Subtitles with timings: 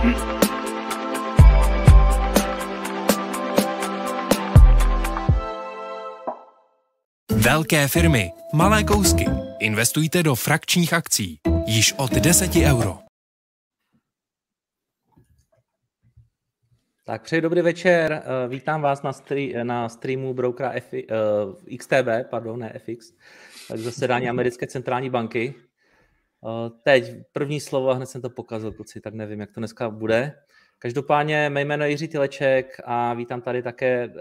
[0.00, 0.14] Velké
[7.88, 9.24] firmy, malé kousky.
[9.60, 11.38] Investujte do frakčních akcí.
[11.66, 12.98] Již od 10 euro.
[17.06, 21.04] Tak přeji dobrý večer, eh, vítám vás na, strí, na streamu brokera F, eh,
[21.78, 23.12] XTB, pardon, ne FX,
[23.68, 25.54] tak zasedání Americké centrální banky.
[26.40, 30.32] Uh, teď první slovo, hned jsem to pokazil, kluci, tak nevím, jak to dneska bude.
[30.78, 34.12] Každopádně mé jméno je Jiří Tileček a vítám tady také uh,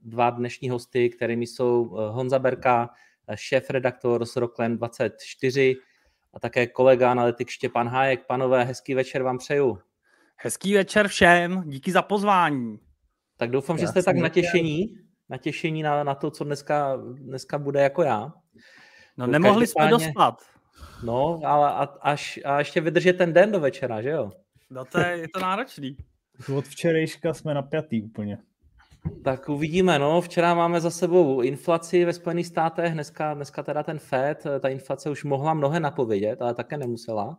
[0.00, 2.90] dva dnešní hosty, kterými jsou Honza Berka,
[3.34, 5.76] šéf-redaktor z Rockland 24
[6.34, 8.26] a také kolega analytik Štěpan Hájek.
[8.26, 9.78] Panové, hezký večer vám přeju.
[10.36, 12.78] Hezký večer všem, díky za pozvání.
[13.36, 17.80] Tak doufám, já že jste tak natěšení, natěšení na, na to, co dneska, dneska bude
[17.80, 18.32] jako já.
[19.16, 20.42] No nemohli jsme dospat.
[21.02, 24.30] No, ale a, až, a ještě vydržet ten den do večera, že jo?
[24.70, 25.96] No to je, je to náročný.
[26.56, 28.38] Od včerejška jsme napjatý úplně.
[29.24, 30.20] Tak uvidíme, no.
[30.20, 35.10] Včera máme za sebou inflaci ve Spojených státech, dneska, dneska teda ten FED, ta inflace
[35.10, 37.38] už mohla mnohé napovědět, ale také nemusela.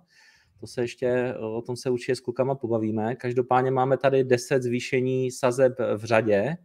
[0.60, 3.16] To se ještě, o tom se určitě s klukama pobavíme.
[3.16, 6.58] Každopádně máme tady 10 zvýšení sazeb v řadě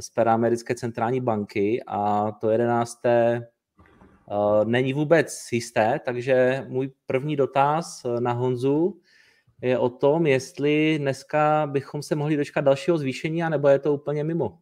[0.00, 2.98] z pera americké centrální banky a to 11.
[4.30, 9.00] Eh, není vůbec jisté, takže můj první dotaz na Honzu
[9.62, 14.24] je o tom, jestli dneska bychom se mohli dočkat dalšího zvýšení, nebo je to úplně
[14.24, 14.58] mimo.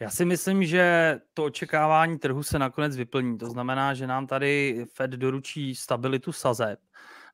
[0.00, 3.38] Já si myslím, že to očekávání trhu se nakonec vyplní.
[3.38, 6.78] To znamená, že nám tady Fed doručí stabilitu sazeb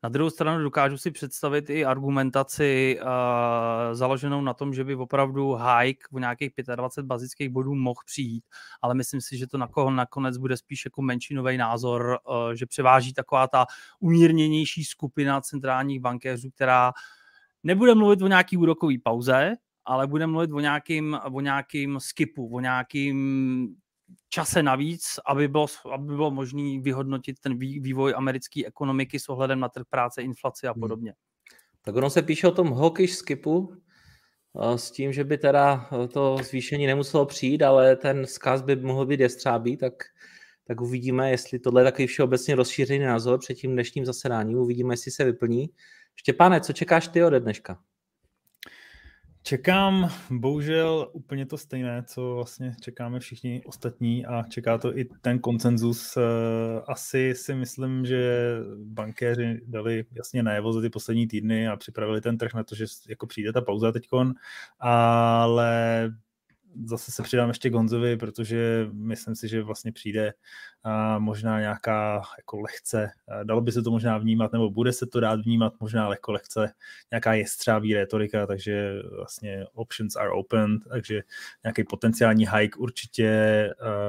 [0.02, 3.08] na druhou stranu dokážu si představit i argumentaci uh,
[3.92, 8.44] založenou na tom, že by opravdu hike v nějakých 25 bazických bodů mohl přijít,
[8.82, 12.66] ale myslím si, že to na koho nakonec bude spíš jako menšinový názor, uh, že
[12.66, 13.66] převáží taková ta
[14.00, 16.92] umírněnější skupina centrálních bankéřů, která
[17.62, 22.60] nebude mluvit o nějaký úrokový pauze, ale bude mluvit o nějakým, o nějakým skipu, o
[22.60, 23.76] nějakým
[24.28, 29.68] čase navíc, aby bylo, aby bylo možné vyhodnotit ten vývoj americké ekonomiky s ohledem na
[29.68, 30.80] trh práce, inflaci a hmm.
[30.80, 31.14] podobně.
[31.82, 33.76] Tak ono se píše o tom hawkish skipu,
[34.76, 39.20] s tím, že by teda to zvýšení nemuselo přijít, ale ten zkaz by mohl být
[39.20, 39.94] jestřábí, tak,
[40.64, 44.58] tak uvidíme, jestli tohle je takový všeobecně rozšířený názor před tím dnešním zasedáním.
[44.58, 45.70] Uvidíme, jestli se vyplní.
[46.16, 47.78] Štěpáne, co čekáš ty ode dneška?
[49.46, 55.38] Čekám bohužel úplně to stejné, co vlastně čekáme všichni ostatní a čeká to i ten
[55.38, 56.16] koncenzus.
[56.16, 56.20] Eh,
[56.88, 62.38] asi si myslím, že bankéři dali jasně najevo za ty poslední týdny a připravili ten
[62.38, 64.34] trh na to, že jako přijde ta pauza teďkon,
[64.80, 66.10] ale
[66.84, 70.32] zase se přidám ještě Gonzovi, protože myslím si, že vlastně přijde
[71.18, 73.10] možná nějaká jako lehce,
[73.44, 76.72] dalo by se to možná vnímat, nebo bude se to dát vnímat možná lehko lehce,
[77.10, 81.22] nějaká jestřávý retorika, takže vlastně options are open, takže
[81.64, 83.24] nějaký potenciální hike určitě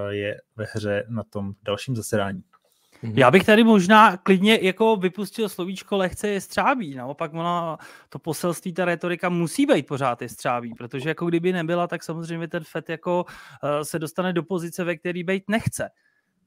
[0.09, 2.43] je ve hře na tom dalším zasedání.
[3.03, 3.13] Mhm.
[3.17, 6.95] Já bych tady možná klidně jako vypustil slovíčko lehce je střábí.
[6.95, 7.77] Naopak ono,
[8.09, 12.47] to poselství, ta retorika musí být pořád je střábí, protože jako kdyby nebyla, tak samozřejmě
[12.47, 15.89] ten FED jako uh, se dostane do pozice, ve který být nechce.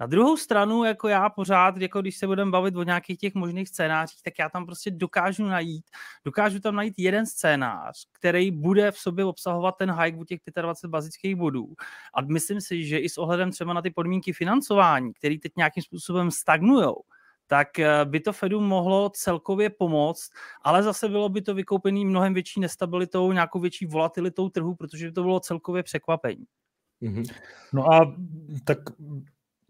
[0.00, 3.68] Na druhou stranu, jako já pořád, jako když se budeme bavit o nějakých těch možných
[3.68, 5.84] scénářích, tak já tam prostě dokážu najít,
[6.24, 10.90] dokážu tam najít jeden scénář, který bude v sobě obsahovat ten hike u těch 25
[10.90, 11.74] bazických bodů.
[12.14, 15.82] A myslím si, že i s ohledem třeba na ty podmínky financování, které teď nějakým
[15.82, 17.02] způsobem stagnujou,
[17.46, 20.30] tak eh, by to Fedu mohlo celkově pomoct,
[20.62, 25.12] ale zase bylo by to vykoupený mnohem větší nestabilitou, nějakou větší volatilitou trhu, protože by
[25.12, 26.44] to bylo celkově překvapení.
[27.02, 27.34] Mm-hmm.
[27.72, 28.16] No a
[28.64, 28.78] tak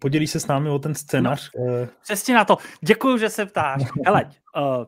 [0.01, 1.51] Podělíš se s námi o ten scénář?
[1.59, 2.57] No, eh, přesně na to.
[2.81, 3.83] Děkuji, že se ptáš.
[4.07, 4.85] Hele, uh,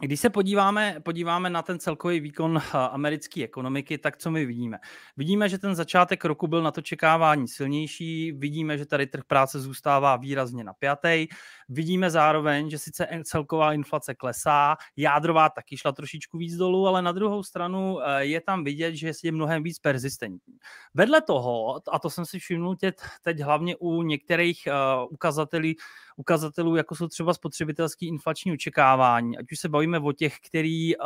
[0.00, 4.78] když se podíváme, podíváme na ten celkový výkon eh, americké ekonomiky, tak co my vidíme?
[5.16, 9.60] Vidíme, že ten začátek roku byl na to čekávání silnější, vidíme, že tady trh práce
[9.60, 11.26] zůstává výrazně napjatý,
[11.68, 17.12] vidíme zároveň, že sice celková inflace klesá, jádrová taky šla trošičku víc dolů, ale na
[17.12, 20.54] druhou stranu eh, je tam vidět, že je mnohem víc persistentní.
[20.94, 25.72] Vedle toho, a to jsem si všimnul teď, teď hlavně u některých uh, ukazatelů,
[26.16, 31.04] ukazatelů, jako jsou třeba spotřebitelský inflační očekávání, ať už se bavíme o těch, který uh,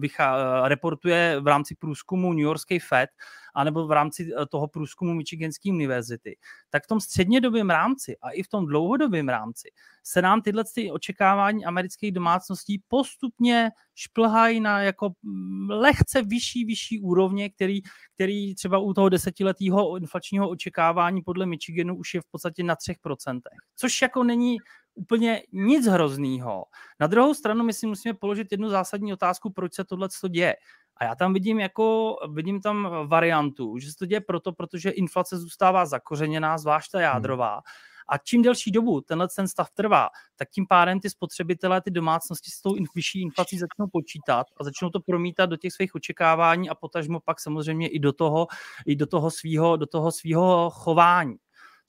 [0.00, 3.10] vychá, reportuje v rámci průzkumu New Yorkský Fed,
[3.58, 6.36] anebo v rámci eh, toho průzkumu Michiganské univerzity,
[6.70, 9.70] tak v tom střednědobém rámci a i v tom dlouhodobém rámci
[10.02, 17.00] se nám tyhle ty očekávání amerických domácností postupně šplhají na jako mm, lehce vyšší, vyšší
[17.00, 17.80] úrovně, který,
[18.14, 23.40] který třeba u toho desetiletého inflačního očekávání podle Michiganu už je v podstatě na 3%.
[23.76, 24.56] Což jako není
[24.94, 26.64] úplně nic hroznýho.
[27.00, 30.56] Na druhou stranu my si musíme položit jednu zásadní otázku, proč se tohle děje.
[31.00, 35.38] A já tam vidím jako, vidím tam variantu, že se to děje proto, protože inflace
[35.38, 37.02] zůstává zakořeněná, zvlášť ta hmm.
[37.02, 37.52] jádrová.
[37.52, 37.62] Hmm.
[38.08, 42.50] A čím delší dobu tenhle ten stav trvá, tak tím pádem ty spotřebitelé, ty domácnosti
[42.50, 46.74] s tou vyšší inflací začnou počítat a začnou to promítat do těch svých očekávání a
[46.74, 48.46] potažmo pak samozřejmě i do toho,
[48.86, 51.36] i do toho svého do toho svýho chování.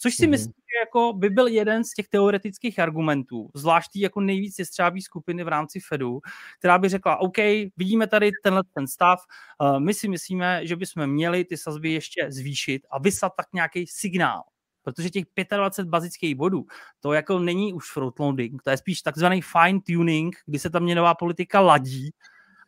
[0.01, 0.29] Což si mm-hmm.
[0.29, 5.43] myslím, že jako by byl jeden z těch teoretických argumentů, zvlášť jako nejvíc jestřábí skupiny
[5.43, 6.19] v rámci Fedu,
[6.59, 7.37] která by řekla, OK,
[7.77, 9.19] vidíme tady tenhle ten stav,
[9.61, 13.87] uh, my si myslíme, že bychom měli ty sazby ještě zvýšit a vyslat tak nějaký
[13.87, 14.43] signál.
[14.83, 15.25] Protože těch
[15.57, 16.65] 25 bazických bodů,
[16.99, 21.15] to jako není už frontloading, to je spíš takzvaný fine tuning, kdy se ta měnová
[21.15, 22.11] politika ladí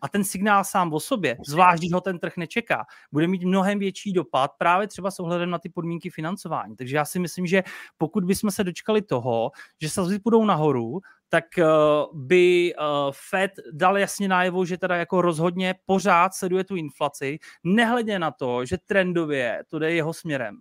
[0.02, 3.80] a ten signál sám o sobě, zvlášť když ho ten trh nečeká, bude mít mnohem
[3.80, 6.76] větší dopad právě třeba s ohledem na ty podmínky financování.
[6.76, 7.64] Takže já si myslím, že
[7.98, 9.52] pokud bychom se dočkali toho,
[9.82, 12.86] že sazby půjdou nahoru, tak uh, by uh,
[13.30, 18.66] Fed dal jasně najevo, že teda jako rozhodně pořád sleduje tu inflaci, nehledě na to,
[18.66, 20.58] že trendově to jde jeho směrem.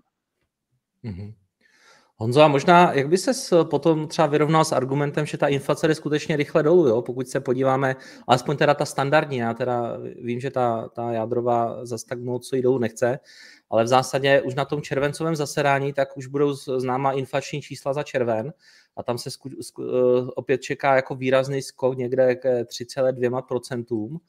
[1.04, 1.34] Mm-hmm.
[2.22, 3.32] Honzo, a možná, jak by se
[3.64, 7.02] potom třeba vyrovnal s argumentem, že ta inflace jde skutečně rychle dolů, jo?
[7.02, 7.96] pokud se podíváme,
[8.26, 12.78] alespoň teda ta standardní, já teda vím, že ta, ta jádrová zase tak moc jdou
[12.78, 13.18] nechce,
[13.70, 18.02] ale v zásadě už na tom červencovém zasedání tak už budou známa inflační čísla za
[18.02, 18.52] červen
[18.96, 24.20] a tam se zku, zku, eh, opět čeká jako výrazný skok někde k 3,2%.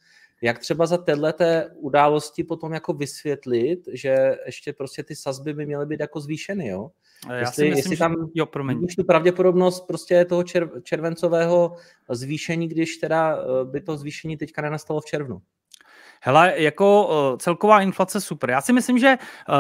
[0.41, 1.45] Jak třeba za této
[1.75, 6.91] události potom jako vysvětlit, že ještě prostě ty sazby by měly být jako zvýšeny, jo?
[7.29, 8.31] Já jestli, si myslím, jestli tam že...
[8.33, 8.87] jo, promiň.
[8.95, 11.75] tu pravděpodobnost prostě toho čer, červencového
[12.09, 15.41] zvýšení, když teda eh, by to zvýšení teďka nenastalo v červnu.
[16.23, 18.49] Hele, jako uh, celková inflace super.
[18.49, 19.55] Já si myslím, že uh,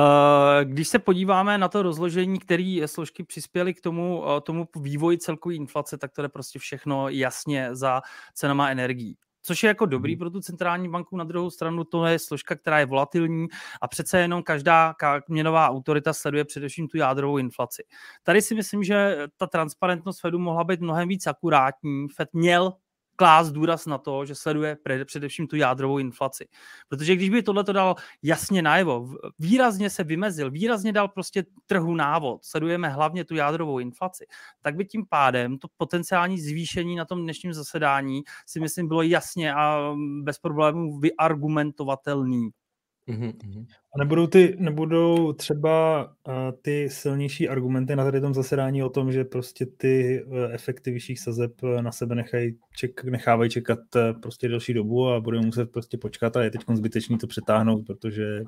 [0.63, 5.55] když se podíváme na to rozložení, které složky přispěly k tomu, uh, tomu vývoji celkové
[5.55, 8.01] inflace, tak to je prostě všechno jasně za
[8.33, 10.19] cenama energií což je jako dobrý mhm.
[10.19, 11.17] pro tu centrální banku.
[11.17, 13.47] Na druhou stranu to je složka, která je volatilní
[13.81, 14.95] a přece jenom každá
[15.27, 17.83] měnová autorita sleduje především tu jádrovou inflaci.
[18.23, 22.07] Tady si myslím, že ta transparentnost Fedu mohla být mnohem víc akurátní.
[22.15, 22.73] Fed měl
[23.21, 26.47] klást důraz na to, že sleduje především tu jádrovou inflaci.
[26.89, 29.09] Protože když by tohle to dal jasně najevo,
[29.39, 34.25] výrazně se vymezil, výrazně dal prostě trhu návod, sledujeme hlavně tu jádrovou inflaci,
[34.61, 39.53] tak by tím pádem to potenciální zvýšení na tom dnešním zasedání si myslím bylo jasně
[39.53, 42.49] a bez problémů vyargumentovatelný.
[43.11, 43.65] Mm-hmm.
[43.95, 49.11] A nebudou, ty, nebudou třeba uh, ty silnější argumenty na tady tom zasedání o tom,
[49.11, 54.19] že prostě ty uh, efekty vyšších sazeb uh, na sebe nechají ček, nechávají čekat uh,
[54.21, 58.43] prostě delší dobu a budeme muset prostě počkat a je teď zbytečný to přetáhnout, protože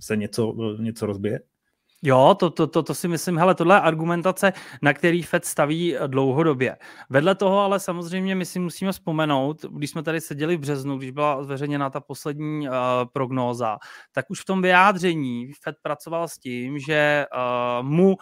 [0.00, 1.40] se něco, něco rozbije?
[2.02, 4.52] Jo, to, to, to, to si myslím, hele, tohle je argumentace,
[4.82, 6.76] na který Fed staví dlouhodobě.
[7.10, 11.10] Vedle toho ale samozřejmě my si musíme vzpomenout, když jsme tady seděli v březnu, když
[11.10, 12.74] byla zveřejněna ta poslední uh,
[13.12, 13.78] prognóza,
[14.12, 18.16] tak už v tom vyjádření Fed pracoval s tím, že uh, mu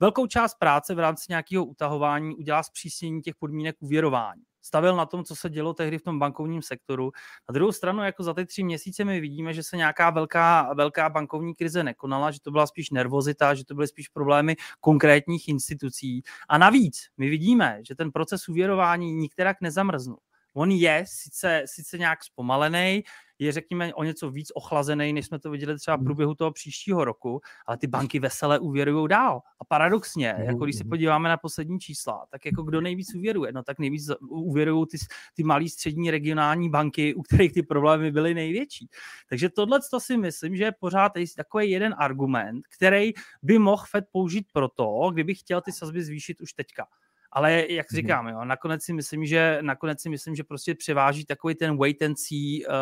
[0.00, 5.24] velkou část práce v rámci nějakého utahování udělá zpřísnění těch podmínek uvěrování stavil na tom,
[5.24, 7.12] co se dělo tehdy v tom bankovním sektoru.
[7.48, 11.08] Na druhou stranu, jako za ty tři měsíce my vidíme, že se nějaká velká, velká
[11.08, 16.22] bankovní krize nekonala, že to byla spíš nervozita, že to byly spíš problémy konkrétních institucí.
[16.48, 20.18] A navíc my vidíme, že ten proces uvěrování nikterak nezamrznul.
[20.54, 23.02] On je sice, sice nějak zpomalený,
[23.40, 26.04] je řekněme o něco víc ochlazený, než jsme to viděli třeba v hmm.
[26.04, 29.42] průběhu toho příštího roku, ale ty banky veselé uvěrují dál.
[29.60, 30.90] A paradoxně, hmm, jako když se hmm.
[30.90, 33.52] podíváme na poslední čísla, tak jako kdo nejvíc uvěruje?
[33.52, 34.98] No tak nejvíc uvěrují ty,
[35.34, 38.88] ty malé střední regionální banky, u kterých ty problémy byly největší.
[39.28, 44.04] Takže tohle to si myslím, že je pořád takový jeden argument, který by mohl Fed
[44.12, 46.86] použít proto, kdyby chtěl ty sazby zvýšit už teďka.
[47.32, 47.96] Ale jak mhm.
[47.96, 52.02] říkám, jo, nakonec si myslím, že nakonec si myslím, že prostě převáží takový ten wait
[52.02, 52.74] and see, uh,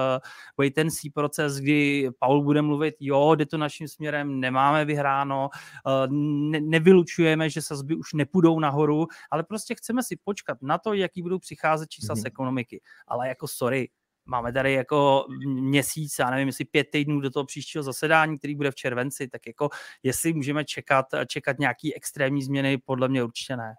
[0.58, 5.50] wait and see proces, kdy Paul bude mluvit, jo, jde to naším směrem, nemáme vyhráno,
[5.86, 10.94] uh, ne, nevylučujeme, že sazby už nepůjdou nahoru, ale prostě chceme si počkat na to,
[10.94, 12.22] jaký budou přicházet čísla mm-hmm.
[12.22, 12.80] z ekonomiky.
[13.06, 13.88] Ale jako sorry,
[14.28, 18.70] máme tady jako měsíc, já nevím, jestli pět týdnů do toho příštího zasedání, který bude
[18.70, 19.68] v červenci, tak jako
[20.02, 23.74] jestli můžeme čekat, čekat nějaký extrémní změny, podle mě určitě ne.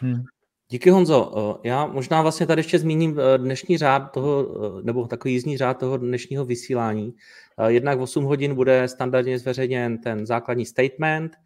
[0.00, 0.22] Hmm.
[0.70, 1.32] Díky Honzo.
[1.64, 4.46] Eh, já možná vlastně tady ještě zmíním eh, dnešní řád toho,
[4.78, 7.14] eh, nebo takový jízdní řád toho dnešního vysílání.
[7.66, 11.36] Jednak v 8 hodin bude standardně zveřejněn ten základní statement,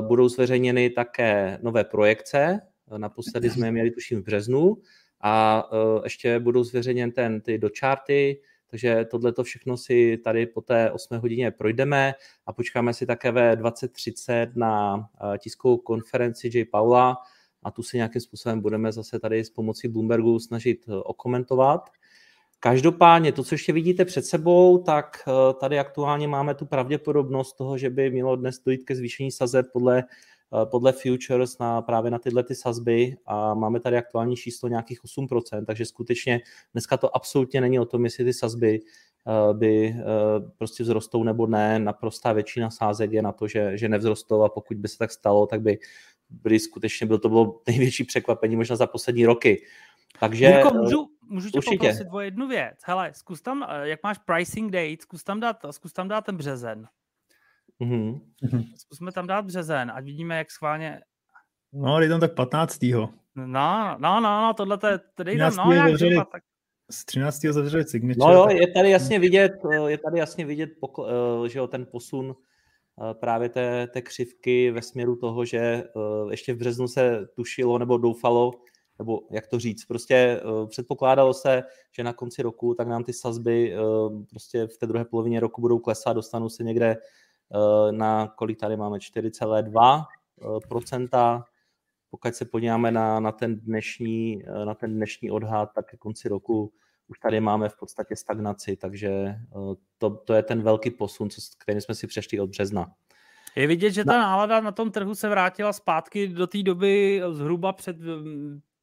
[0.00, 2.60] budou zveřejněny také nové projekce,
[2.96, 4.76] naposledy jsme je měli tuším v březnu,
[5.20, 5.64] a
[6.04, 8.40] ještě budou zveřejněn ten, ty dočarty,
[8.70, 12.14] takže tohle to všechno si tady po té 8 hodině projdeme
[12.46, 15.04] a počkáme si také ve 20.30 na
[15.38, 16.64] tiskovou konferenci J.
[16.64, 17.16] Paula,
[17.62, 21.90] a tu si nějakým způsobem budeme zase tady s pomocí Bloombergu snažit okomentovat.
[22.60, 25.28] Každopádně to, co ještě vidíte před sebou, tak
[25.60, 30.04] tady aktuálně máme tu pravděpodobnost toho, že by mělo dnes dojít ke zvýšení sazeb podle
[30.54, 35.04] Eh, podle futures na právě na tyhle ty sazby a máme tady aktuální číslo nějakých
[35.04, 36.40] 8%, takže skutečně
[36.72, 40.04] dneska to absolutně není o tom, jestli ty sazby eh, by eh,
[40.58, 41.78] prostě vzrostou nebo ne.
[41.78, 45.46] Naprostá většina sázek je na to, že, že nevzrostou a pokud by se tak stalo,
[45.46, 45.78] tak by
[46.30, 49.64] byly skutečně, byl to bylo největší překvapení možná za poslední roky.
[50.20, 51.76] Takže Jirko, můžu, můžu tě určitě.
[51.76, 52.78] poprosit o jednu věc.
[52.84, 56.88] Hele, zkus tam, jak máš pricing date, zkus tam dát, zkus tam dát ten březen.
[57.80, 58.20] Mm-hmm.
[58.76, 61.00] Zkusme tam dát březen, ať vidíme, jak schválně...
[61.72, 62.82] No, dej tam tak 15.
[62.82, 66.42] No, no, no, no, tohle to je, dej tam, no, jak zavřeli, tak...
[66.90, 67.40] Z 13.
[67.40, 68.32] zavřeli signature.
[68.34, 68.56] No jo, tak...
[68.56, 69.52] je tady jasně vidět,
[69.86, 72.49] je tady jasně vidět, pokl- že jo, ten posun eh,
[73.12, 75.84] právě té, té křivky ve směru toho, že eh,
[76.30, 78.50] ještě v březnu se tušilo nebo doufalo,
[78.98, 81.62] nebo jak to říct, prostě eh, předpokládalo se,
[81.96, 83.74] že na konci roku tak nám ty sazby
[84.30, 86.96] prostě v té druhé polovině roku budou klesat, dostanou se někde
[87.54, 90.04] Eh, na kolik tady máme 4,2
[90.42, 91.42] eh,
[92.10, 96.28] Pokud se podíváme na, na, ten dnešní, eh, na ten dnešní odhad, tak ke konci
[96.28, 96.72] roku
[97.10, 99.34] už tady máme v podstatě stagnaci, takže
[99.98, 102.92] to, to je ten velký posun, co, který jsme si přešli od března.
[103.56, 107.72] Je vidět, že ta nálada na tom trhu se vrátila zpátky do té doby zhruba
[107.72, 107.96] před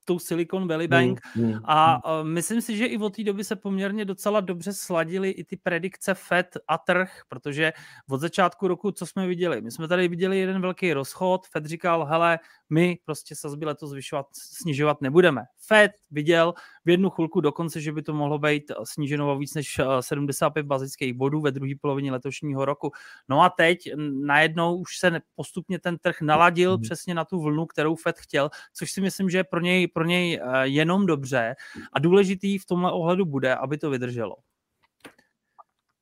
[0.07, 2.33] tou Silicon Valley Bank mm, mm, a mm.
[2.33, 6.13] myslím si, že i od té doby se poměrně docela dobře sladily i ty predikce
[6.13, 7.73] Fed a trh, protože
[8.09, 9.61] od začátku roku, co jsme viděli?
[9.61, 14.25] My jsme tady viděli jeden velký rozchod, Fed říkal, hele, my prostě sazby letos zvyšovat,
[14.33, 15.41] snižovat nebudeme.
[15.67, 16.53] Fed viděl
[16.85, 20.67] v jednu chvilku dokonce, že by to mohlo být sníženo o víc než 75 eh,
[20.67, 22.91] bazických bodů ve druhé polovině letošního roku.
[23.29, 23.77] No a teď
[24.25, 26.81] najednou už se postupně ten trh naladil mm.
[26.81, 30.05] přesně na tu vlnu, kterou Fed chtěl, což si myslím, že je pro něj, pro
[30.05, 31.55] něj eh, jenom dobře
[31.93, 34.35] a důležitý v tomhle ohledu bude, aby to vydrželo.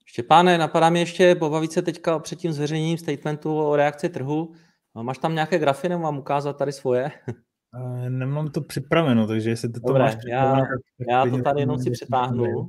[0.05, 4.53] Štěpáne, napadá mi ještě pobavit se teďka před tím zveřejněním statementu o reakci trhu.
[5.01, 7.11] Máš tam nějaké grafy, nebo mám ukázat tady svoje?
[8.09, 10.67] Nemám to připraveno, takže jestli to, Dobré, máš já, tak
[11.09, 12.67] já to tady jenom si přetáhnu.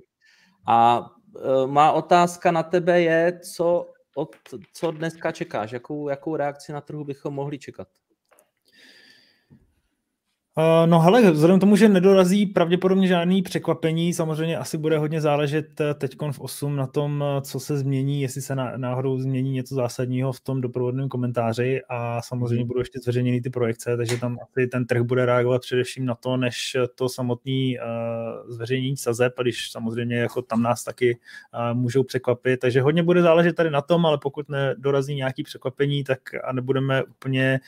[0.67, 4.37] A uh, má otázka na tebe je, co, od,
[4.73, 5.73] co dneska čekáš?
[5.73, 7.89] Jakou, jakou reakci na trhu bychom mohli čekat?
[10.59, 15.21] Uh, no hele, vzhledem k tomu, že nedorazí pravděpodobně žádný překvapení, samozřejmě asi bude hodně
[15.21, 19.53] záležet eh, teď v 8 na tom, eh, co se změní, jestli se náhodou změní
[19.53, 22.69] něco zásadního v tom doprovodném komentáři a samozřejmě mm.
[22.69, 26.37] budou ještě zveřejněny ty projekce, takže tam asi ten trh bude reagovat především na to,
[26.37, 31.19] než to samotný uh, zveřejnění sazeb, a když samozřejmě jako tam nás taky
[31.73, 36.19] můžou překvapit, takže hodně bude záležet tady na tom, ale pokud nedorazí nějaký překvapení, tak
[36.45, 37.61] a nebudeme úplně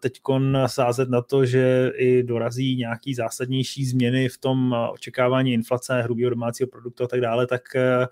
[0.00, 0.20] teď
[0.66, 6.30] sázet na to, že i dorazí nějaký zásadnější změny v tom eh, očekávání inflace, hrubého
[6.30, 8.06] domácího produktu a tak dále, tak eh,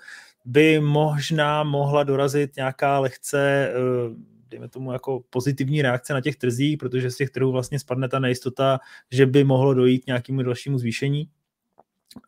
[0.44, 6.78] by možná mohla dorazit nějaká lehce eh, dejme tomu jako pozitivní reakce na těch trzích,
[6.78, 8.78] protože z těch trhů vlastně spadne ta nejistota,
[9.10, 11.28] že by mohlo dojít nějakému dalšímu zvýšení,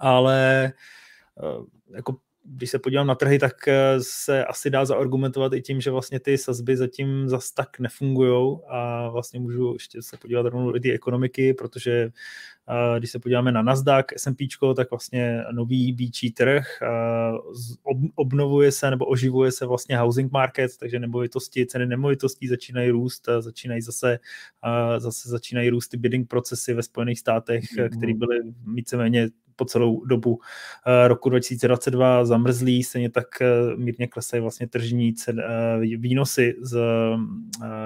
[0.00, 0.72] ale
[1.94, 5.90] jako když se podívám na trhy, tak eh, se asi dá zaargumentovat i tím, že
[5.90, 10.80] vlastně ty sazby zatím zas tak nefungují a vlastně můžu ještě se podívat rovnou do
[10.80, 11.92] ty ekonomiky, protože
[12.68, 14.46] eh, když se podíváme na Nasdaq, S&P,
[14.76, 16.88] tak vlastně nový bíčí trh eh,
[18.14, 23.82] obnovuje se nebo oživuje se vlastně housing market, takže nemovitosti, ceny nemovitostí začínají růst, začínají
[23.82, 24.18] zase,
[24.98, 27.96] zase začínají růst ty bidding procesy ve Spojených státech, mm-hmm.
[27.96, 28.40] které byly
[28.74, 29.28] víceméně
[29.62, 30.40] po celou dobu
[30.86, 36.80] eh, roku 2022 zamrzlý, stejně tak eh, mírně klesají vlastně tržní cen, eh, výnosy, z,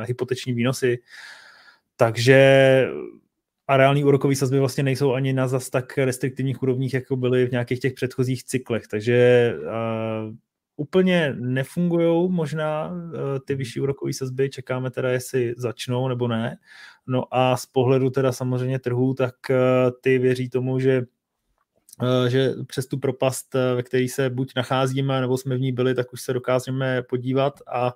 [0.06, 0.98] hypoteční výnosy,
[1.96, 2.38] takže
[3.68, 7.50] a reální úrokové sazby vlastně nejsou ani na zas tak restriktivních úrovních, jako byly v
[7.50, 10.34] nějakých těch předchozích cyklech, takže uh,
[10.76, 13.02] úplně nefungují možná uh,
[13.46, 16.58] ty vyšší úrokové sazby, čekáme teda, jestli začnou nebo ne.
[17.06, 19.56] No a z pohledu teda samozřejmě trhů, tak uh,
[20.00, 21.02] ty věří tomu, že
[22.28, 25.94] že přes tu propast, eh, ve které se buď nacházíme, nebo jsme v ní byli,
[25.94, 27.94] tak už se dokážeme podívat a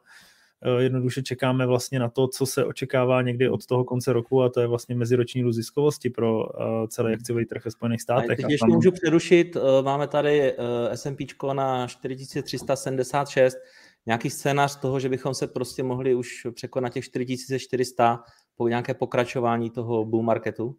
[0.62, 4.49] eh, jednoduše čekáme vlastně na to, co se očekává někdy od toho konce roku a
[4.49, 6.45] to je vlastně meziroční růst ziskovosti pro
[6.88, 8.30] celý akciový trh ve Spojených státech.
[8.30, 8.71] A teď ještě tam...
[8.71, 10.54] můžu přerušit, máme tady
[10.90, 13.57] S&P na 4376,
[14.07, 18.25] nějaký scénář toho, že bychom se prostě mohli už překonat těch 4400
[18.57, 20.76] po nějaké pokračování toho bull marketu?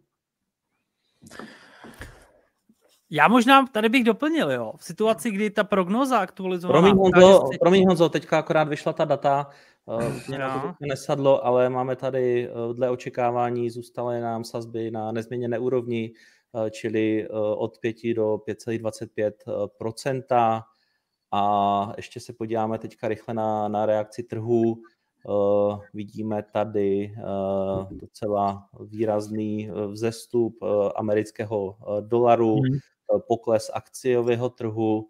[3.14, 4.72] Já možná tady bych doplnil, jo.
[4.76, 6.80] V situaci, kdy ta prognoza aktualizovaná...
[6.80, 7.58] Promiň Honzo, si...
[7.58, 9.46] promiň Honzo, teďka akorát vyšla ta data,
[9.84, 10.74] uh, mě no.
[10.78, 16.12] to nesadlo, ale máme tady uh, dle očekávání zůstaly nám sazby na nezměněné úrovni,
[16.52, 20.62] uh, čili uh, od 5 do 5,25%
[21.32, 24.76] a ještě se podíváme teďka rychle na, na reakci trhu.
[25.28, 27.22] Uh, vidíme tady uh,
[27.90, 32.72] docela výrazný vzestup uh, amerického uh, dolaru, mm.
[32.72, 32.78] uh,
[33.20, 35.08] pokles akciového trhu.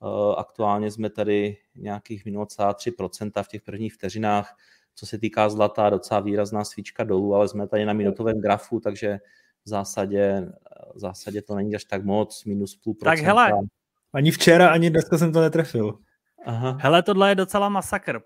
[0.00, 4.56] Uh, aktuálně jsme tady nějakých 0,3% v těch prvních vteřinách.
[4.94, 9.18] Co se týká zlata, docela výrazná svíčka dolů, ale jsme tady na minutovém grafu, takže
[9.64, 10.52] v zásadě,
[10.94, 13.16] v zásadě to není až tak moc, minus půl procenta.
[13.16, 13.50] Tak hele,
[14.12, 15.98] ani včera, ani dneska jsem to netrefil.
[16.46, 16.78] Aha.
[16.80, 18.20] Hele, tohle je docela masakr.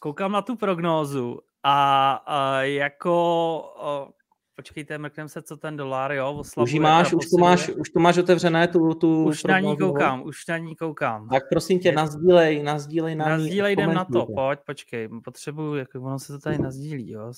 [0.00, 4.14] Koukám na tu prognózu a, a jako...
[4.60, 6.74] Počkejte, mrknem se, co ten dolar, jo, oslabuje.
[6.74, 10.22] Už, máš, už, to máš, už to máš otevřené, tu, tu Už na ní koukám,
[10.22, 11.28] už na ní koukám.
[11.28, 16.18] Tak prosím tě, nazdílej, nazdílej na Nazdílej, jdem na to, pojď, počkej, potřebuju, jak ono
[16.18, 17.32] se to tady nazdílí, jo.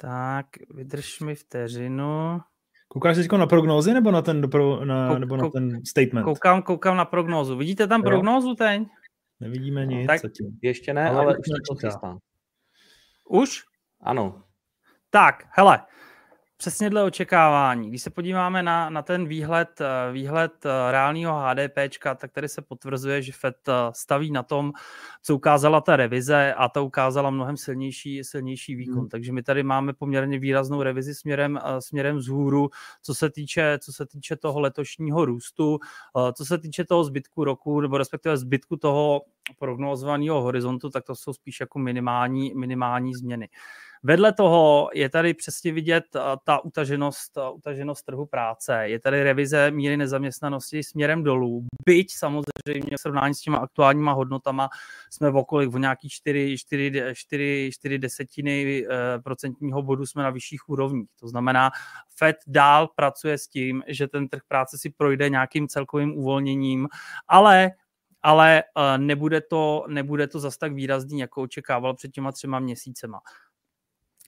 [0.00, 2.40] Tak, vydrž mi vteřinu.
[2.88, 6.24] Koukáš teď na prognózy nebo na ten, dopro, na, Kou, nebo na ten statement?
[6.24, 7.56] Koukám, koukám na prognózu.
[7.56, 8.04] Vidíte tam jo?
[8.04, 8.82] prognózu teď?
[9.40, 10.06] Nevidíme nic.
[10.06, 10.20] Tak,
[10.62, 12.18] ještě ne, ale, ale už to chystá.
[13.28, 13.62] Už?
[14.00, 14.45] Ano.
[15.16, 15.80] Tak, hele,
[16.58, 17.88] Přesně dle očekávání.
[17.88, 21.78] Když se podíváme na, na ten výhled, eh, výhled eh, reálního HDP,
[22.16, 24.72] tak tady se potvrzuje, že Fed eh, staví na tom,
[25.22, 28.98] co ukázala ta revize a ta ukázala mnohem silnější, silnější výkon.
[28.98, 29.08] Hmm.
[29.08, 32.70] Takže my tady máme poměrně výraznou revizi směrem, směrem vzhůru,
[33.02, 35.78] co se, týče, co se týče toho letošního růstu,
[36.34, 39.22] co se týče toho zbytku roku, nebo respektive zbytku toho
[39.58, 43.48] prognozovaného horizontu, tak to jsou spíš jako minimální, minimální změny.
[44.06, 48.88] Vedle toho je tady přesně vidět eh, ta utaženost, eh, utaženost trhu práce.
[48.88, 51.64] Je tady revize míry nezaměstnanosti směrem dolů.
[51.86, 54.68] Byť samozřejmě v srovnání s těma aktuálníma hodnotama
[55.10, 60.30] jsme v okolí v nějakých 4, 4, 4, 4 desetiny eh, procentního bodu jsme na
[60.30, 61.08] vyšších úrovních.
[61.20, 61.70] To znamená,
[62.16, 66.88] Fed dál pracuje s tím, že ten trh práce si projde nějakým celkovým uvolněním,
[67.28, 67.70] ale
[68.22, 68.62] ale
[68.96, 73.20] nebude to, nebude to zas tak výrazný, jako očekával před těma třema měsícema.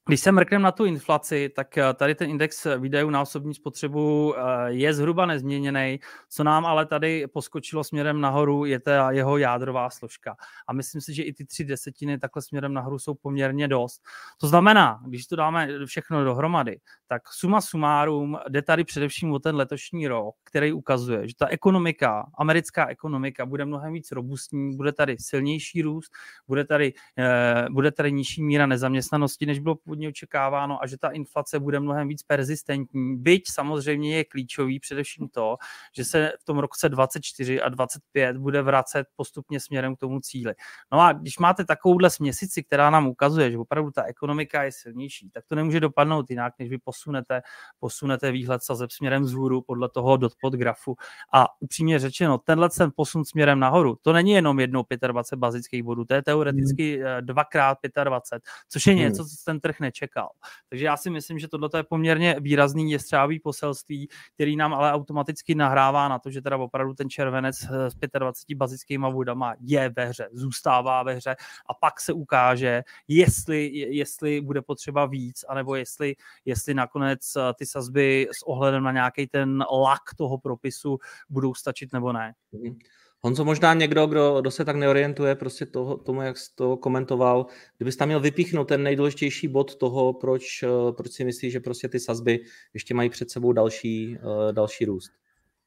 [0.08, 4.34] Když se mrknem na tu inflaci, tak eh, tady ten index výdajů na osobní spotřebu
[4.36, 6.00] eh, je zhruba nezměněný.
[6.28, 10.36] Co nám ale tady poskočilo směrem nahoru, je ta jeho jádrová složka.
[10.68, 14.02] A myslím si, že i ty tři desetiny takhle směrem nahoru jsou poměrně dost.
[14.40, 19.56] To znamená, když to dáme všechno dohromady, tak suma sumárum jde tady především o ten
[19.56, 25.16] letošní rok, který ukazuje, že ta ekonomika, americká ekonomika bude mnohem víc robustní, bude tady
[25.20, 26.12] silnější růst,
[26.46, 31.08] bude tady, eh, bude tady nižší míra nezaměstnanosti, než bylo původně očekáváno a že ta
[31.08, 33.16] inflace bude mnohem víc persistentní.
[33.16, 35.56] Byť samozřejmě je klíčový především to,
[35.96, 40.54] že se v tom roce 24 a 25 bude vracet postupně směrem k tomu cíli.
[40.92, 45.30] No a když máte takovouhle směsici, která nám ukazuje, že opravdu ta ekonomika je silnější,
[45.30, 47.42] tak to nemůže dopadnout jinak, než vy posunete,
[47.78, 50.96] posunete výhled sazeb směrem vzhůru podle toho dot grafu.
[51.32, 56.04] A upřímně řečeno, tenhle ten posun směrem nahoru, to není jenom jednou 25 bazických bodů,
[56.04, 57.26] to je teoreticky hmm.
[57.26, 59.02] dvakrát 25, což je hmm.
[59.02, 60.28] něco, co ten trh nečekal.
[60.68, 65.54] Takže já si myslím, že tohle je poměrně výrazný jestřávý poselství, který nám ale automaticky
[65.54, 70.28] nahrává na to, že teda opravdu ten červenec s 25 bazickými bodama je ve hře,
[70.32, 71.36] zůstává ve hře
[71.70, 77.66] a pak se ukáže, jestli, jestli bude potřeba víc, anebo jestli, jestli nakonec eh, ty
[77.66, 80.98] sazby s ohledem na nějaký ten lak toho propisu
[81.28, 82.34] budou stačit nebo ne.
[82.54, 82.76] Mm-hmm.
[83.20, 87.46] Honzo, možná někdo, kdo, kdo se tak neorientuje prostě toho, tomu, jak jsi to komentoval,
[87.76, 91.88] kdybys tam měl vypíchnout ten nejdůležitější bod toho, proč, eh, proč si myslíš, že prostě
[91.88, 92.40] ty sazby
[92.74, 95.10] ještě mají před sebou další, eh, další růst.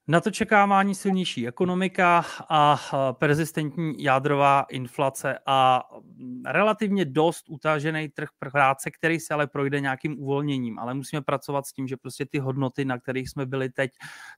[0.07, 2.79] Na to čekávání silnější ekonomika a
[3.19, 5.83] persistentní jádrová inflace a
[6.45, 10.79] relativně dost utažený trh práce, který se ale projde nějakým uvolněním.
[10.79, 13.91] Ale musíme pracovat s tím, že prostě ty hodnoty, na kterých jsme byli teď,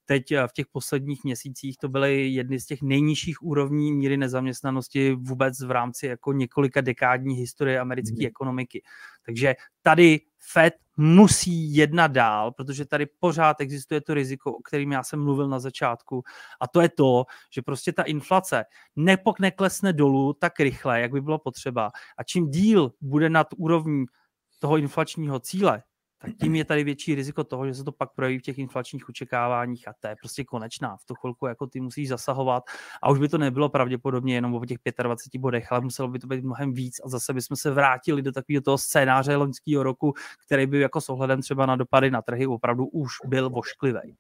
[0.06, 5.62] teď v těch posledních měsících, to byly jedny z těch nejnižších úrovní míry nezaměstnanosti vůbec
[5.62, 8.28] v rámci jako několika dekádní historie americké mm.
[8.28, 8.84] ekonomiky.
[9.26, 10.20] Takže tady
[10.52, 15.50] Fed musí jednat dál, protože tady pořád existuje to riziko, o kterým já jsem mluvil
[15.50, 16.24] na začátku,
[16.62, 21.22] a to je to, že prostě ta inflace nepok neklesne dolů tak rychle, jak by
[21.22, 21.92] bylo potřeba.
[22.18, 24.06] A čím díl bude nad úrovní
[24.60, 25.84] toho inflačního cíle,
[26.24, 29.10] tak tím je tady větší riziko toho, že se to pak projeví v těch inflačních
[29.10, 30.98] očekáváních a to je prostě konečná.
[30.98, 32.64] V tu chvilku jako ty musíš zasahovat
[33.02, 36.28] a už by to nebylo pravděpodobně jenom o těch 25 bodech, ale muselo by to
[36.28, 40.14] být mnohem víc a zase bychom se vrátili do takového toho scénáře loňského roku,
[40.46, 44.16] který by jako s ohledem třeba na dopady na trhy opravdu už byl vošklivý.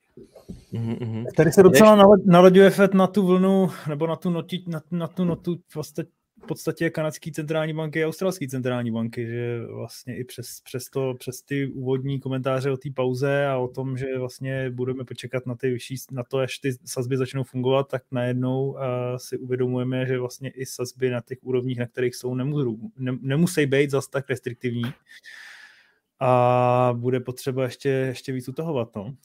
[0.73, 1.25] Mm-hmm.
[1.37, 5.25] Tady se docela nalaďuje FED na tu vlnu, nebo na tu, noti, na, na tu
[5.25, 6.03] notu vlastně
[6.43, 11.13] v podstatě kanadské centrální banky a australské centrální banky, že vlastně i přes, přes, to,
[11.19, 15.55] přes ty úvodní komentáře o té pauze a o tom, že vlastně budeme počekat na,
[15.55, 18.79] ty vyšší, na to, až ty sazby začnou fungovat, tak najednou uh,
[19.17, 23.65] si uvědomujeme, že vlastně i sazby na těch úrovních, na kterých jsou, nemusí, ne, nemusí
[23.65, 24.83] být zase tak restriktivní
[26.19, 28.95] a bude potřeba ještě, ještě víc utahovat.
[28.95, 29.15] No.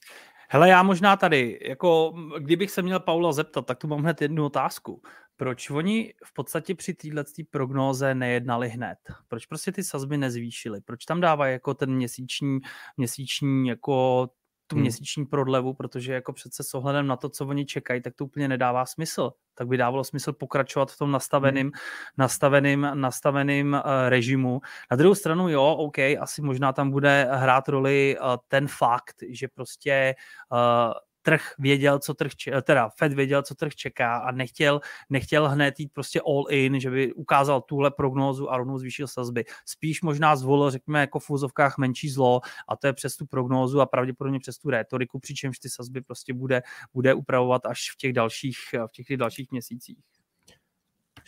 [0.51, 4.45] Hele, já možná tady, jako kdybych se měl Paula zeptat, tak tu mám hned jednu
[4.45, 5.03] otázku.
[5.37, 8.99] Proč oni v podstatě při této prognóze nejednali hned?
[9.29, 10.81] Proč prostě ty sazby nezvýšily?
[10.81, 12.59] Proč tam dávají jako ten měsíční,
[12.97, 14.29] měsíční jako
[14.69, 14.83] tu hmm.
[14.83, 18.49] měsíční prodlevu, protože jako přece s ohledem na to, co oni čekají, tak to úplně
[18.49, 19.33] nedává smysl.
[19.55, 21.73] Tak by dávalo smysl pokračovat v tom nastaveným, hmm.
[22.19, 24.61] nastaveným, nastaveným uh, režimu.
[24.91, 29.49] Na druhou stranu, jo, OK, asi možná tam bude hrát roli uh, ten fakt, že
[29.49, 30.15] prostě
[30.53, 30.93] uh,
[31.29, 35.93] trh věděl, co trh, teda Fed věděl, co trh čeká a nechtěl, nechtěl hned jít
[35.93, 39.45] prostě all in, že by ukázal tuhle prognózu a rovnou zvýšil sazby.
[39.67, 43.81] Spíš možná zvolil, řekněme, jako v úzovkách menší zlo a to je přes tu prognózu
[43.81, 46.63] a pravděpodobně přes tu rétoriku, přičemž ty sazby prostě bude,
[46.93, 50.18] bude upravovat až v těch dalších, v těch dalších měsících.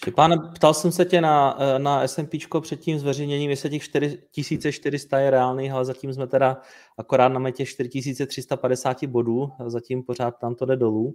[0.03, 5.19] Štěpáne, ptal jsem se tě na, eh, na S&P před tím zveřejněním, jestli těch 4400
[5.19, 6.61] je reálný, ale zatím jsme teda
[6.99, 11.15] akorát na těch 4350 bodů, zatím pořád tam to jde dolů.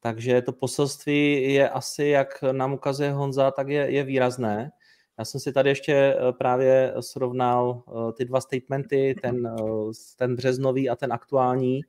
[0.00, 4.70] Takže to poselství je asi, jak nám ukazuje Honza, tak je, je výrazné.
[5.18, 9.54] Já jsem si tady ještě eh, právě srovnal eh, ty dva statementy, ten,
[10.16, 11.80] ten březnový a ten aktuální.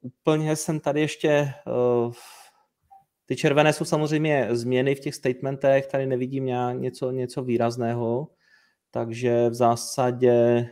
[0.00, 1.52] Úplně jsem tady ještě
[3.26, 8.28] ty červené jsou samozřejmě změny v těch statementech, tady nevidím něco, něco výrazného,
[8.90, 10.66] takže v zásadě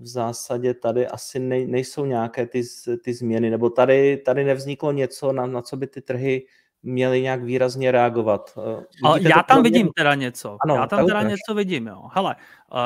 [0.00, 2.62] v zásadě tady asi nej, nejsou nějaké ty,
[3.04, 6.46] ty změny, nebo tady, tady nevzniklo něco, na, na co by ty trhy
[6.82, 8.58] měly nějak výrazně reagovat.
[8.58, 10.56] Eh, Ale já tam vidím teda něco.
[10.64, 12.02] Ano, já tam teda něco vidím, jo.
[12.12, 12.36] Hele,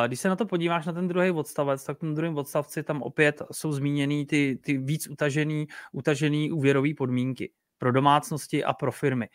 [0.05, 2.83] eh, když se na to podíváš na ten druhý odstavec, tak v tom druhém odstavci
[2.83, 8.93] tam opět jsou zmíněny ty, ty víc utažený, utažený úvěrové podmínky pro domácnosti a pro
[8.93, 9.29] firmy.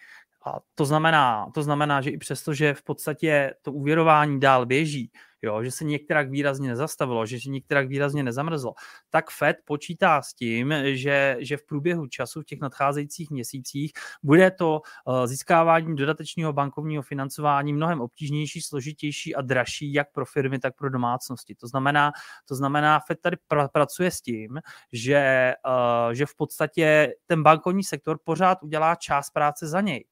[0.46, 5.12] A to znamená, to znamená, že i přesto, že v podstatě to uvěrování dál běží,
[5.42, 8.74] jo, že se některak výrazně nezastavilo, že se některak výrazně nezamrzlo,
[9.10, 13.92] tak Fed počítá s tím, že, že v průběhu času v těch nadcházejících měsících
[14.24, 20.60] bude to uh, získávání dodatečného bankovního financování mnohem obtížnější, složitější a dražší jak pro firmy,
[20.60, 21.56] tak pro domácnosti.
[21.56, 22.12] To znamená,
[22.46, 24.60] to znamená Fed tady pr- pracuje s tím,
[24.94, 30.06] že, uh, že v podstatě ten bankovní sektor pořád udělá část práce za něj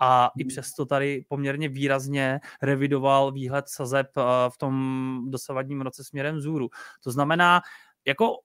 [0.00, 0.48] a i hmm.
[0.48, 6.68] přesto tady poměrně výrazně revidoval výhled sazeb eh, v tom dosavadním roce směrem vzhůru.
[7.04, 7.60] To znamená,
[8.06, 8.36] jako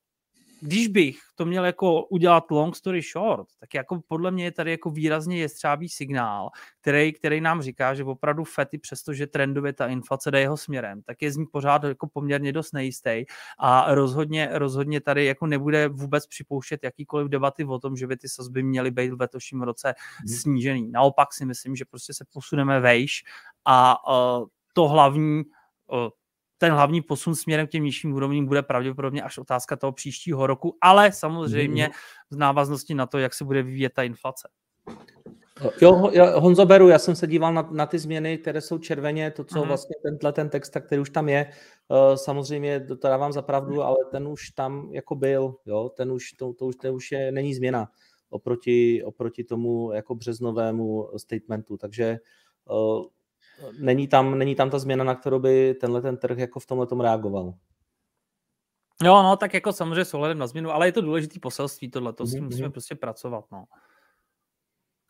[0.62, 4.71] když bych to měl jako udělat long story short, tak jako podle mě je tady
[4.71, 6.50] jako výrazně jestřábý signál,
[6.82, 11.21] který, který nám říká, že opravdu Fety, přestože trendově ta inflace jde jeho směrem, tak
[11.21, 13.26] je z ní pořád jako poměrně dost nejistý
[13.60, 18.30] a rozhodně, rozhodně tady jako nebude vůbec připouštět jakýkoliv debaty o tom, že by ty
[18.30, 20.28] sazby měly být v letošním roce hmm.
[20.28, 20.91] snížený.
[20.91, 23.24] Naopak si myslím, že prostě se posuneme vejš
[23.65, 25.43] a uh, to hlavní
[25.88, 26.10] uh,
[26.62, 30.78] ten hlavní posun směrem k těm nižším úrovním bude pravděpodobně až otázka toho příštího roku,
[30.82, 31.89] ale samozřejmě
[32.32, 34.50] v návaznosti na to, jak se bude vyvíjet ta inflace.
[35.82, 39.43] Jo, Honzo Beru, já jsem se díval na, na ty změny, které jsou červeně, to,
[39.43, 39.67] co mm.
[39.67, 41.52] vlastně tenhle ten text, který už tam je,
[41.88, 46.32] uh, samozřejmě to dávám za pravdu, ale ten už tam jako byl, jo, ten už,
[46.32, 47.88] to, to už, to už je, není změna
[48.30, 52.17] oproti, oproti tomu jako březnovému statementu, takže
[52.69, 53.06] uh,
[53.80, 56.88] není tam, není tam ta změna, na kterou by tenhle ten trh jako v tomhle
[56.88, 57.54] tom reagoval.
[59.04, 62.13] Jo, no, tak jako samozřejmě s ohledem na změnu, ale je to důležitý poselství tohle,
[62.13, 63.65] to s tím musíme prostě pracovat, no.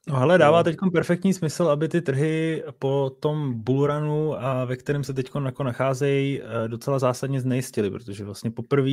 [0.07, 5.03] No ale dává teď perfektní smysl, aby ty trhy po tom bullrunu, a ve kterém
[5.03, 8.91] se teď jako nacházejí, eh, docela zásadně znejistily, protože vlastně poprvé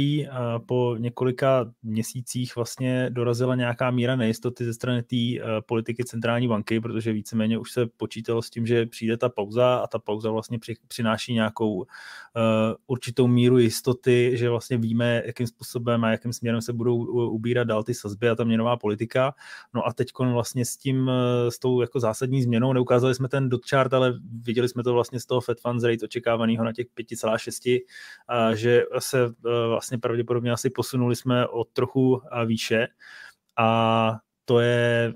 [0.66, 6.80] po několika měsících vlastně dorazila nějaká míra nejistoty ze strany té eh, politiky centrální banky,
[6.80, 10.58] protože víceméně už se počítalo s tím, že přijde ta pauza a ta pauza vlastně
[10.88, 11.86] přináší nějakou
[12.86, 16.96] určitou míru jistoty, že vlastně víme, jakým způsobem a jakým směrem se budou
[17.28, 19.34] ubírat dál ty sazby a ta měnová politika.
[19.74, 22.72] No a teď vlastně s tím tím, eh, s tou jako zásadní změnou.
[22.72, 26.04] Neukázali jsme ten dot chart, ale viděli jsme to vlastně z toho Fed Funds Rate
[26.04, 27.84] očekávaného na těch 5,6,
[28.28, 32.86] a že se eh, vlastně pravděpodobně asi posunuli jsme o trochu eh, výše
[33.58, 35.14] a to je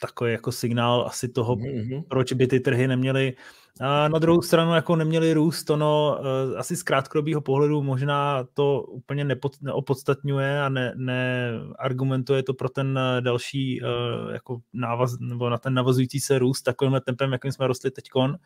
[0.00, 2.04] takový jako signál asi toho, mm-hmm.
[2.08, 3.34] proč by ty trhy neměly
[3.80, 8.82] a na druhou stranu jako neměli růst, ono eh, asi z krátkodobého pohledu možná to
[8.82, 13.86] úplně nepod, neopodstatňuje a ne, neargumentuje to pro ten eh, další eh,
[14.32, 18.36] jako návaz, nebo na ten navazující se růst takovým tempem, jakým jsme rostli teďkon.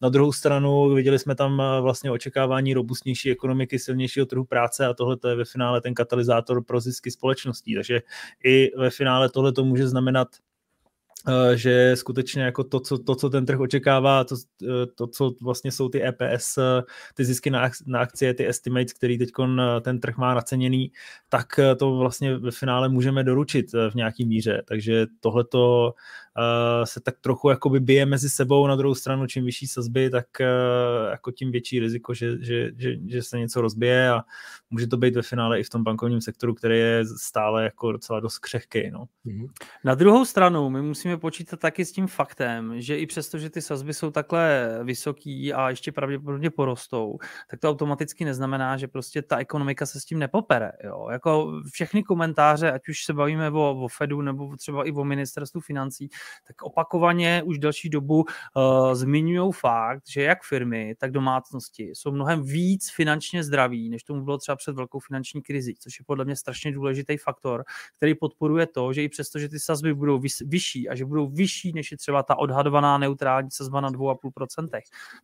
[0.00, 5.16] Na druhou stranu viděli jsme tam vlastně očekávání robustnější ekonomiky, silnějšího trhu práce a tohle
[5.16, 7.74] to je ve finále ten katalyzátor pro zisky společností.
[7.74, 8.00] Takže
[8.44, 10.28] i ve finále tohle to může znamenat
[11.54, 15.72] že skutečně jako to, co, to, co ten trh očekává, to, eh, to, co vlastně
[15.72, 16.82] jsou ty EPS, eh,
[17.14, 19.28] ty zisky na, na akcie, ty estimates, který teď
[19.80, 20.92] ten trh má naceněný,
[21.28, 24.62] tak to vlastně ve finále můžeme doručit v nějaký míře.
[24.68, 25.94] Takže tohleto
[26.84, 31.10] se tak trochu jakoby bije mezi sebou, na druhou stranu čím vyšší sazby, tak uh,
[31.10, 34.22] jako tím větší riziko, že, že, že, že se něco rozbije a
[34.70, 38.20] může to být ve finále i v tom bankovním sektoru, který je stále jako docela
[38.20, 38.90] dost křehký.
[38.90, 39.04] No.
[39.24, 39.46] Mhm.
[39.84, 43.62] Na druhou stranu, my musíme počítat taky s tím faktem, že i přesto, že ty
[43.62, 47.18] sazby jsou takhle vysoký a ještě pravděpodobně porostou,
[47.50, 50.72] tak to automaticky neznamená, že prostě ta ekonomika se s tím nepopere.
[50.84, 51.08] Jo?
[51.10, 55.60] Jako všechny komentáře, ať už se bavíme o, o Fedu nebo třeba i o ministerstvu
[55.60, 56.08] financí,
[56.46, 58.24] tak opakovaně už další dobu
[58.56, 64.24] uh, zmiňují fakt, že jak firmy, tak domácnosti jsou mnohem víc finančně zdraví, než tomu
[64.24, 67.64] bylo třeba před velkou finanční krizi, což je podle mě strašně důležitý faktor,
[67.96, 71.72] který podporuje to, že i přesto, že ty sazby budou vyšší a že budou vyšší,
[71.72, 74.68] než je třeba ta odhadovaná neutrální sazba na 2,5%,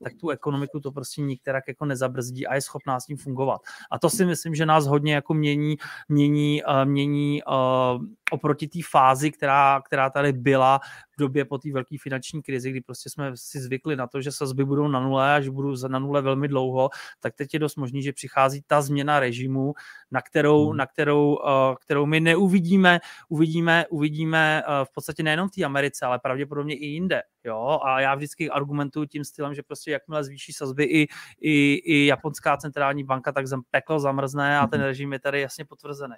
[0.05, 3.61] tak tu ekonomiku to prostě nikterak jako nezabrzdí a je schopná s tím fungovat.
[3.91, 5.77] A to si myslím, že nás hodně jako mění,
[6.09, 10.81] mění, uh, mění uh, oproti té fázi, která, která tady byla
[11.17, 14.33] v době po té velké finanční krizi, kdy prostě jsme si zvykli na to, že
[14.33, 17.77] sazby budou na nule a že budou na nule velmi dlouho, tak teď je dost
[17.77, 19.75] možný, že přichází ta změna režimu,
[20.11, 20.77] na kterou, hmm.
[20.77, 26.07] na kterou, uh, kterou my neuvidíme, uvidíme, uvidíme uh, v podstatě nejenom v té Americe,
[26.07, 27.23] ale pravděpodobně i jinde.
[27.45, 27.81] Jo?
[27.85, 31.09] A já vždycky argumentuji tím stylem, že prostě jakmile zvýší sazby i,
[31.41, 34.87] i, i japonská centrální banka, tak zem peklo zamrzne a ten hmm.
[34.87, 36.17] režim je tady jasně potvrzený.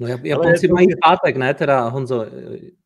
[0.00, 2.26] No Japonci mají v pátek, ne teda Honzo,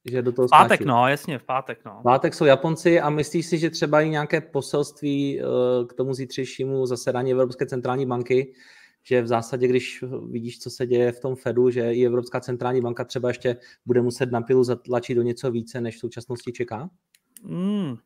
[0.04, 0.88] že do toho V pátek, skáču.
[0.88, 1.98] no, jasně, v pátek, no.
[2.00, 5.44] V pátek jsou Japonci a myslíš si, že třeba i nějaké poselství eh,
[5.86, 8.52] k tomu zítřejšímu zasedání Evropské centrální banky,
[9.02, 12.80] že v zásadě, když vidíš, co se děje v tom Fedu, že i Evropská centrální
[12.80, 16.90] banka třeba ještě bude muset na pilu zatlačit do něco více, než v současnosti čeká?
[17.44, 17.96] Hmm,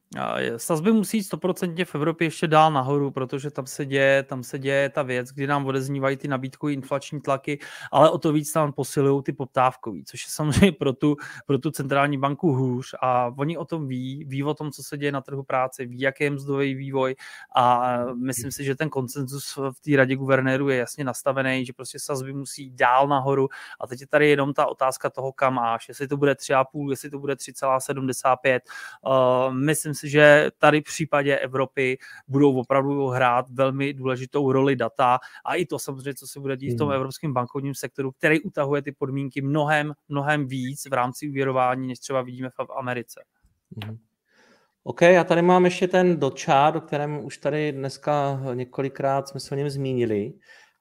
[0.57, 4.59] sazby musí jít 100% v Evropě ještě dál nahoru, protože tam se děje, tam se
[4.59, 7.59] děje ta věc, kdy nám odeznívají ty nabídkové inflační tlaky,
[7.92, 11.16] ale o to víc tam posilují ty poptávkový, což je samozřejmě pro tu,
[11.47, 14.99] pro tu centrální banku hůř a oni o tom ví, ví o tom, co se
[14.99, 17.14] děje na trhu práce, ví, jaký je mzdový vývoj
[17.57, 21.99] a myslím si, že ten koncenzus v té radě guvernéru je jasně nastavený, že prostě
[21.99, 23.49] sazby musí dál nahoru.
[23.81, 27.11] A teď je tady jenom ta otázka toho, kam až, jestli to bude 3,5, jestli
[27.11, 28.61] to bude 3,75,
[29.50, 35.54] myslím si, že tady v případě Evropy budou opravdu hrát velmi důležitou roli data a
[35.54, 36.96] i to samozřejmě, co se bude dít v tom hmm.
[36.96, 42.22] evropském bankovním sektoru, který utahuje ty podmínky mnohem, mnohem víc v rámci uvěrování, než třeba
[42.22, 43.24] vidíme v Americe.
[43.85, 43.98] Hmm.
[44.85, 49.54] OK, já tady mám ještě ten dočár, o kterém už tady dneska několikrát jsme se
[49.54, 50.32] o něm zmínili.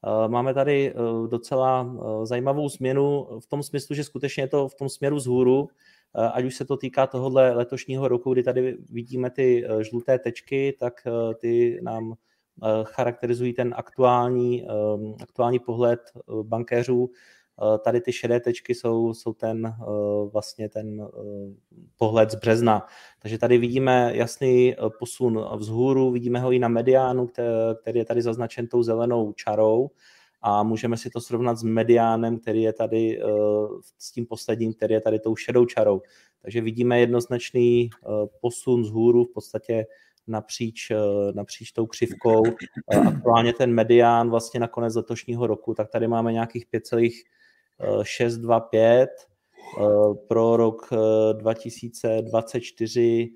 [0.07, 4.67] Eh, máme tady eh, docela eh, zajímavou změnu v tom smyslu, že skutečně je to
[4.67, 8.77] v tom směru vzhůru, Eh, ať už se to týká tohohle letošního roku, kdy tady
[8.89, 12.13] vidíme ty eh, žluté tečky, tak eh, ty nám
[12.83, 14.67] charakterizují ten aktuální,
[15.21, 15.99] aktuální pohled
[16.43, 17.09] bankéřů.
[17.83, 19.73] Tady ty šedé tečky jsou, jsou ten
[20.31, 21.07] vlastně ten
[21.97, 22.85] pohled z března.
[23.19, 27.29] Takže tady vidíme jasný posun vzhůru, vidíme ho i na mediánu,
[27.81, 29.89] který je tady zaznačen tou zelenou čarou
[30.41, 33.25] a můžeme si to srovnat s mediánem, který je tady, eh,
[33.97, 36.01] s tím posledním, který je tady tou šedou čarou.
[36.41, 37.97] Takže vidíme jednoznačný eh,
[38.41, 39.85] posun z hůru v podstatě
[40.27, 40.97] napříč, eh,
[41.33, 42.43] napříč tou křivkou.
[43.07, 49.09] Aktuálně ten medián vlastně na konec letošního roku, tak tady máme nějakých 5,625
[50.27, 50.89] pro rok
[51.33, 53.29] 2024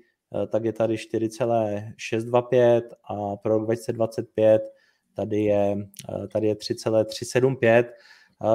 [0.48, 4.62] tak je tady 4,625 a pro rok 2025
[5.16, 5.76] tady je,
[6.08, 7.86] eh, tady je 3,375.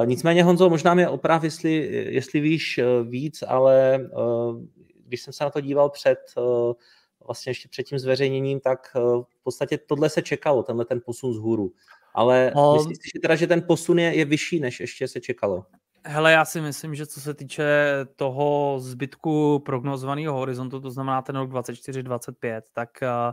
[0.02, 1.72] Eh, nicméně, Honzo, možná mě oprav, jestli,
[2.14, 4.00] jestli víš eh, víc, ale
[5.06, 6.18] když jsem se na to díval před
[7.26, 11.36] vlastně ještě před tím zveřejněním, tak v podstatě tohle se čekalo, tenhle ten posun z
[11.36, 11.72] hůru.
[12.14, 15.64] Ale no, myslíš si teda, že ten posun je, je vyšší, než ještě se čekalo?
[16.04, 17.64] Hele, já si myslím, že co se týče
[18.16, 23.32] toho zbytku prognozovaného horizontu, to znamená ten rok 24-25, tak uh,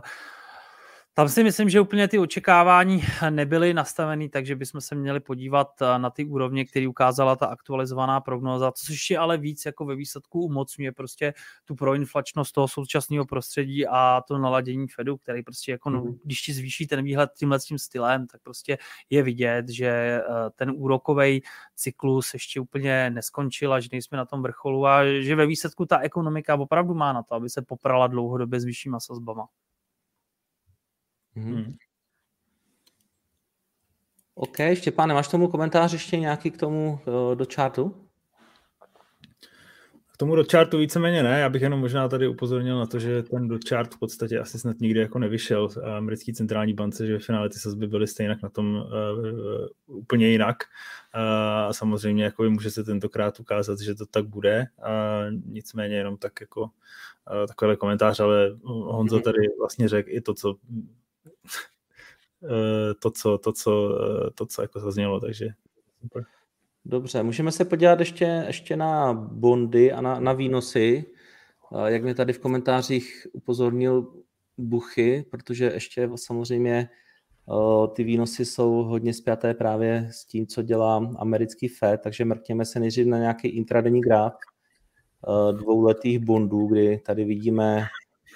[1.20, 5.98] Tam si myslím, že úplně ty očekávání nebyly nastaveny, takže bychom se měli podívat eh,
[5.98, 10.44] na ty úrovně, které ukázala ta aktualizovaná prognóza, což je ale víc jako ve výsledku
[10.44, 16.00] umocňuje prostě tu proinflačnost toho současného prostředí a to naladění Fedu, který prostě jako, no,
[16.00, 16.18] mhm.
[16.24, 18.78] když ti zvýší ten výhled tímhle tím stylem, tak prostě
[19.10, 20.22] je vidět, že eh,
[20.56, 21.42] ten úrokový
[21.76, 25.98] cyklus ještě úplně neskončil a že nejsme na tom vrcholu a že ve výsledku ta
[25.98, 29.46] ekonomika opravdu má na to, aby se poprala dlouhodobě s vyššíma sazbama.
[31.34, 31.54] Mhm.
[31.54, 31.74] Hmm.
[34.42, 37.94] OK, Štěpáne, máš tomu komentář ještě nějaký k tomu uh, do chartu?
[40.12, 43.22] K tomu do chartu víceméně ne, já bych jenom možná tady upozornil na to, že
[43.22, 47.18] ten do chart v podstatě asi snad nikdy jako nevyšel v americké centrální bance, že
[47.18, 48.82] v finále ty sazby byly stejně na tom uh,
[49.86, 50.56] uh, úplně jinak.
[51.14, 51.22] Uh,
[51.68, 54.66] a samozřejmě jako může se tentokrát ukázat, že to tak bude.
[54.78, 59.22] Uh, nicméně jenom tak jako uh, takovýhle komentář, ale Honzo mhm.
[59.22, 61.09] tady vlastně řekl i to, co Eh,
[63.00, 65.48] to, co, to, co, eh, to, co jako zaznělo, takže
[66.00, 66.24] super.
[66.84, 71.04] Dobře, můžeme se podívat ještě, ještě na bondy a na, na výnosy.
[71.72, 74.12] Eh, jak mě tady v komentářích upozornil
[74.58, 76.88] Buchy, protože ještě samozřejmě
[77.92, 82.80] ty výnosy jsou hodně spjaté právě s tím, co dělá americký Fed, takže mrkněme se
[82.80, 84.34] nejdřív na nějaký intradenní graf
[85.52, 87.86] dvouletých bondů, kdy tady vidíme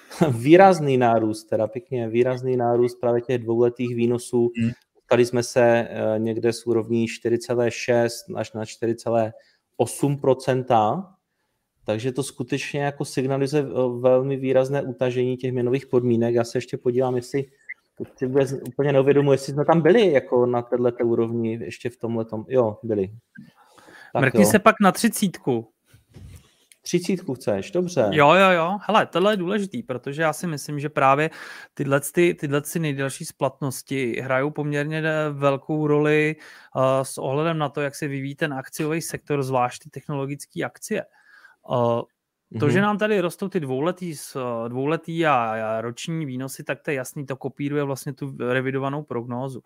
[0.31, 4.51] výrazný nárůst, teda pěkně výrazný nárůst právě těch dvouletých výnosů.
[4.59, 4.71] Hmm.
[5.09, 11.15] Tady jsme se eh, někde z úrovní 4,6 až na 4,8%
[11.85, 13.67] takže to skutečně jako signalizuje eh,
[13.99, 16.35] velmi výrazné utažení těch měnových podmínek.
[16.35, 17.45] Já se ještě podívám, jestli
[18.17, 22.25] si vůbec úplně neuvědomuji, jestli jsme tam byli jako na této úrovni ještě v tomhle.
[22.47, 23.09] Jo, byli.
[24.19, 25.67] Mrkni se pak na třicítku.
[26.85, 28.09] Třicítku chceš, dobře.
[28.11, 28.77] Jo, jo, jo.
[28.81, 31.29] Hele, tohle je důležitý, protože já si myslím, že právě
[31.73, 36.35] tyhle, ty, tyhle ty nejdelší splatnosti hrajou poměrně velkou roli
[36.75, 41.05] uh, s ohledem na to, jak se vyvíjí ten akciový sektor, zvlášť ty technologické akcie.
[41.69, 42.01] Uh,
[42.59, 42.87] to, že mhm.
[42.87, 44.13] nám tady rostou ty dvouletý,
[44.67, 49.61] dvouletý a, a roční výnosy, tak to je jasný, to kopíruje vlastně tu revidovanou prognózu.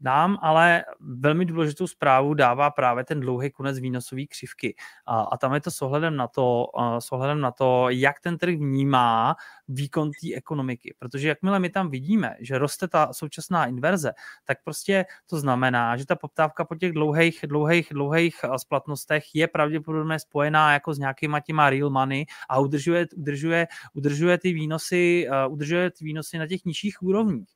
[0.00, 4.74] Nám ale velmi důležitou zprávu dává právě ten dlouhý konec výnosové křivky.
[5.06, 6.66] A, a tam je to s ohledem na to,
[6.98, 9.36] s ohledem na to, jak ten trh vnímá
[9.68, 10.94] výkon té ekonomiky.
[10.98, 14.12] Protože jakmile my tam vidíme, že roste ta současná inverze,
[14.44, 20.18] tak prostě to znamená, že ta poptávka po těch dlouhých, dlouhých, dlouhých splatnostech je pravděpodobně
[20.18, 26.04] spojená jako s nějakýma těma real money a udržuje, udržuje, udržuje ty výnosy, udržuje ty
[26.04, 27.48] výnosy na těch nižších úrovních.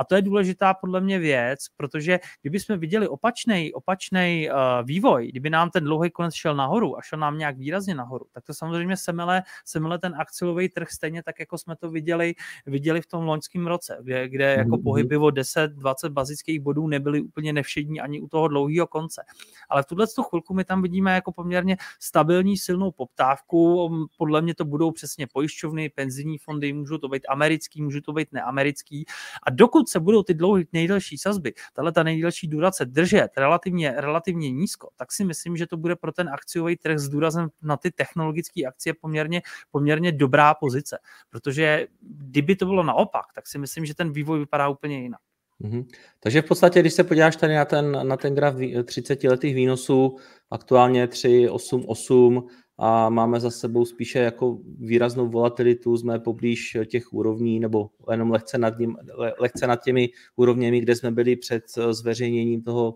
[0.00, 5.28] A to je důležitá podle mě věc, protože kdyby jsme viděli opačný opačný uh, vývoj,
[5.28, 8.54] kdyby nám ten dlouhý konec šel nahoru a šel nám nějak výrazně nahoru, tak to
[8.54, 12.34] samozřejmě semele, semele ten akciový trh stejně tak, jako jsme to viděli,
[12.66, 14.82] viděli v tom loňském roce, kde, kde jako mm-hmm.
[14.82, 19.22] pohyby o 10-20 bazických bodů nebyly úplně nevšední ani u toho dlouhého konce.
[19.68, 23.90] Ale v tuhle chvilku my tam vidíme jako poměrně stabilní silnou poptávku.
[24.18, 28.28] Podle mě to budou přesně pojišťovny, penzijní fondy, můžou to být americký, můžou to být
[28.32, 29.04] neamerický.
[29.42, 34.50] A dokud se budou ty dlouhé nejdelší sazby, tahle ta nejdelší durace držet relativně, relativně
[34.50, 37.90] nízko, tak si myslím, že to bude pro ten akciový trh s důrazem na ty
[37.90, 40.98] technologické akcie poměrně, poměrně dobrá pozice.
[41.30, 45.20] Protože kdyby to bylo naopak, tak si myslím, že ten vývoj vypadá úplně jinak.
[45.60, 45.86] Mm-hmm.
[46.20, 50.16] Takže v podstatě, když se podíváš tady na ten, na ten graf 30 letých výnosů,
[50.50, 52.48] aktuálně 3, 8, 8,
[52.82, 58.58] a máme za sebou spíše jako výraznou volatilitu, jsme poblíž těch úrovní nebo jenom lehce
[58.58, 58.96] nad, ním,
[59.38, 62.94] lehce nad těmi úrovněmi, kde jsme byli před zveřejněním toho,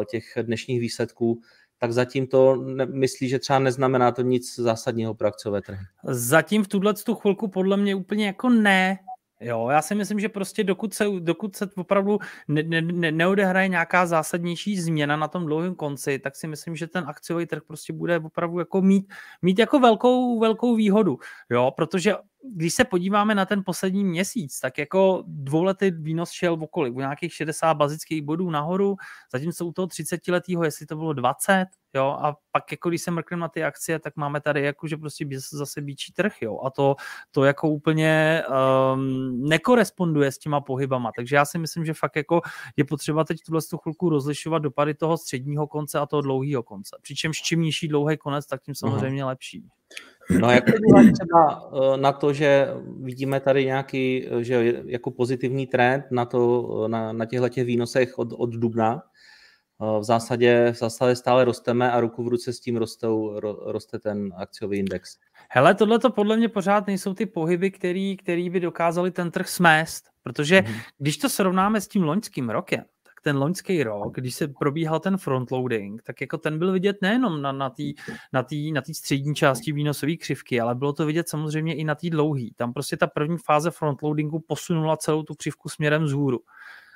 [0.00, 1.40] eh, těch dnešních výsledků,
[1.78, 5.84] tak zatím to myslí, že třeba neznamená to nic zásadního pro akciové trhy.
[6.04, 8.98] Zatím v tuhle tu chvilku podle mě úplně jako ne,
[9.40, 12.18] Jo, já si myslím, že prostě dokud se, dokud se opravdu
[12.48, 17.04] ne, ne, neodehraje nějaká zásadnější změna na tom dlouhém konci, tak si myslím, že ten
[17.08, 21.18] akciový trh prostě bude opravdu jako mít, mít jako velkou, velkou výhodu.
[21.50, 26.62] Jo, protože když se podíváme na ten poslední měsíc, tak jako dvouletý výnos šel v
[26.62, 28.96] okolí, u nějakých 60 bazických bodů nahoru,
[29.32, 33.10] zatímco u toho 30 letého, jestli to bylo 20, jo, a pak jako když se
[33.10, 36.70] mrkneme na ty akcie, tak máme tady jako, že prostě zase bíčí trh, jo, a
[36.70, 36.96] to,
[37.30, 38.42] to jako úplně
[38.94, 42.40] um, nekoresponduje s těma pohybama, takže já si myslím, že fakt jako
[42.76, 47.36] je potřeba teď tuhle chvilku rozlišovat dopady toho středního konce a toho dlouhého konce, přičemž
[47.36, 49.28] čím nižší dlouhý konec, tak tím samozřejmě Aha.
[49.28, 49.68] lepší.
[50.40, 52.68] No jak podívat třeba eh, na to, že
[53.00, 57.64] vidíme tady nějaký eh, že jako pozitivní trend na, to, eh, na, na těchto těch
[57.64, 59.02] výnosech od, od dubna,
[60.00, 63.98] v zásadě, v zásadě stále rosteme a ruku v ruce s tím rostou, ro, roste
[63.98, 65.16] ten akciový index.
[65.50, 69.48] Hele, tohle to podle mě pořád nejsou ty pohyby, který, který by dokázali ten trh
[69.48, 70.80] smést, Protože mm-hmm.
[70.98, 72.84] když to srovnáme s tím loňským rokem,
[73.26, 77.52] ten loňský rok, když se probíhal ten frontloading, tak jako ten byl vidět nejenom na,
[77.52, 77.82] na té
[78.32, 82.46] na na střední části výnosové křivky, ale bylo to vidět samozřejmě i na té dlouhé.
[82.56, 86.38] Tam prostě ta první fáze frontloadingu posunula celou tu křivku směrem vzhůru.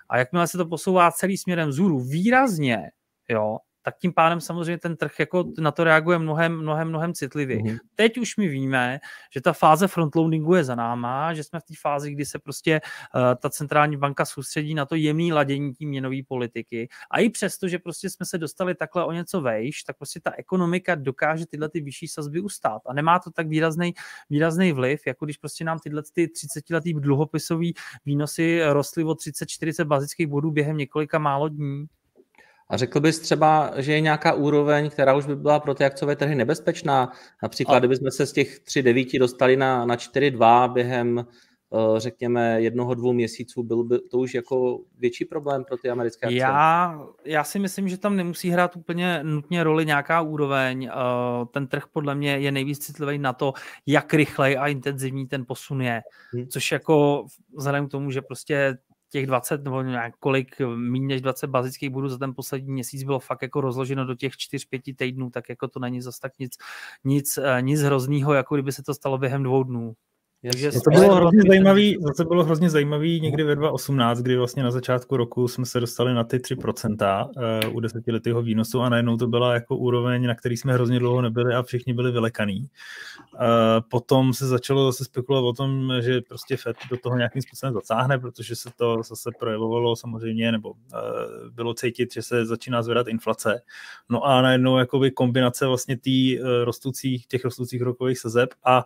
[0.08, 2.90] A jakmile se to posouvá celý směrem vzhůru výrazně,
[3.28, 7.62] jo, tak tím pádem samozřejmě ten trh jako na to reaguje mnohem, mnohem, mnohem citlivěji.
[7.62, 7.78] Mm-hmm.
[7.94, 9.00] Teď už my víme,
[9.32, 12.80] že ta fáze frontloadingu je za náma, že jsme v té fázi, kdy se prostě
[13.14, 16.88] uh, ta centrální banka soustředí na to jemné ladění té měnové politiky.
[17.10, 20.32] A i přesto, že prostě jsme se dostali takhle o něco vejš, tak prostě ta
[20.38, 22.82] ekonomika dokáže tyhle ty vyšší sazby ustát.
[22.86, 23.94] A nemá to tak výrazný,
[24.30, 27.74] výrazný vliv, jako když prostě nám tyhle ty 30 letý dluhopisový
[28.04, 31.86] výnosy rostly o 30-40 bazických bodů během několika málo dní.
[32.70, 36.16] A řekl bys třeba, že je nějaká úroveň, která už by byla pro ty akciové
[36.16, 37.12] trhy nebezpečná?
[37.42, 37.78] Například, a...
[37.78, 43.62] kdybychom se z těch 3,9 dostali na, na 4,2 během, eh, řekněme, jednoho, dvou měsíců,
[43.62, 46.40] byl by to už jako větší problém pro ty americké akcie?
[46.40, 50.90] Já, já si myslím, že tam nemusí hrát úplně nutně roli nějaká úroveň.
[50.92, 53.52] Eh, ten trh podle mě je nejvíc citlivý na to,
[53.86, 56.02] jak rychlej a intenzivní ten posun je.
[56.32, 56.46] Hmm.
[56.48, 58.78] Což jako vzhledem k tomu, že prostě
[59.10, 63.18] těch 20 nebo nějak kolik méně než 20 bazických bodů za ten poslední měsíc bylo
[63.18, 66.52] fakt jako rozloženo do těch 4-5 týdnů, tak jako to není zase tak nic,
[67.04, 69.94] nic, eh, nic hroznýho, jako kdyby se to stalo během dvou dnů.
[70.42, 74.70] Takže to bylo hrozně zajímavý, zase bylo hrozně zajímavý někdy ve 2018, kdy vlastně na
[74.70, 77.28] začátku roku jsme se dostali na ty 3%
[77.68, 81.22] uh, u desetiletého výnosu a najednou to byla jako úroveň, na který jsme hrozně dlouho
[81.22, 82.60] nebyli a všichni byli vylekaný.
[82.60, 83.40] Uh,
[83.90, 88.18] potom se začalo zase spekulovat o tom, že prostě FED do toho nějakým způsobem zasáhne,
[88.18, 90.76] protože se to zase projevovalo samozřejmě, nebo uh,
[91.50, 93.62] bylo cítit, že se začíná zvedat inflace.
[94.08, 98.84] No a najednou jakoby kombinace vlastně tý, rostoucích, těch rostoucích rokových sazeb a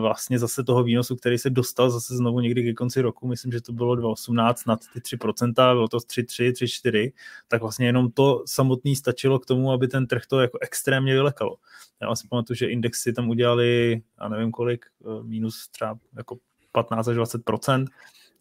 [0.00, 3.60] vlastně zase toho výnosu, který se dostal zase znovu někdy ke konci roku, myslím, že
[3.60, 7.12] to bylo 2,18 nad ty 3%, bylo to 3,3, 3,4,
[7.48, 11.56] tak vlastně jenom to samotný stačilo k tomu, aby ten trh to jako extrémně vylekalo.
[12.02, 16.38] Já si pamatuju, že indexy tam udělali, já nevím kolik, eh, minus třeba jako
[16.72, 17.88] 15 až 20%,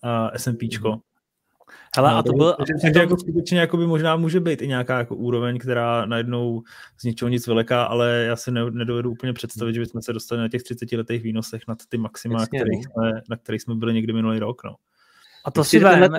[0.04, 1.02] uh, S&Pčko.
[1.96, 2.54] Hele, no, a to bylo...
[2.54, 6.62] Takže, takže jako skutečně jako by možná může být i nějaká jako úroveň, která najednou
[6.98, 10.42] z ničeho nic veliká, ale já si ne, nedovedu úplně představit, že bychom se dostali
[10.42, 12.92] na těch 30 letých výnosech nad ty maxima, Jasně, kterých no.
[12.92, 14.64] jsme, na kterých jsme byli někdy minulý rok.
[14.64, 14.76] No.
[15.46, 16.10] A to si veme.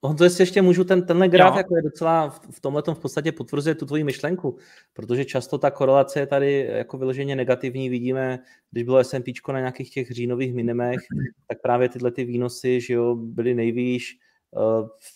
[0.00, 2.98] On to jestli ještě můžu, ten, tenhle graf jako je docela v, v tomhle v
[2.98, 4.56] podstatě potvrzuje tu tvoji myšlenku,
[4.92, 7.88] protože často ta korelace je tady jako vyloženě negativní.
[7.88, 8.38] Vidíme,
[8.70, 11.00] když bylo S&P na nějakých těch říjnových minimech,
[11.48, 14.18] tak právě tyhle ty výnosy že jo, byly nejvýš,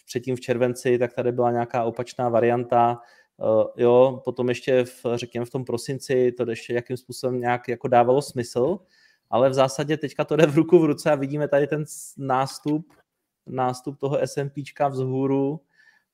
[0.06, 3.00] předtím v červenci, tak tady byla nějaká opačná varianta,
[3.40, 7.88] eh, jo, potom ještě v, řekněme v tom prosinci to ještě jakým způsobem nějak jako
[7.88, 8.78] dávalo smysl,
[9.30, 11.84] ale v zásadě teďka to jde v ruku v ruce a vidíme tady ten
[12.18, 12.92] nástup,
[13.46, 15.60] nástup toho S&Pčka vzhůru,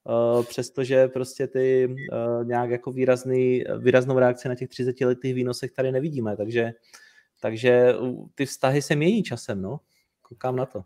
[0.04, 1.96] Uh, přestože prostě ty
[2.44, 6.72] nějak jako výrazný, výraznou reakci na těch 30 letých výnosech tady nevidíme, takže,
[7.40, 7.94] takže
[8.34, 9.80] ty vztahy se mění časem, no.
[10.22, 10.82] Koukám na to.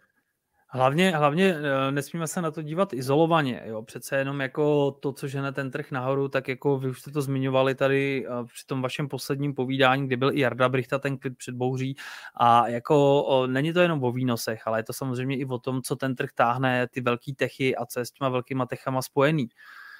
[0.74, 3.62] Hlavně, hlavně eh, nesmíme se na to dívat izolovaně.
[3.66, 3.82] Jo?
[3.82, 7.22] Přece jenom jako to, co žene ten trh nahoru, tak jako vy už jste to
[7.22, 11.38] zmiňovali tady eh, při tom vašem posledním povídání, kde byl i Jarda Brichta, ten klid
[11.38, 11.96] před bouří.
[12.36, 15.96] A jako není to jenom o výnosech, ale je to samozřejmě i o tom, co
[15.96, 19.48] ten trh táhne, ty velký techy a co je s těma velkýma techama spojený.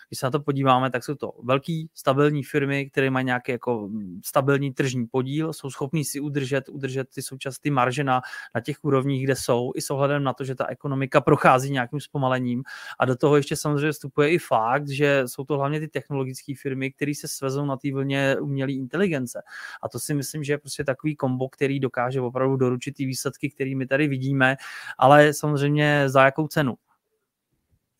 [0.09, 3.91] Když se na to podíváme, tak jsou to velký stabilní firmy, které mají nějaký jako
[4.25, 8.23] stabilní tržní podíl, jsou schopní si udržet, udržet ty současné marže na,
[8.55, 12.01] na těch úrovních, kde jsou, i s ohledem na to, že ta ekonomika prochází nějakým
[12.01, 12.63] zpomalením.
[12.99, 16.93] A do toho ještě samozřejmě vstupuje i fakt, že jsou to hlavně ty technologické firmy,
[16.93, 19.43] které se svezou na té vlně umělé inteligence.
[19.83, 23.51] A to si myslím, že je prostě takový kombo, který dokáže opravdu doručit ty výsledky,
[23.51, 24.57] které my tady vidíme,
[24.99, 26.75] ale samozřejmě za jakou cenu.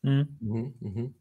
[0.03, 0.23] Hmm.
[0.43, 1.13] Mm-hmm.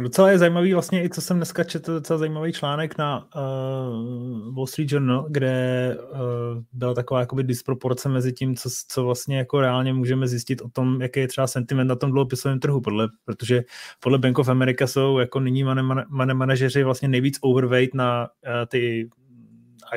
[0.00, 4.66] Docela je zajímavý vlastně i co jsem dneska četl, docela zajímavý článek na uh, Wall
[4.66, 6.18] Street Journal, kde uh,
[6.72, 11.02] byla taková jakoby disproporce mezi tím, co, co vlastně jako reálně můžeme zjistit o tom,
[11.02, 13.64] jaký je třeba sentiment na tom dluhopisovém trhu, podle, protože
[14.00, 18.52] podle Bank of America jsou jako nyní money, money manažeři vlastně nejvíc overweight na uh,
[18.68, 19.08] ty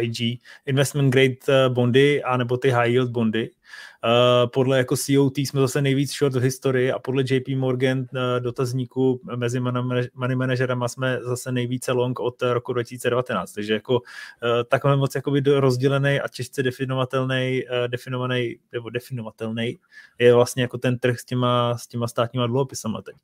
[0.01, 3.49] IG, investment grade bondy, anebo ty high yield bondy.
[4.07, 8.05] Uh, podle jako COT jsme zase nejvíc short v historii a podle JP Morgan uh,
[8.39, 9.59] dotazníku mezi
[10.13, 13.53] money manažerama jsme zase nejvíce long od roku 2019.
[13.53, 14.01] Takže jako
[14.67, 19.77] takhle moc jakoby rozdělený a těžce definovatelný, definovaný nebo definovatelný
[20.19, 23.15] je vlastně jako ten trh s těma, s těma státníma dluhopisama teď.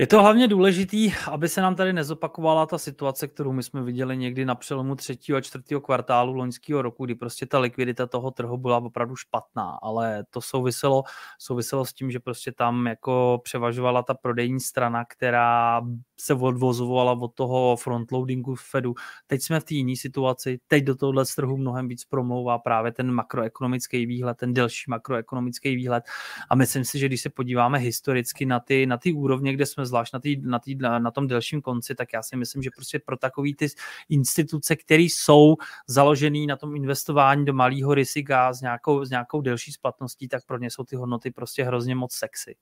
[0.00, 4.16] Je to hlavně důležitý, aby se nám tady nezopakovala ta situace, kterou my jsme viděli
[4.16, 8.56] někdy na přelomu třetího a čtvrtého kvartálu loňského roku, kdy prostě ta likvidita toho trhu
[8.56, 11.02] byla opravdu špatná, ale to souviselo,
[11.38, 15.82] souviselo s tím, že prostě tam jako převažovala ta prodejní strana, která
[16.20, 18.94] se odvozovala od toho frontloadingu Fedu.
[19.26, 23.12] Teď jsme v té jiné situaci, teď do tohohle trhu mnohem víc promlouvá právě ten
[23.12, 26.04] makroekonomický výhled, ten delší makroekonomický výhled
[26.50, 29.86] a myslím si, že když se podíváme historicky na ty, na ty úrovně, kde jsme
[29.86, 32.70] zvlášť na, tý, na, tý, na, na tom delším konci, tak já si myslím, že
[32.74, 33.66] prostě pro takový ty
[34.08, 35.56] instituce, které jsou
[35.86, 40.58] založené na tom investování do malého rizika s nějakou, s nějakou delší splatností, tak pro
[40.58, 42.56] ně jsou ty hodnoty prostě hrozně moc sexy.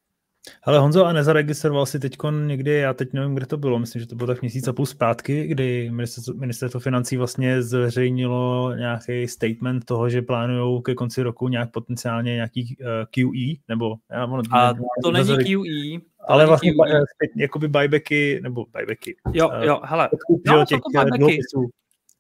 [0.63, 2.17] Ale Honzo, a nezaregistroval si teď
[2.47, 4.87] někdy, já teď nevím, kde to bylo, myslím, že to bylo tak měsíc a půl
[4.87, 11.49] zpátky, kdy ministerstvo, ministerstvo financí vlastně zveřejnilo nějaký statement toho, že plánují ke konci roku
[11.49, 13.95] nějak potenciálně nějaký uh, QE, nebo...
[14.11, 17.01] Já, ono, a ne, to není QE, ale vlastně QE.
[17.15, 19.17] Zpět, jakoby buybacky, nebo buybacky.
[19.33, 20.09] Jo, eh, jo, hele.
[20.47, 21.39] Jo, těch to buybacky.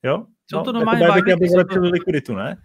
[0.02, 0.26] Jo?
[0.50, 2.56] Jsou no, to normálně jako buybacky, aby zlepšili likviditu, ne?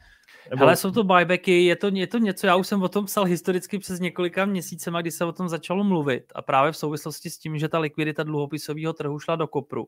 [0.50, 0.64] Nebo...
[0.64, 3.24] Ale jsou to buybacky, je to, je to něco, já už jsem o tom psal
[3.24, 7.38] historicky přes několika měsícema, kdy se o tom začalo mluvit a právě v souvislosti s
[7.38, 9.88] tím, že ta likvidita dluhopisového trhu šla do kopru.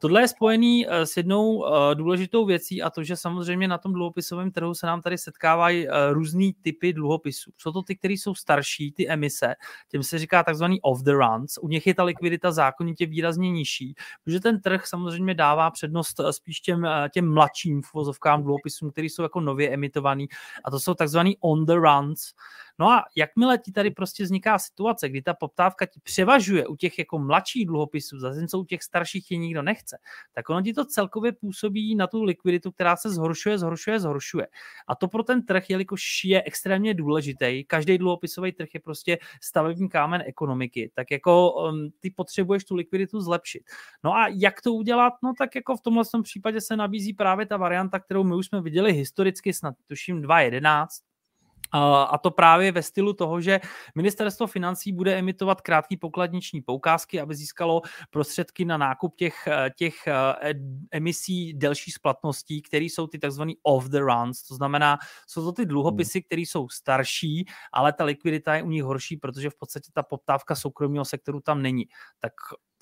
[0.00, 3.92] Tohle je spojený eh, s jednou eh, důležitou věcí a to, že samozřejmě na tom
[3.92, 7.50] dluhopisovém trhu se nám tady setkávají eh, různý typy dluhopisů.
[7.56, 9.54] Jsou to ty, které jsou starší, ty emise,
[9.88, 11.58] těm se říká takzvaný off the runs.
[11.60, 13.94] U nich je ta likvidita zákonitě výrazně nižší,
[14.24, 19.40] protože ten trh samozřejmě dává přednost spíš těm, těm mladším vozovkám dluhopisům, které jsou jako
[19.40, 20.28] nově emitovaný
[20.64, 22.32] a to jsou takzvaný on the runs.
[22.78, 26.98] No a jakmile ti tady prostě vzniká situace, kdy ta poptávka ti převažuje u těch
[26.98, 29.98] jako mladších dluhopisů, zatímco u těch starších je nikdo nechce,
[30.32, 34.46] tak ono ti to celkově působí na tu likviditu, která se zhoršuje, zhoršuje, zhoršuje.
[34.88, 39.88] A to pro ten trh, jelikož je extrémně důležitý, každý dluhopisový trh je prostě stavební
[39.88, 43.62] kámen ekonomiky, tak jako um, ty potřebuješ tu likviditu zlepšit.
[44.04, 45.12] No a jak to udělat?
[45.22, 48.62] No tak jako v tomhle případě se nabízí právě ta varianta, kterou my už jsme
[48.62, 50.86] viděli historicky, snad tuším 2.11,
[51.72, 53.60] a to právě ve stylu toho, že
[53.94, 59.94] ministerstvo financí bude emitovat krátký pokladniční poukázky, aby získalo prostředky na nákup těch, těch
[60.90, 64.42] emisí delší splatností, které jsou ty takzvané off the runs.
[64.42, 68.82] To znamená, jsou to ty dluhopisy, které jsou starší, ale ta likvidita je u nich
[68.82, 71.86] horší, protože v podstatě ta poptávka soukromého sektoru tam není.
[72.18, 72.32] Tak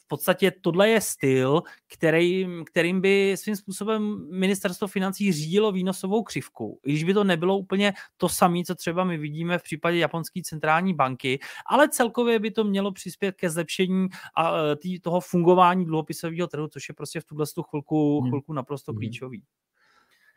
[0.07, 6.81] v podstatě tohle je styl, který, kterým by svým způsobem ministerstvo financí řídilo výnosovou křivku.
[6.85, 10.41] I když by to nebylo úplně to samé, co třeba my vidíme v případě japonské
[10.45, 15.85] centrální banky, ale celkově by to mělo přispět ke zlepšení a, e, tý, toho fungování
[15.85, 18.31] dluhopisového trhu, což je prostě v tuhle chvilku, hmm.
[18.31, 18.99] chvilku naprosto hmm.
[18.99, 19.43] klíčový.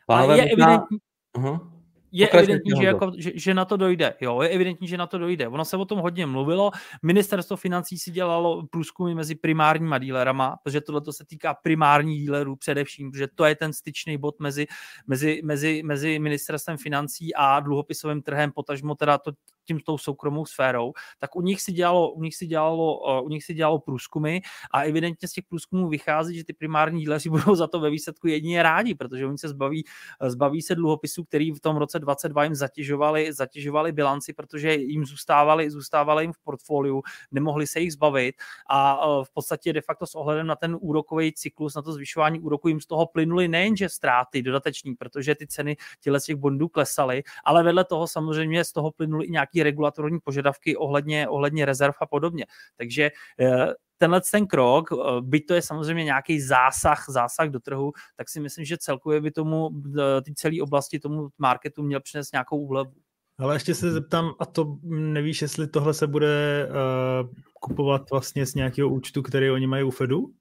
[0.07, 0.97] Pánové, je evidentní...
[1.37, 1.78] Uh-huh
[2.11, 4.13] je evidentní, že, jako, že, že na to dojde.
[4.21, 5.47] Jo, je evidentní, že na to dojde.
[5.47, 6.71] Ono se o tom hodně mluvilo.
[7.03, 13.11] Ministerstvo financí si dělalo průzkumy mezi primárníma dílerama, protože tohle se týká primárních dílerů především,
[13.11, 14.67] protože to je ten styčný bod mezi,
[15.07, 19.31] mezi, mezi, mezi ministerstvem financí a dluhopisovým trhem, potažmo teda to
[19.69, 23.43] tím tou soukromou sférou, tak u nich si dělalo, u nich si dělalo, u nich
[23.43, 24.39] si dělalo průzkumy
[24.71, 28.27] a evidentně z těch průzkumů vychází, že ty primární díleři budou za to ve výsledku
[28.27, 29.85] jedině rádi, protože oni se zbaví,
[30.27, 35.71] zbaví se dluhopisů, který v tom roce 22 jim zatěžovali, zatěžovali bilanci, protože jim zůstávali,
[35.71, 37.01] zůstávali jim v portfoliu,
[37.31, 38.35] nemohli se jich zbavit
[38.69, 42.67] a v podstatě de facto s ohledem na ten úrokový cyklus, na to zvyšování úroku
[42.67, 47.63] jim z toho plynuly nejenže ztráty dodateční, protože ty ceny těle těch bondů klesaly, ale
[47.63, 52.45] vedle toho samozřejmě z toho plynuly i nějaký regulatorní požadavky ohledně, ohledně rezerv a podobně.
[52.77, 57.91] Takže eh, tenhle ten krok, eh, byť to je samozřejmě nějaký zásah, zásah do trhu,
[58.15, 62.33] tak si myslím, že celkově by tomu eh, ty celé oblasti tomu marketu měl přinést
[62.33, 62.93] nějakou úlevu.
[63.39, 67.29] Ale ještě se zeptám, a to nevíš, jestli tohle se bude uh,
[67.61, 70.33] kupovat vlastně z nějakého účtu, který oni mají u Fedu?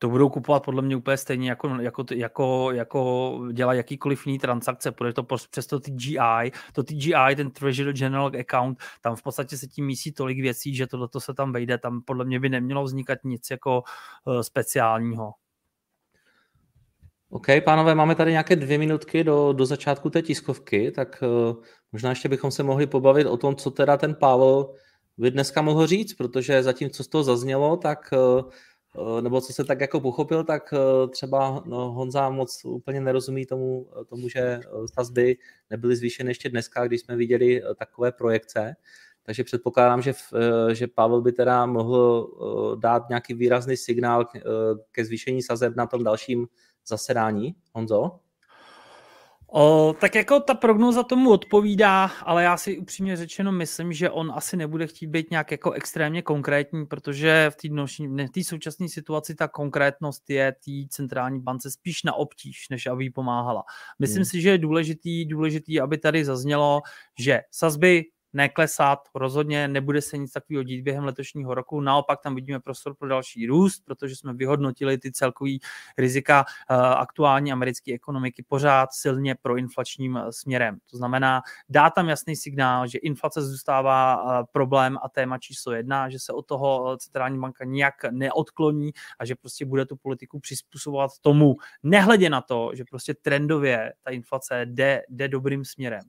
[0.00, 4.92] To budou kupovat podle mě úplně stejně, jako, jako, jako, jako dělat jakýkoliv jiný transakce,
[4.92, 9.66] protože to přes to TGI, to TGI, ten Treasury General Account, tam v podstatě se
[9.66, 13.18] tím mísí tolik věcí, že tohle se tam vejde, tam podle mě by nemělo vznikat
[13.24, 13.82] nic jako
[14.24, 15.32] uh, speciálního.
[17.30, 22.10] OK, pánové, máme tady nějaké dvě minutky do, do začátku té tiskovky, tak uh, možná
[22.10, 24.74] ještě bychom se mohli pobavit o tom, co teda ten Pavel
[25.18, 28.44] by dneska mohl říct, protože zatím, co z toho zaznělo, tak uh, Eh,
[29.20, 33.88] nebo co se tak jako pochopil, tak eh, třeba no, Honza moc úplně nerozumí tomu,
[34.00, 34.60] eh, tomu, že
[34.94, 35.36] sazby
[35.70, 38.76] nebyly zvýšeny ještě dneska, když jsme viděli takové projekce.
[39.22, 40.12] Takže předpokládám, že,
[40.72, 42.30] že Pavel by teda mohl
[42.80, 44.26] dát nějaký výrazný signál
[44.92, 46.48] ke zvýšení sazeb na tom dalším
[46.86, 47.54] zasedání.
[47.74, 48.20] Honzo?
[49.52, 54.32] O, tak jako ta prognoza tomu odpovídá, ale já si upřímně řečeno myslím, že on
[54.34, 60.30] asi nebude chtít být nějak jako extrémně konkrétní, protože v té současné situaci ta konkrétnost
[60.30, 63.64] je té centrální bance spíš na obtíž, než aby jí pomáhala.
[63.98, 64.24] Myslím hmm.
[64.24, 66.80] si, že je důležitý, důležitý, aby tady zaznělo,
[67.18, 72.60] že sazby neklesat, rozhodně nebude se nic takového dít během letošního roku, naopak tam vidíme
[72.60, 75.60] prostor pro další růst, protože jsme vyhodnotili ty celkový
[75.98, 80.78] rizika uh, aktuální americké ekonomiky pořád silně pro inflačním uh, směrem.
[80.90, 86.08] To znamená, dá tam jasný signál, že inflace zůstává uh, problém a téma číslo jedna,
[86.08, 91.10] že se od toho centrální banka nijak neodkloní a že prostě bude tu politiku přizpůsobovat
[91.20, 96.02] tomu, nehledě na to, že prostě trendově ta inflace jde, jde dobrým směrem.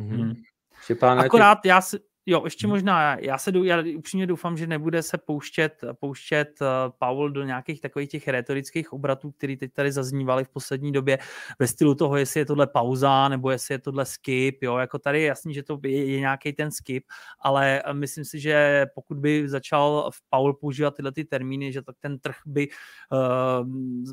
[0.00, 0.42] Mm-hmm.
[0.82, 1.98] Štěpáne, Akorát já si,
[2.30, 2.76] Jo, ještě hmm.
[2.76, 6.66] možná, já se já upřímně doufám, že nebude se pouštět, pouštět uh,
[6.98, 11.18] Paul do nějakých takových těch retorických obratů, které teď tady zaznívaly v poslední době
[11.58, 15.20] ve stylu toho, jestli je tohle pauza, nebo jestli je tohle skip, jo, jako tady
[15.20, 17.04] je jasný, že to je, je nějaký ten skip,
[17.40, 21.82] ale eh, myslím si, že pokud by začal v Paul používat tyhle ty termíny, že
[21.82, 23.68] tak ten trh by uh,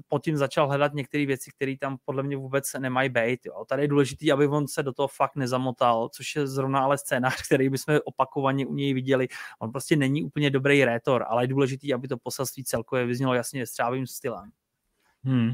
[0.07, 3.65] pod tím začal hledat některé věci, které tam podle mě vůbec nemají být, jo.
[3.67, 7.41] Tady je důležité, aby on se do toho fakt nezamotal, což je zrovna ale scénář,
[7.45, 9.27] který bychom opakovaně u něj viděli.
[9.59, 13.65] On prostě není úplně dobrý rétor, ale je důležitý, aby to poselství celkově vyznělo jasně
[13.65, 14.49] střávým stylem.
[15.23, 15.51] Hmm.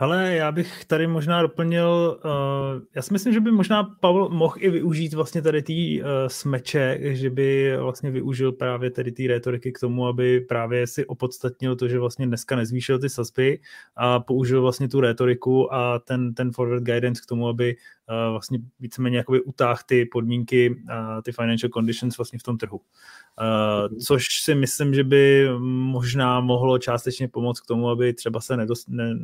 [0.00, 4.54] Ale já bych tady možná doplnil, uh, já si myslím, že by možná Pavel mohl
[4.58, 9.72] i využít vlastně tady ty uh, smeče, že by vlastně využil právě tady ty retoriky
[9.72, 13.60] k tomu, aby právě si opodstatnil to, že vlastně dneska nezvýšil ty sazby
[13.96, 17.76] a použil vlastně tu retoriku a ten, ten forward guidance k tomu, aby
[18.30, 22.76] vlastně víceméně jakoby utáh ty podmínky, uh, ty financial conditions vlastně v tom trhu.
[22.76, 28.56] Uh, což si myslím, že by možná mohlo částečně pomoct k tomu, aby třeba se
[28.56, 29.14] nedost, ne,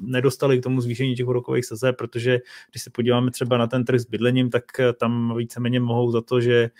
[0.00, 2.40] nedostali k tomu zvýšení těch úrokových sazeb, protože
[2.70, 4.64] když se podíváme třeba na ten trh s bydlením, tak
[5.00, 6.70] tam víceméně mohou za to, že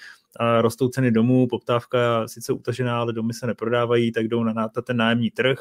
[0.60, 4.96] rostou ceny domů, poptávka sice utažená, ale domy se neprodávají, tak jdou na, na ten
[4.96, 5.58] nájemní trh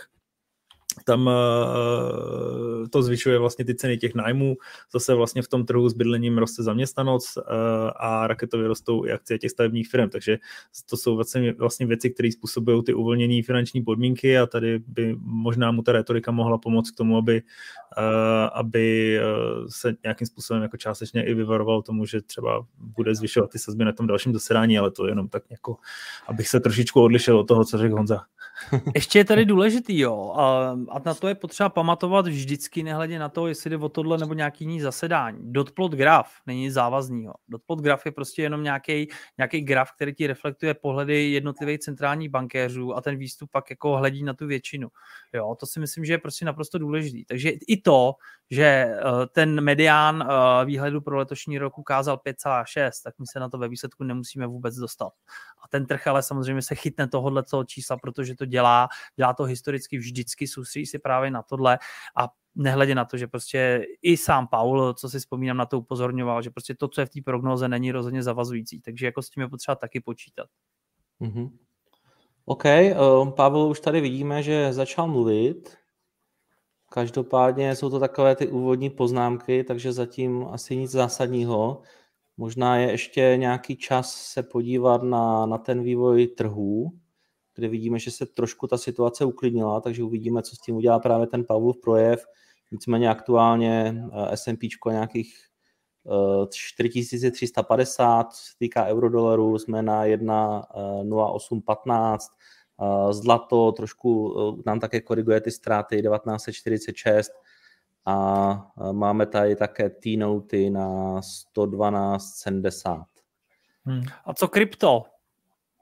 [1.05, 4.55] tam uh, to zvyšuje vlastně ty ceny těch nájmů,
[4.93, 7.43] zase vlastně v tom trhu s bydlením roste zaměstnanost uh,
[7.95, 10.37] a raketově rostou i akcie těch stavebních firm, takže
[10.89, 15.71] to jsou vlastně, vlastně věci, které způsobují ty uvolnění finanční podmínky a tady by možná
[15.71, 17.41] mu ta retorika mohla pomoct k tomu, aby,
[18.53, 19.19] aby
[19.69, 23.91] se nějakým způsobem jako částečně i vyvaroval tomu, že třeba bude zvyšovat ty sazby na
[23.91, 25.77] tom dalším zasedání, ale to jenom tak jako,
[26.27, 28.21] abych se trošičku odlišil od toho, co řekl Honza.
[28.95, 33.29] Ještě je tady důležitý, jo, a, a na to je potřeba pamatovat vždycky, nehledě na
[33.29, 35.39] to, jestli jde o tohle nebo nějaký jiný zasedání.
[35.41, 37.23] Dotplot graf není závazný.
[37.23, 37.33] Jo.
[37.47, 39.07] Dotplot graf je prostě jenom nějaký,
[39.37, 44.23] nějaký graf, který ti reflektuje pohledy jednotlivých centrálních bankéřů a ten výstup pak jako hledí
[44.23, 44.87] na tu většinu.
[45.33, 47.25] Jo, to si myslím, že je prostě naprosto důležitý.
[47.25, 48.13] Takže i to,
[48.51, 48.97] že eh,
[49.31, 53.67] ten medián eh, výhledu pro letošní rok ukázal 5,6, tak my se na to ve
[53.67, 55.13] výsledku nemusíme vůbec dostat.
[55.63, 59.97] A ten trh ale samozřejmě se chytne tohohle čísla, protože to dělá, dělá to historicky
[59.97, 61.79] vždycky, soustředí si právě na tohle
[62.17, 66.41] a nehledě na to, že prostě i sám Paul, co si vzpomínám, na to upozorňoval,
[66.41, 69.41] že prostě to, co je v té prognoze, není rozhodně zavazující, takže jako s tím
[69.41, 70.47] je potřeba taky počítat.
[71.21, 71.51] Mm-hmm.
[72.45, 75.77] OK, uh, Pavel už tady vidíme, že začal mluvit.
[76.89, 81.81] Každopádně jsou to takové ty úvodní poznámky, takže zatím asi nic zásadního.
[82.37, 86.91] Možná je ještě nějaký čas se podívat na, na ten vývoj trhů,
[87.61, 91.27] kde vidíme, že se trošku ta situace uklidnila, takže uvidíme, co s tím udělá právě
[91.27, 92.25] ten Pavlov projev.
[92.71, 95.47] Nicméně aktuálně eh, S&P nějakých
[96.49, 102.31] 4350, eh, týká eurodolaru, jsme na 1,0815,
[102.81, 104.35] eh, zlato trošku
[104.65, 107.31] nám také koriguje ty ztráty 1946
[108.05, 113.05] a máme tady také T-noty na 112,70.
[113.85, 114.03] Hmm.
[114.25, 115.03] A co krypto?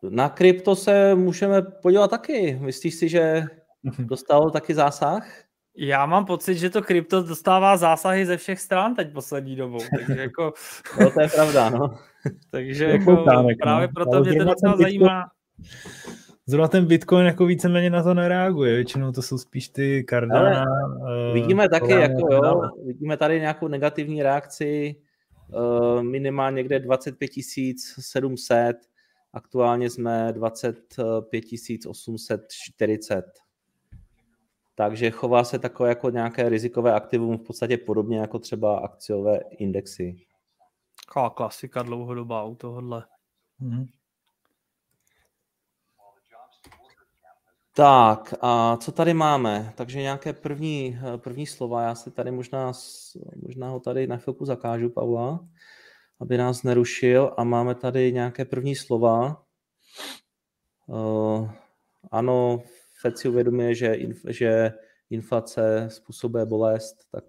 [0.10, 2.60] Na krypto se můžeme podívat taky.
[2.62, 3.44] Myslíš si, že
[4.00, 5.28] dostal taky zásah?
[5.78, 9.80] Já mám pocit, že to krypto dostává zásahy ze všech stran teď poslední dobou.
[9.98, 10.54] Takže jako...
[11.00, 11.98] no, to je pravda, no.
[12.52, 15.26] takže jako právě právě proto mě to docela zajímá.
[16.46, 20.66] Zrovna ten Bitcoin jako víceméně na to nereaguje, většinou to jsou spíš ty Cardano.
[20.96, 24.96] Uh, vidíme taky, jako jo, vidíme tady nějakou negativní reakci,
[25.48, 27.32] uh, minimálně někde 25
[28.00, 28.78] 700,
[29.34, 31.46] Aktuálně jsme 25
[31.88, 33.26] 840.
[34.76, 40.16] Takže chová se takové jako nějaké rizikové aktivum v podstatě podobně jako třeba akciové indexy.
[41.06, 43.06] Taková klasika dlouhodobá u tohohle.
[43.62, 43.88] Mm-hmm.
[47.74, 49.74] Tak a co tady máme?
[49.78, 51.84] Takže nějaké první, první slova.
[51.84, 52.72] Já si tady možná,
[53.42, 55.40] možná ho tady na chvilku zakážu, Pavla,
[56.20, 57.34] aby nás nerušil.
[57.38, 59.44] A máme tady nějaké první slova.
[60.88, 61.52] Uh,
[62.12, 62.64] ano,
[63.02, 64.74] Fed si uvědomuje, že, inf, že
[65.10, 67.24] inflace způsobuje bolest, tak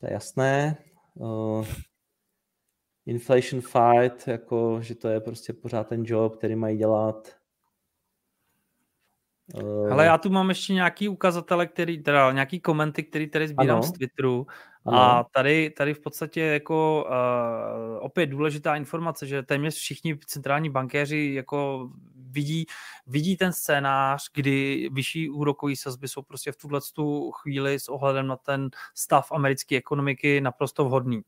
[0.00, 0.76] to je jasné.
[1.14, 1.66] Uh,
[3.06, 7.36] inflation fight, jako, že to je prostě pořád ten job, který mají dělat.
[9.54, 13.78] Uh, Ale já tu mám ještě nějaký ukazatele, který, teda nějaký komenty, který tady sbírám
[13.78, 13.82] ano.
[13.82, 14.46] z Twitteru.
[14.92, 21.32] A tady, tady v podstatě jako uh, opět důležitá informace, že téměř všichni centrální bankéři
[21.34, 21.88] jako
[22.30, 22.66] vidí,
[23.06, 26.80] vidí ten scénář, kdy vyšší úrokové sazby jsou prostě v tuhle
[27.42, 31.22] chvíli s ohledem na ten stav americké ekonomiky naprosto vhodný.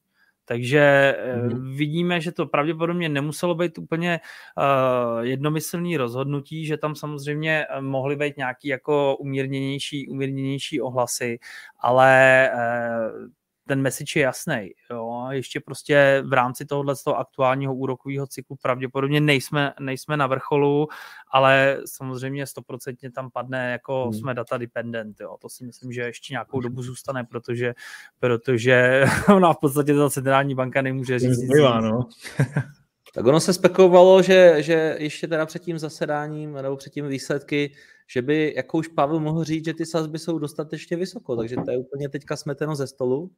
[0.50, 1.76] Takže mm-hmm.
[1.76, 8.16] vidíme, že to pravděpodobně nemuselo být úplně uh, jednomyslný rozhodnutí, že tam samozřejmě eh, mohly
[8.16, 11.38] být nějaký jako umírněnější, umírněnější ohlasy,
[11.78, 13.30] ale uh,
[13.70, 14.70] ten message je jasný.
[14.90, 15.26] Jo.
[15.30, 20.88] Ještě prostě v rámci tohohle toho aktuálního úrokového cyklu pravděpodobně nejsme, nejsme na vrcholu,
[21.32, 24.12] ale samozřejmě stoprocentně tam padne, jako hmm.
[24.12, 25.20] jsme data dependent.
[25.20, 25.36] Jo.
[25.40, 27.74] To si myslím, že ještě nějakou dobu zůstane, protože,
[28.18, 29.04] protože
[29.34, 31.38] ona v podstatě ta centrální banka nemůže říct.
[31.38, 32.08] Zbývá, no.
[33.14, 37.72] tak ono se spekulovalo, že, že ještě teda před tím zasedáním nebo před tím výsledky,
[38.12, 41.70] že by jako už Pavel mohl říct, že ty sazby jsou dostatečně vysoko, takže to
[41.70, 43.30] je úplně teďka smeteno ze stolu.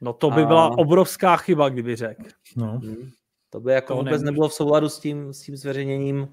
[0.00, 0.70] No to by byla a...
[0.70, 2.22] obrovská chyba, kdyby řekl.
[2.56, 2.80] No.
[2.84, 3.10] Hmm.
[3.50, 4.24] To by jako to vůbec nemůže.
[4.24, 6.28] nebylo v souladu s tím, s tím zveřejněním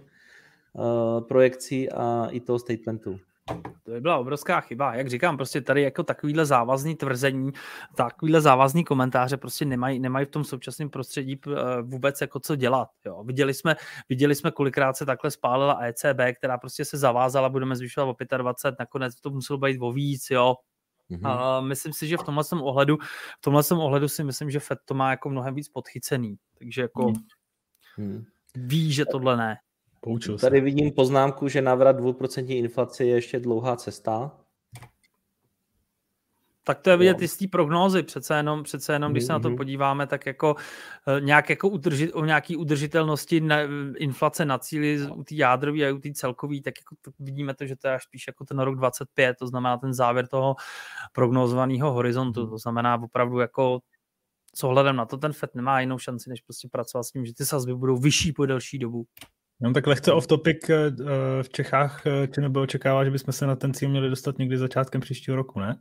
[0.73, 3.19] uh, projekcí a i toho statementu.
[3.83, 4.95] To by byla obrovská chyba.
[4.95, 7.51] Jak říkám, prostě tady jako takovýhle závazný tvrzení,
[7.95, 12.89] takovýhle závazný komentáře prostě nemají, nemají v tom současném prostředí eh, vůbec jako co dělat.
[13.05, 13.23] Jo.
[13.23, 13.75] Viděli, jsme,
[14.09, 18.79] viděli jsme, kolikrát se takhle spálila ECB, která prostě se zavázala, budeme zvyšovat o 25,
[18.79, 20.55] nakonec to muselo být o víc, jo.
[21.11, 21.27] Mm-hmm.
[21.27, 22.97] A myslím si, že v tomhle ohledu,
[23.37, 26.35] v tomhle ohledu si myslím, že Fed to má jako mnohem víc podchycený.
[26.59, 27.13] Takže jako
[27.97, 28.23] mm.
[28.55, 29.57] ví, že tohle ne.
[30.01, 30.63] Poučil Tady se.
[30.63, 34.44] vidím poznámku, že návrat 2% inflace je ještě dlouhá cesta.
[36.67, 39.39] Tak to je vidět i z té prognózy, přece jenom, přece jenom, když se na
[39.39, 39.57] to mhm.
[39.57, 40.55] podíváme, tak jako
[41.07, 43.57] eh, nějak jako udržit, o nějaký udržitelnosti na,
[43.97, 47.65] inflace na cíli u té jádrové a u té celkové, tak jako to vidíme to,
[47.65, 50.55] že to je až spíš jako ten rok 25, to znamená ten závěr toho
[51.13, 52.49] prognózovaného horizontu, mhm.
[52.49, 53.79] to znamená opravdu jako
[54.55, 57.33] s ohledem na to ten FED nemá jinou šanci, než prostě pracovat s tím, že
[57.33, 59.05] ty sazby budou vyšší po delší dobu.
[59.61, 60.91] No tak lehce off topic eh,
[61.43, 62.03] v Čechách,
[62.33, 65.59] či nebo očekává, že bychom se na ten cíl měli dostat někdy začátkem příštího roku,
[65.59, 65.79] ne?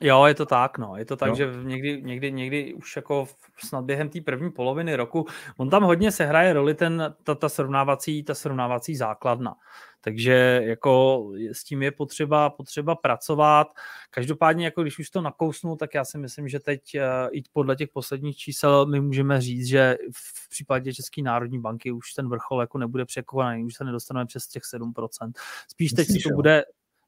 [0.00, 0.96] Jo, je to tak, no.
[0.96, 1.34] Je to tak, jo.
[1.34, 3.28] že někdy, někdy, někdy už jako
[3.58, 5.26] snad během té první poloviny roku,
[5.56, 9.54] on tam hodně se hraje roli ten, ta, ta, srovnávací, ta srovnávací základna.
[10.00, 13.68] Takže jako s tím je potřeba, potřeba pracovat.
[14.10, 17.00] Každopádně, jako když už to nakousnu, tak já si myslím, že teď uh,
[17.32, 22.12] i podle těch posledních čísel my můžeme říct, že v případě České národní banky už
[22.12, 25.32] ten vrchol jako nebude překovaný, už se nedostaneme přes těch 7%.
[25.68, 26.64] Spíš teď si to bude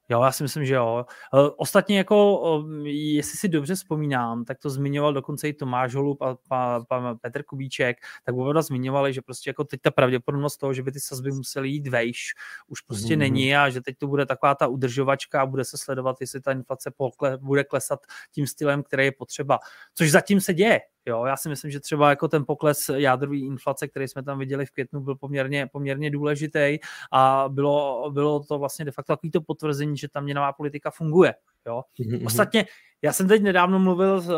[0.09, 1.05] Jo, já si myslím, že jo.
[1.33, 2.41] Eh, ostatně jako,
[2.85, 7.43] jestli si dobře vzpomínám, tak to zmiňoval dokonce i Tomáš Holub a pa, pa Petr
[7.43, 11.31] Kubíček, tak oba zmiňovali, že prostě jako teď ta pravděpodobnost toho, že by ty sazby
[11.31, 12.33] musely jít vejš,
[12.67, 13.17] už prostě mm-hmm.
[13.17, 16.51] není a že teď to bude taková ta udržovačka a bude se sledovat, jestli ta
[16.51, 17.99] inflace pokle, bude klesat
[18.31, 19.59] tím stylem, který je potřeba.
[19.93, 20.81] Což zatím se děje.
[21.05, 24.65] Jo, já si myslím, že třeba jako ten pokles jádrové inflace, který jsme tam viděli
[24.65, 26.77] v květnu, byl poměrně, poměrně důležitý
[27.11, 31.35] a bylo, bylo to vlastně de facto takový to potvrzení, že ta měnová politika funguje.
[31.65, 31.83] Jo.
[31.99, 32.25] Mm-hmm.
[32.25, 32.65] Ostatně
[33.01, 34.31] já jsem teď nedávno mluvil s,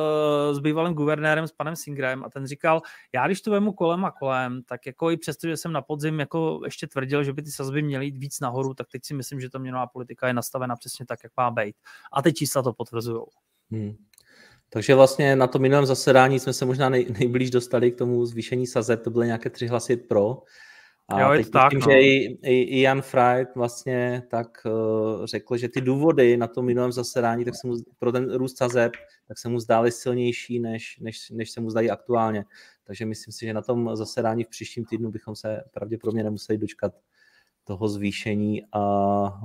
[0.51, 2.82] s bývalým guvernérem, s panem Singrem a ten říkal,
[3.13, 6.20] já když to vemu kolem a kolem, tak jako i přesto, že jsem na podzim
[6.20, 9.41] jako ještě tvrdil, že by ty sazby měly jít víc nahoru, tak teď si myslím,
[9.41, 11.76] že ta měnová politika je nastavena přesně tak, jak má být.
[12.13, 13.22] A teď čísla to potvrzují.
[13.72, 13.95] Hmm.
[14.70, 18.68] Takže vlastně na tom minulém zasedání jsme se možná nej, nejblíž dostali k tomu zvýšení
[18.68, 20.38] sazeb, to byly nějaké tři hlasy pro.
[21.09, 21.93] A jo, teď tak, myslím, no.
[21.93, 26.65] že i, i, i Jan Fried vlastně tak uh, řekl, že ty důvody na tom
[26.65, 28.91] minulém zasedání tak se mu, pro ten růst sazeb
[29.28, 32.45] tak se mu zdály silnější, než, než, než se mu zdají aktuálně.
[32.84, 36.93] Takže myslím si, že na tom zasedání v příštím týdnu bychom se pravděpodobně nemuseli dočkat
[37.63, 38.82] toho zvýšení a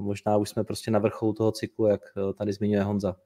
[0.01, 3.17] možná už jsme prostě na vrcholu toho cyklu, jak eh, tady zmiňuje Honza.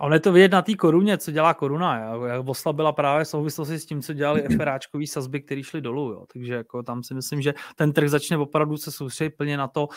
[0.00, 1.96] Ale je to vidět na té koruně, co dělá koruna.
[2.26, 6.12] Jak oslabila právě v souvislosti s tím, co dělali FRAčkový sazby, které šly dolů.
[6.12, 6.24] Jo.
[6.32, 9.88] Takže jako tam si myslím, že ten trh začne opravdu se soustředit plně na to,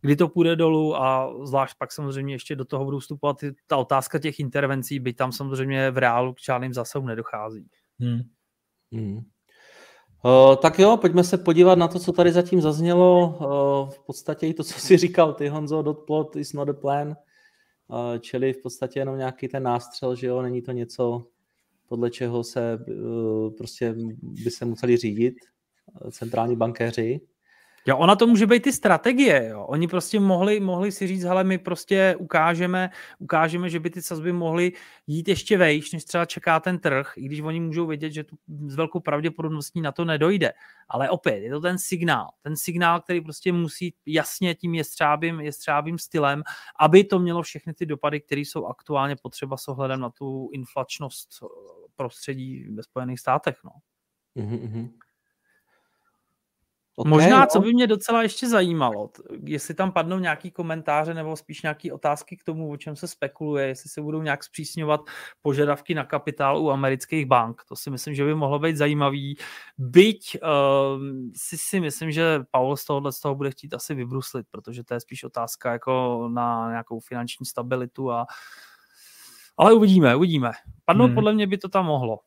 [0.00, 3.36] kdy to půjde dolů a zvlášť pak samozřejmě ještě do toho budou vstupovat
[3.66, 7.66] ta otázka těch intervencí, byť tam samozřejmě v reálu k žádným zásahům nedochází.
[8.00, 8.20] Hmm.
[8.92, 9.20] Hmm.
[10.24, 13.28] Uh, tak jo, pojďme se podívat na to, co tady zatím zaznělo.
[13.28, 16.72] Uh, v podstatě i to, co si říkal ty, Honzo, dot plot is not a
[16.72, 17.16] plan.
[17.88, 21.26] Uh, čili v podstatě jenom nějaký ten nástřel, že jo, není to něco,
[21.86, 25.34] podle čeho se uh, prostě by se museli řídit
[26.10, 27.20] centrální bankéři.
[27.88, 29.48] Jo, ona to může být i strategie.
[29.48, 29.64] Jo.
[29.64, 34.32] Oni prostě mohli, mohli si říct, ale my prostě ukážeme, ukážeme, že by ty sazby
[34.32, 34.72] mohly
[35.06, 38.36] jít ještě vejš, než třeba čeká ten trh, i když oni můžou vědět, že tu
[38.66, 40.52] s velkou pravděpodobností na to nedojde.
[40.88, 42.28] Ale opět, je to ten signál.
[42.42, 46.42] Ten signál, který prostě musí jasně tím jestřábým, jestřábým stylem,
[46.80, 51.28] aby to mělo všechny ty dopady, které jsou aktuálně potřeba s ohledem na tu inflačnost
[51.96, 53.58] prostředí ve Spojených státech.
[53.64, 53.70] No.
[54.36, 54.88] Mm-hmm.
[57.00, 59.10] Okay, Možná, co by mě docela ještě zajímalo,
[59.44, 63.66] jestli tam padnou nějaký komentáře nebo spíš nějaké otázky k tomu, o čem se spekuluje,
[63.66, 65.00] jestli se budou nějak zpřísňovat
[65.42, 67.62] požadavky na kapitál u amerických bank.
[67.68, 69.36] To si myslím, že by mohlo být zajímavý.
[69.78, 71.02] Byť uh,
[71.36, 74.94] si, si myslím, že Paul z tohohle z toho bude chtít asi vybruslit, protože to
[74.94, 78.26] je spíš otázka jako na nějakou finanční stabilitu a
[79.56, 80.50] ale uvidíme, uvidíme.
[80.84, 81.14] Padnout hmm.
[81.14, 82.18] podle mě by to tam mohlo.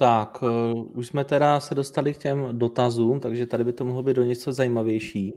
[0.00, 4.02] Tak, uh, už jsme teda se dostali k těm dotazům, takže tady by to mohlo
[4.02, 5.32] být do něco zajímavější.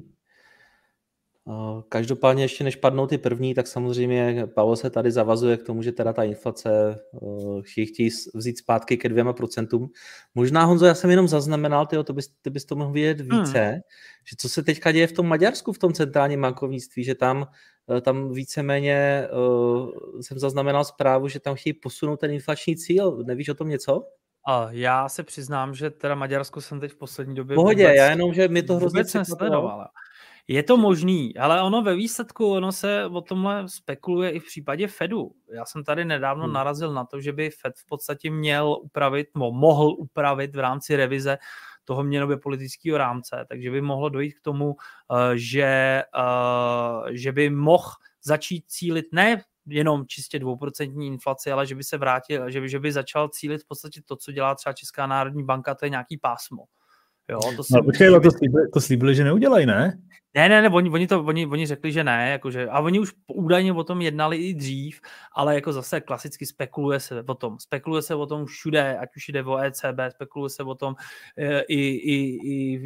[1.46, 5.82] Uh, každopádně ještě než padnou ty první, tak samozřejmě Pavel se tady zavazuje k tomu,
[5.82, 9.90] že teda ta inflace uh, chtějí vzít zpátky ke dvěma procentům.
[10.36, 13.40] Možná, Honzo, já jsem jenom zaznamenal, tyjo, to bys, ty bys to mohl vědět hmm.
[13.40, 13.82] více, hmm.
[14.30, 17.48] že co se teďka děje v tom Maďarsku, v tom centrálním bankovnictví, že tam
[18.02, 19.90] tam víceméně uh,
[20.22, 23.24] jsem zaznamenal zprávu, že tam chtějí posunout ten inflační cíl.
[23.26, 24.04] Nevíš o tom něco?
[24.48, 28.10] A já se přiznám, že teda Maďarsko jsem teď v poslední době Pohodě, vůbec, já
[28.10, 29.88] jenom, že mi to hrozně nesledoval.
[30.48, 34.88] Je to možný, ale ono ve výsledku, ono se o tomhle spekuluje i v případě
[34.88, 35.32] Fedu.
[35.54, 36.54] Já jsem tady nedávno hmm.
[36.54, 40.96] narazil na to, že by Fed v podstatě měl upravit, nebo mohl upravit v rámci
[40.96, 41.38] revize
[41.86, 47.50] toho měnově politického rámce, takže by mohlo dojít k tomu, eh, že, eh, že by
[47.50, 47.90] mohl
[48.24, 52.80] začít cílit ne jenom čistě dvouprocentní inflaci, ale že by se vrátil, že by, že
[52.80, 56.18] by začal cílit v podstatě to, co dělá třeba Česká národní banka, to je nějaký
[56.18, 56.64] pásmo.
[57.30, 58.20] Jo, to no, počkej, by...
[58.20, 60.02] to, slíbili, to slíbili, že neudělají, ne?
[60.36, 63.14] Ne, ne, ne, oni, oni, to, oni, oni řekli, že ne, jakože, a oni už
[63.28, 65.02] údajně o tom jednali i dřív,
[65.34, 67.60] ale jako zase klasicky spekuluje se o tom.
[67.60, 70.96] Spekuluje se o tom všude, ať už jde o ECB, spekuluje se o tom
[71.38, 72.78] e, i, i, i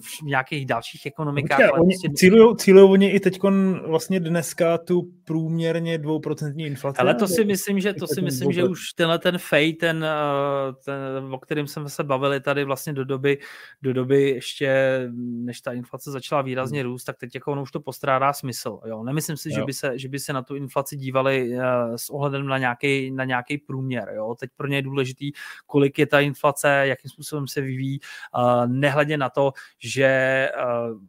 [0.00, 1.58] v, nějakých dalších ekonomikách.
[1.58, 2.08] Počkej, oni prostě...
[2.14, 3.38] cílují, cílují oni i teď
[3.86, 6.98] vlastně dneska tu průměrně dvouprocentní inflaci?
[6.98, 10.72] Ale to si myslím, že, to si myslím, že už tenhle ten fej, ten, eh,
[10.84, 13.38] ten, o kterém jsme se bavili tady vlastně do doby,
[13.82, 17.80] do doby ještě, než ta inflace začala výrazně růst, tak teď jako ono už to
[17.80, 18.80] postrádá smysl.
[18.86, 19.02] Jo?
[19.02, 19.54] Nemyslím si, jo.
[19.54, 21.62] že by, se, že by se na tu inflaci dívali uh,
[21.96, 24.12] s ohledem na nějaký, na nějaký průměr.
[24.14, 24.34] Jo?
[24.40, 25.32] Teď pro ně je důležitý,
[25.66, 28.00] kolik je ta inflace, jakým způsobem se vyvíjí,
[28.38, 30.48] uh, nehledě na to, že
[30.92, 31.00] uh,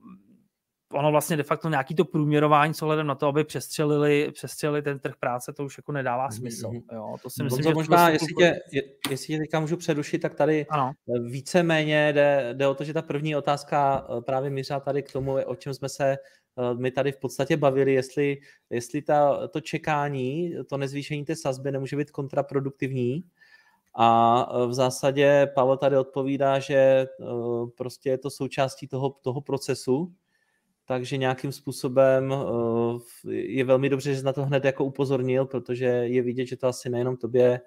[0.93, 4.99] ono vlastně de facto nějaký to průměrování s ohledem na to, aby přestřelili, přestřelili ten
[4.99, 6.67] trh práce, to už jako nedává mhm, smysl.
[6.67, 6.95] Mm-hmm.
[6.95, 8.59] Jo, to si myslím, že možná, jestli tě,
[9.09, 10.91] jestli tě teďka můžu přerušit, tak tady ano.
[11.25, 15.33] víceméně jde, jde o to, že ta první otázka eh, právě mířila tady k tomu,
[15.45, 18.37] o čem jsme se eh, my tady v podstatě bavili, jestli,
[18.69, 23.23] jestli ta, to čekání, to nezvýšení té sazby nemůže být kontraproduktivní.
[23.99, 27.07] A eh, v zásadě Pavel tady odpovídá, že
[27.77, 30.13] prostě je to součástí toho, toho procesu,
[30.87, 35.85] takže nějakým způsobem eh, je velmi dobře, že jsi na to hned jako upozornil, protože
[35.85, 37.59] je vidět, že to asi nejenom tobě eh,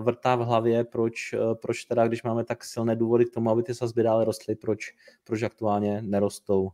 [0.00, 3.62] vrtá v hlavě, proč, eh, proč teda, když máme tak silné důvody k tomu, aby
[3.62, 6.70] ty sazby dále rostly, proč, proč aktuálně nerostou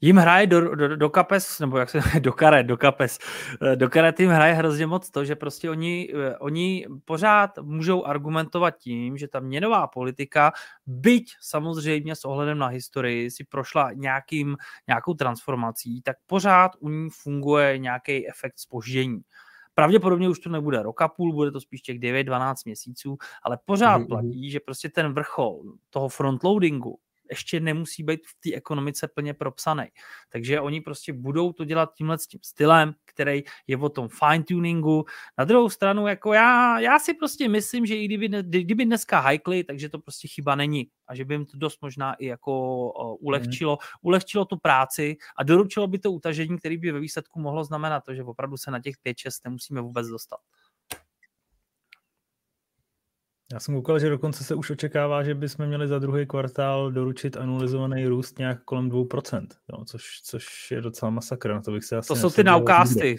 [0.00, 3.18] jim hraje do, do, do kapes, nebo jak se do karet, do kapes,
[3.62, 8.04] eh, do karet jim hraje hrozně moc to, že prostě oni, eh, oni pořád můžou
[8.04, 10.52] argumentovat tím, že ta měnová politika,
[10.86, 17.08] byť samozřejmě s ohledem na historii si prošla nějakým, nějakou transformací, tak pořád u ní
[17.10, 19.20] funguje nějaký efekt spoždění.
[19.74, 24.08] Pravděpodobně už to nebude roka půl, bude to spíš těch 9-12 měsíců, ale pořád mm-hmm.
[24.08, 26.98] platí, že prostě ten vrchol toho frontloadingu
[27.30, 29.84] ještě nemusí být v té ekonomice plně propsaný.
[30.28, 34.44] Takže oni prostě budou to dělat tímhle s tím stylem, který je o tom fine
[34.44, 35.04] tuningu.
[35.38, 39.64] Na druhou stranu, jako já, já si prostě myslím, že i kdyby, kdyby dneska hajkli,
[39.64, 42.52] takže to prostě chyba není a že by jim to dost možná i jako
[43.14, 43.78] ulehčilo, mm.
[44.02, 48.14] ulehčilo tu práci a doručilo by to utažení, který by ve výsledku mohlo znamenat to,
[48.14, 49.14] že opravdu se na těch 5-6
[49.44, 50.38] nemusíme vůbec dostat.
[53.52, 57.36] Já jsem koukal, že dokonce se už očekává, že bychom měli za druhý kvartál doručit
[57.36, 61.96] anualizovaný růst nějak kolem 2%, jo, což, což je docela masakr, na to bych se
[61.96, 63.18] asi To jsou ty naukásty.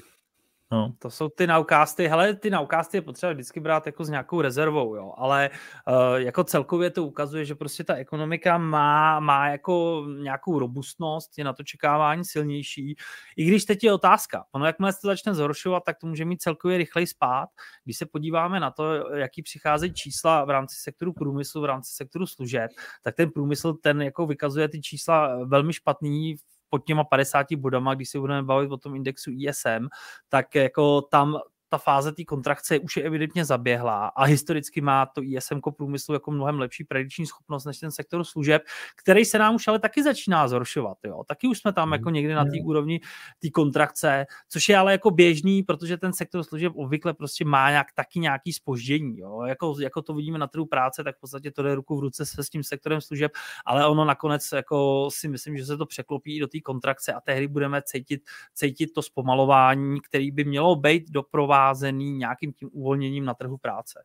[0.71, 0.93] No.
[0.99, 2.07] To jsou ty naukásty.
[2.07, 5.13] Hele, ty naukásty je potřeba vždycky brát jako s nějakou rezervou, jo.
[5.17, 5.49] Ale
[5.87, 11.43] uh, jako celkově to ukazuje, že prostě ta ekonomika má, má jako nějakou robustnost, je
[11.43, 12.95] na to čekávání silnější.
[13.37, 16.41] I když teď je otázka, ono jakmile se to začne zhoršovat, tak to může mít
[16.41, 17.49] celkově rychleji spát.
[17.83, 22.27] Když se podíváme na to, jaký přicházejí čísla v rámci sektoru průmyslu, v rámci sektoru
[22.27, 22.71] služeb,
[23.03, 26.35] tak ten průmysl ten jako vykazuje ty čísla velmi špatný
[26.69, 29.87] pod těma 50 bodama, když se budeme bavit o tom indexu ISM,
[30.29, 31.39] tak jako tam
[31.69, 36.31] ta fáze té kontrakce už je evidentně zaběhlá a historicky má to ISM průmyslu jako
[36.31, 38.61] mnohem lepší predikční schopnost než ten sektor služeb,
[38.95, 40.97] který se nám už ale taky začíná zhoršovat.
[41.05, 41.23] Jo.
[41.27, 41.93] Taky už jsme tam mhm.
[41.93, 42.99] jako někdy na té úrovni
[43.41, 47.87] té kontrakce, což je ale jako běžný, protože ten sektor služeb obvykle prostě má nějak,
[47.95, 49.19] taky nějaký spoždění.
[49.19, 49.41] Jo.
[49.41, 52.25] Jako, jako, to vidíme na trhu práce, tak v podstatě to jde ruku v ruce
[52.25, 53.31] se s tím sektorem služeb,
[53.65, 57.47] ale ono nakonec jako si myslím, že se to překlopí do té kontrakce a tehdy
[57.47, 58.21] budeme cítit,
[58.53, 64.03] cítit to zpomalování, který by mělo být doprovázet doprovázený nějakým tím uvolněním na trhu práce.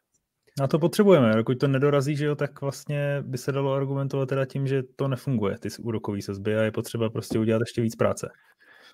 [0.60, 1.36] Na to potřebujeme.
[1.36, 5.08] Dokud to nedorazí, že jo, tak vlastně by se dalo argumentovat teda tím, že to
[5.08, 8.30] nefunguje, ty úrokové sazby a je potřeba prostě udělat ještě víc práce.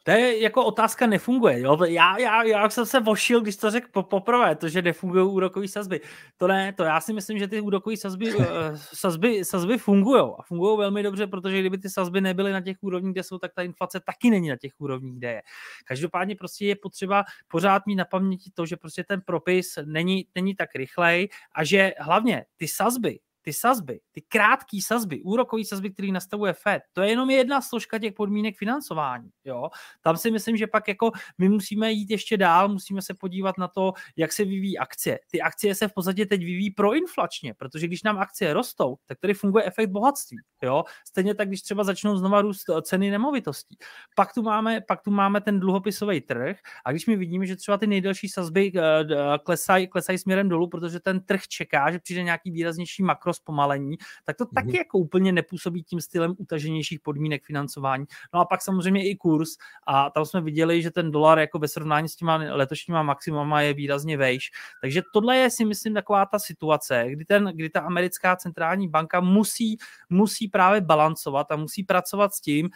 [0.04, 1.60] To je jako otázka nefunguje.
[1.60, 1.78] Jo?
[1.84, 5.68] Já, já, já jsem se vošil, když to řekl po, poprvé, to, že nefungují úrokové
[5.68, 6.00] sazby.
[6.36, 8.44] To ne, to já si myslím, že ty úrokové sazby, uh,
[8.74, 13.12] sazby, sazby fungují a fungují velmi dobře, protože kdyby ty sazby nebyly na těch úrovních,
[13.12, 15.42] kde jsou, tak ta inflace taky není na těch úrovních, kde je.
[15.84, 20.54] Každopádně prostě je potřeba pořád mít na paměti to, že prostě ten propis není, není
[20.54, 26.12] tak rychlej a že hlavně ty sazby, ty sazby, ty krátké sazby, úrokové sazby, který
[26.12, 29.30] nastavuje Fed, to je jenom jedna složka těch podmínek financování.
[29.44, 29.68] Jo?
[30.02, 33.68] Tam si myslím, že pak jako my musíme jít ještě dál, musíme se podívat na
[33.68, 35.18] to, jak se vyvíjí akcie.
[35.30, 39.34] Ty akcie se v podstatě teď vyvíjí proinflačně, protože když nám akcie rostou, tak tady
[39.34, 40.36] funguje efekt bohatství.
[40.62, 40.84] Jo?
[41.08, 43.76] Stejně tak, když třeba začnou znova růst eh, ceny nemovitostí.
[44.16, 47.78] Pak tu máme, pak tu máme ten dluhopisový trh a když my vidíme, že třeba
[47.78, 49.04] ty nejdelší sazby eh,
[49.44, 54.36] klesají klesaj směrem dolů, protože ten trh čeká, že přijde nějaký výraznější makro zpomalení, tak
[54.36, 54.78] to taky mm-hmm.
[54.78, 58.06] jako úplně nepůsobí tím stylem utaženějších podmínek financování.
[58.34, 59.48] No a pak samozřejmě i kurz
[59.86, 63.74] a tam jsme viděli, že ten dolar jako ve srovnání s těma letošníma maximama je
[63.74, 64.50] výrazně vejš.
[64.80, 69.20] Takže tohle je si myslím taková ta situace, kdy, ten, kdy ta americká centrální banka
[69.20, 69.76] musí,
[70.10, 72.70] musí právě balancovat a musí pracovat s tím,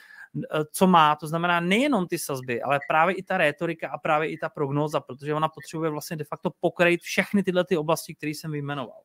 [0.72, 4.38] co má, to znamená nejenom ty sazby, ale právě i ta rétorika a právě i
[4.38, 8.50] ta prognóza, protože ona potřebuje vlastně de facto pokrýt všechny tyhle ty oblasti, které jsem
[8.50, 9.00] vyjmenoval.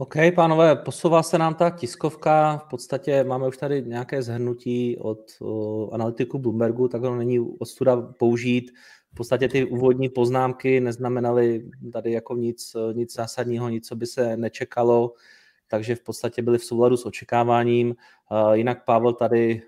[0.00, 5.18] OK, pánové, posouvá se nám ta tiskovka, v podstatě máme už tady nějaké zhrnutí od
[5.40, 8.70] o, analytiku Bloombergu, tak to není ostuda použít.
[9.12, 14.36] V podstatě ty úvodní poznámky neznamenaly tady jako nic, nic zásadního, nic, co by se
[14.36, 15.12] nečekalo,
[15.68, 17.96] takže v podstatě byly v souladu s očekáváním.
[18.52, 19.62] Jinak Pavel tady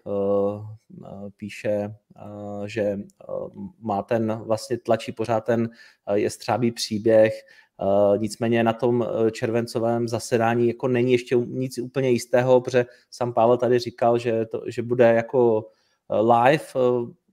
[1.37, 1.95] píše,
[2.67, 2.99] že
[3.81, 5.71] má ten, vlastně tlačí pořád ten
[6.15, 7.59] jestřábý příběh, Uh,
[8.17, 13.57] nicméně na tom eh, červencovém zasedání jako není ještě nic úplně jistého, protože sam Pavel
[13.57, 15.69] tady říkal, že, to, že bude jako
[16.11, 16.65] eh, live,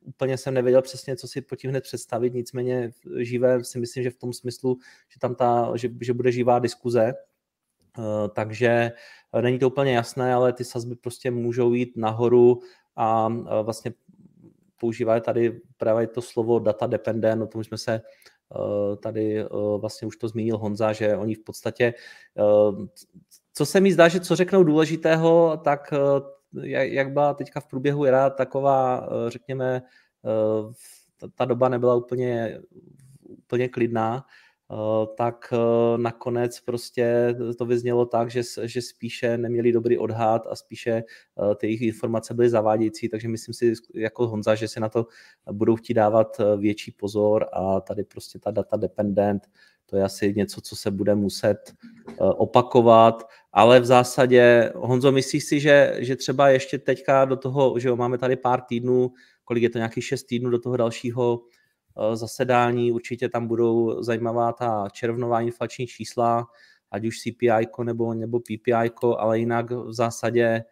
[0.01, 4.09] úplně jsem nevěděl přesně, co si pod tím hned představit, nicméně živé si myslím, že
[4.09, 4.77] v tom smyslu,
[5.09, 7.13] že tam ta, že, že bude živá diskuze,
[8.33, 8.91] takže
[9.41, 12.59] není to úplně jasné, ale ty sazby prostě můžou jít nahoru
[12.95, 13.29] a
[13.61, 13.93] vlastně
[14.79, 18.38] používá tady právě to slovo data dependent, o tom jsme se Eh,
[18.97, 19.47] tady eh,
[19.77, 21.93] vlastně už to zmínil Honza, že oni v podstatě,
[22.37, 22.87] eh,
[23.53, 25.93] co se mi zdá, že co řeknou důležitého, tak
[26.73, 29.81] jak byla teďka v průběhu era taková, řekněme,
[31.35, 32.59] ta doba nebyla úplně,
[33.21, 34.48] úplně klidná, Eh,
[35.17, 40.91] tak eh, nakonec prostě to vyznělo tak, že, že spíše neměli dobrý odhad a spíše
[40.91, 45.05] eh, ty jejich informace byly zavádějící, takže myslím si jako Honza, že si na to
[45.51, 49.47] budou chtít dávat větší pozor a tady prostě ta data dependent,
[49.85, 51.73] to je asi něco, co se bude muset
[52.19, 57.87] opakovat, ale v zásadě, Honzo, myslíš si, že, že třeba ještě teďka do toho, že
[57.87, 59.11] jo, máme tady pár týdnů,
[59.45, 61.43] kolik je to, nějakých šest týdnů do toho dalšího Eh,
[62.13, 62.91] zasedání.
[62.91, 66.47] Určitě tam budou zajímavá ta červnová inflační čísla,
[66.91, 70.63] ať už CPI nebo, nebo PPI, ale jinak v zásadě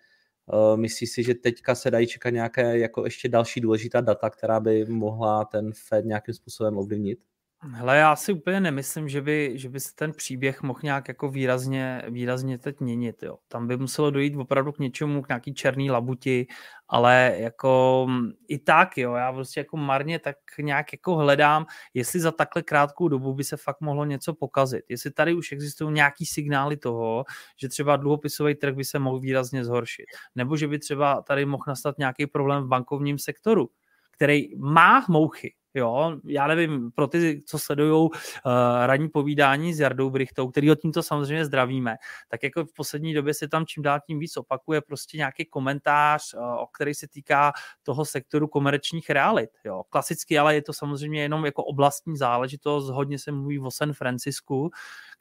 [0.54, 4.60] uh, myslíš si, že teďka se dají čekat nějaké jako ještě další důležitá data, která
[4.60, 7.20] by mohla ten Fed nějakým způsobem ovlivnit?
[7.62, 11.30] Hele, já si úplně nemyslím, že by, že by se ten příběh mohl nějak jako
[11.30, 13.24] výrazně, výrazně teď měnit.
[13.24, 13.38] Jo.
[13.48, 16.48] Tam by muselo dojít opravdu k něčemu, k nějaký černý labuti,
[16.88, 22.20] ale jako mm, i tak, jo, já prostě jako marně tak nějak jako hledám, jestli
[22.20, 24.86] za takhle krátkou dobu by se fakt mohlo něco pokazit.
[24.90, 27.26] Jestli tady už existují nějaký signály toho,
[27.58, 30.06] že třeba dluhopisový trh by se mohl výrazně zhoršit,
[30.36, 33.70] nebo že by třeba tady mohl nastat nějaký problém v bankovním sektoru,
[34.12, 38.12] který má mouchy, Jo, já nevím, pro ty, co sledují uh,
[38.86, 41.96] ranní povídání s Jardou Brichtou, který ho tímto samozřejmě zdravíme,
[42.30, 46.34] tak jako v poslední době se tam čím dál tím víc opakuje prostě nějaký komentář,
[46.34, 47.54] uh, o který se týká
[47.84, 49.50] toho sektoru komerčních realit.
[49.66, 49.84] Jo.
[49.90, 54.70] Klasicky, ale je to samozřejmě jenom jako oblastní záležitost, hodně se mluví o San Francisku,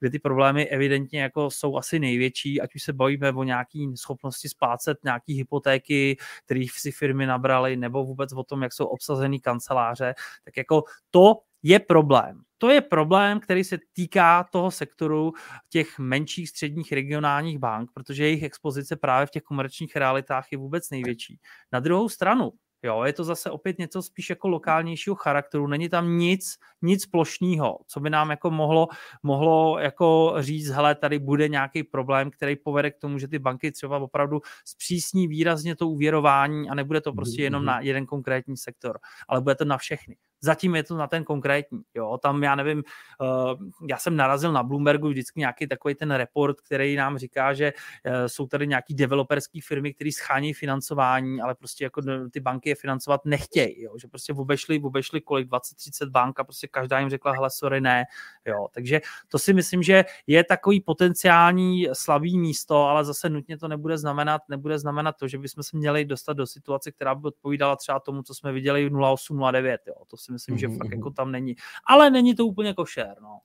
[0.01, 4.49] kde ty problémy evidentně jako jsou asi největší, ať už se bavíme o nějaký schopnosti
[4.49, 10.15] splácet nějaký hypotéky, kterých si firmy nabraly, nebo vůbec o tom, jak jsou obsazený kanceláře,
[10.47, 12.41] tak jako to je problém.
[12.59, 15.33] To je problém, který se týká toho sektoru
[15.69, 20.91] těch menších středních regionálních bank, protože jejich expozice právě v těch komerčních realitách je vůbec
[20.91, 21.39] největší.
[21.73, 26.19] Na druhou stranu, Jo, je to zase opět něco spíš jako lokálnějšího charakteru, není tam
[26.19, 28.89] nic, nic plošného, co by nám jako mohlo,
[29.23, 33.73] mohlo jako říct, hele, tady bude nějaký problém, který povede k tomu, že ty banky
[33.73, 37.67] třeba opravdu zpřísní výrazně to uvěrování a nebude to prostě jenom mhm.
[37.67, 40.17] na jeden konkrétní sektor, ale bude to na všechny.
[40.41, 41.83] Zatím je to na ten konkrétní.
[41.95, 42.83] Jo, tam já nevím,
[43.21, 47.73] uh, já jsem narazil na Bloombergu vždycky nějaký takový ten report, který nám říká, že
[47.73, 52.75] uh, jsou tady nějaký developerské firmy, které schání financování, ale prostě jako ty banky je
[52.75, 57.33] financovat nechtějí, jo, že prostě obešli, obešli kolik, 20-30 bank a prostě každá jim řekla,
[57.33, 58.05] hele, sorry, ne,
[58.45, 63.69] jo, takže to si myslím, že je takový potenciální slabý místo, ale zase nutně to
[63.69, 67.77] nebude znamenat, nebude znamenat to, že bychom se měli dostat do situace, která by odpovídala
[67.77, 71.33] třeba tomu, co jsme viděli v 0809, jo, to si myslím, že fakt jako tam
[71.33, 71.57] není.
[71.89, 73.39] Ale není to úplně košer, no.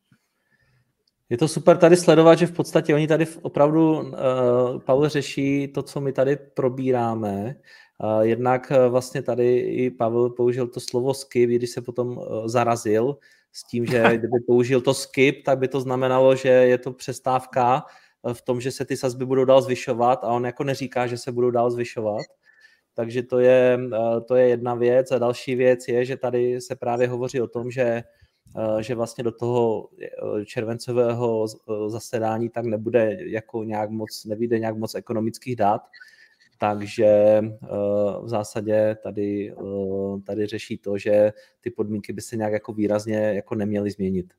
[1.30, 4.10] Je to super tady sledovat, že v podstatě oni tady opravdu, uh,
[4.86, 7.56] Pavel řeší to, co my tady probíráme.
[8.04, 12.48] Uh, jednak uh, vlastně tady i Pavel použil to slovo skip, když se potom uh,
[12.48, 13.18] zarazil
[13.52, 17.84] s tím, že kdyby použil to skip, tak by to znamenalo, že je to přestávka
[18.34, 21.32] v tom, že se ty sazby budou dál zvyšovat a on jako neříká, že se
[21.32, 22.22] budou dál zvyšovat.
[22.94, 25.12] Takže to je, eh, to je jedna věc.
[25.12, 28.04] A další věc je, že tady se právě hovoří o tom, že,
[28.58, 31.48] eh, že vlastně do toho eh, červencového
[31.88, 35.82] zasedání tak nebude jako nějak moc, nevíde nějak moc ekonomických dat,
[36.58, 37.42] takže
[38.22, 39.54] v zásadě tady,
[40.26, 44.34] tady řeší to, že ty podmínky by se nějak jako výrazně jako neměly změnit.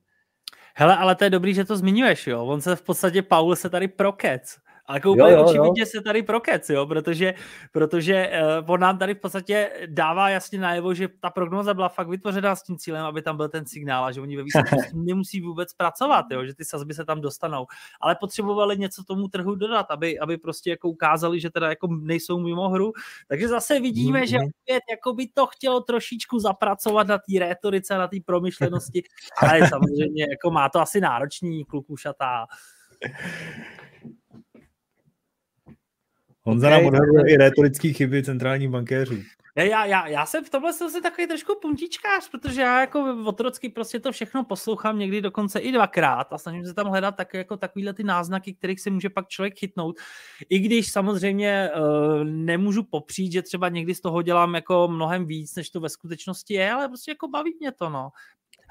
[0.74, 2.44] Hele, ale to je dobrý, že to zmiňuješ, jo.
[2.44, 4.56] On se v podstatě, Paul se tady prokec.
[4.86, 7.34] Ale jako úplně očividně se tady prokec, jo, protože,
[7.72, 8.30] protože
[8.64, 12.56] uh, on nám tady v podstatě dává jasně najevo, že ta prognoza byla fakt vytvořená
[12.56, 15.72] s tím cílem, aby tam byl ten signál a že oni ve výsledku nemusí vůbec
[15.72, 17.66] pracovat, jo, že ty sazby se tam dostanou.
[18.00, 22.38] Ale potřebovali něco tomu trhu dodat, aby, aby prostě jako ukázali, že teda jako nejsou
[22.38, 22.92] mimo hru.
[23.28, 24.30] Takže zase vidíme, mm-hmm.
[24.30, 29.02] že opět jako by to chtělo trošičku zapracovat na té rétorice, na té promyšlenosti,
[29.36, 32.46] ale samozřejmě jako má to asi náročný klukušatá.
[36.44, 36.78] Honza okay.
[36.78, 39.18] nám odhaduje i retorické chyby centrálních bankéřů.
[39.56, 43.68] Já, já, já jsem v tomhle jsem si takový trošku puntičkář, protože já jako otrocky
[43.68, 47.56] prostě to všechno poslouchám někdy dokonce i dvakrát a snažím se tam hledat tak, jako
[47.56, 49.96] takovýhle ty náznaky, kterých se může pak člověk chytnout.
[50.48, 55.54] I když samozřejmě uh, nemůžu popřít, že třeba někdy z toho dělám jako mnohem víc,
[55.54, 58.10] než to ve skutečnosti je, ale prostě jako baví mě to, no.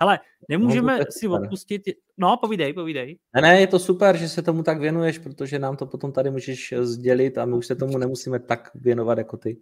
[0.01, 1.81] Hele, nemůžeme no, si odpustit...
[2.17, 3.19] No, povídej, povídej.
[3.35, 6.31] Ne, ne, je to super, že se tomu tak věnuješ, protože nám to potom tady
[6.31, 9.57] můžeš sdělit a my už se tomu nemusíme tak věnovat jako ty.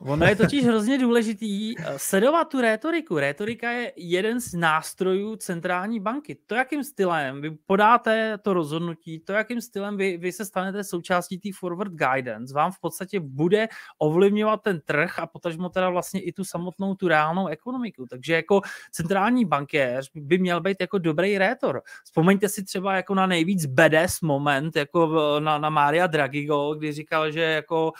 [0.00, 3.18] Ono je totiž hrozně důležitý eh, sledovat tu rétoriku.
[3.18, 6.36] Rétorika je jeden z nástrojů centrální banky.
[6.46, 11.38] To, jakým stylem vy podáte to rozhodnutí, to, jakým stylem vy, vy se stanete součástí
[11.38, 13.68] té forward guidance, vám v podstatě bude
[13.98, 18.06] ovlivňovat ten trh a potažmo teda vlastně i tu samotnou, tu reálnou ekonomiku.
[18.10, 18.60] Takže jako
[18.90, 21.82] centrální bankéř by měl být jako dobrý rétor.
[22.04, 27.30] Vzpomeňte si třeba jako na nejvíc bedes moment, jako na, na Mária Dragigo, kdy říkal,
[27.30, 27.92] že jako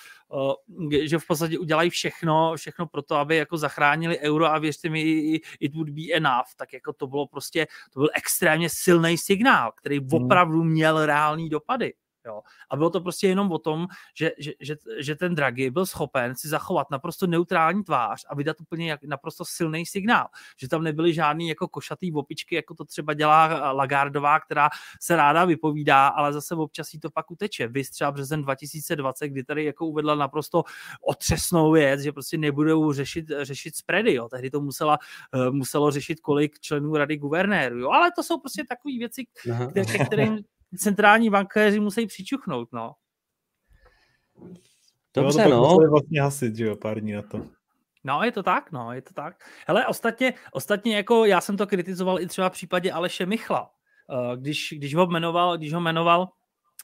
[1.02, 5.00] že v podstatě udělají všechno, všechno pro to, aby jako zachránili euro a věřte mi,
[5.60, 9.98] it would be enough, tak jako to bylo prostě, to byl extrémně silný signál, který
[9.98, 10.08] hmm.
[10.12, 11.92] opravdu měl reální dopady.
[12.26, 12.42] Jo.
[12.70, 16.36] A bylo to prostě jenom o tom, že, že, že, že ten Draghi byl schopen
[16.36, 20.26] si zachovat naprosto neutrální tvář a vydat úplně jak, naprosto silný signál.
[20.60, 24.68] Že tam nebyly žádný jako košatý opičky, jako to třeba dělá Lagardová, která
[25.00, 27.68] se ráda vypovídá, ale zase občas jí to pak uteče.
[27.68, 30.62] Vy třeba březen 2020, kdy tady jako uvedla naprosto
[31.06, 34.14] otřesnou věc, že prostě nebudou řešit, řešit spready.
[34.14, 34.28] Jo.
[34.28, 34.98] Tehdy to musela,
[35.34, 37.78] uh, muselo řešit kolik členů rady guvernérů.
[37.78, 37.90] Jo.
[37.90, 39.24] Ale to jsou prostě takové věci,
[39.70, 40.38] které, kterým
[40.76, 42.92] centrální bankéři musí přičuchnout, no.
[45.14, 45.78] Dobře, no.
[45.78, 47.46] To vlastně hasit, že jo, pár dní na to.
[48.04, 49.34] No, je to tak, no, je to tak.
[49.66, 53.70] Hele, ostatně, ostatně jako já jsem to kritizoval i třeba v případě Aleše Michla,
[54.10, 56.28] eh, když, když ho jmenoval, když ho jmenoval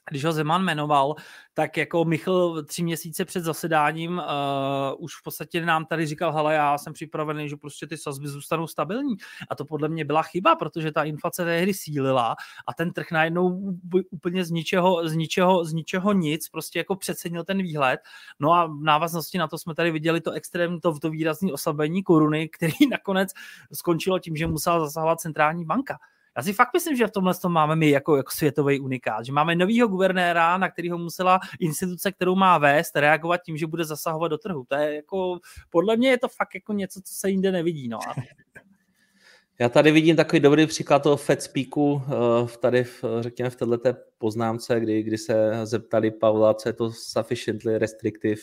[0.09, 1.15] když ho Zeman jmenoval,
[1.53, 6.53] tak jako Michal tři měsíce před zasedáním uh, už v podstatě nám tady říkal, hele,
[6.53, 9.15] já jsem připravený, že prostě ty sazby zůstanou stabilní.
[9.49, 12.35] A to podle mě byla chyba, protože ta inflace tehdy sílila
[12.67, 13.75] a ten trh najednou
[14.11, 17.99] úplně z ničeho, z ničeho, z ničeho nic prostě jako přecenil ten výhled.
[18.39, 22.03] No a v návaznosti na to jsme tady viděli to extrémní, to, to výrazné oslabení
[22.03, 23.29] koruny, který nakonec
[23.73, 25.97] skončilo tím, že musela zasahovat centrální banka.
[26.37, 29.31] Já si fakt myslím, že v tomhle tom máme my jako, jako světový unikát, že
[29.31, 34.27] máme novýho guvernéra, na kterého musela instituce, kterou má vést, reagovat tím, že bude zasahovat
[34.27, 34.65] do trhu.
[34.67, 35.39] To je jako,
[35.69, 37.87] podle mě je to fakt jako něco, co se jinde nevidí.
[37.87, 37.99] No.
[39.59, 43.93] Já tady vidím takový dobrý příklad toho Fed Speaku, eh, tady v, řekněme v této
[44.17, 48.41] poznámce, kdy, kdy se zeptali Pavla, co je to sufficiently restrictive,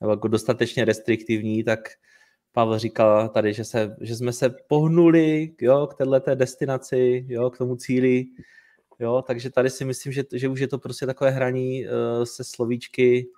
[0.00, 1.80] nebo jako dostatečně restriktivní, tak
[2.52, 7.58] Pavel říkal tady, že, se, že jsme se pohnuli jo, k této destinaci, jo, k
[7.58, 8.24] tomu cíli,
[8.98, 12.44] jo, takže tady si myslím, že, že už je to prostě takové hraní uh, se
[12.44, 13.28] slovíčky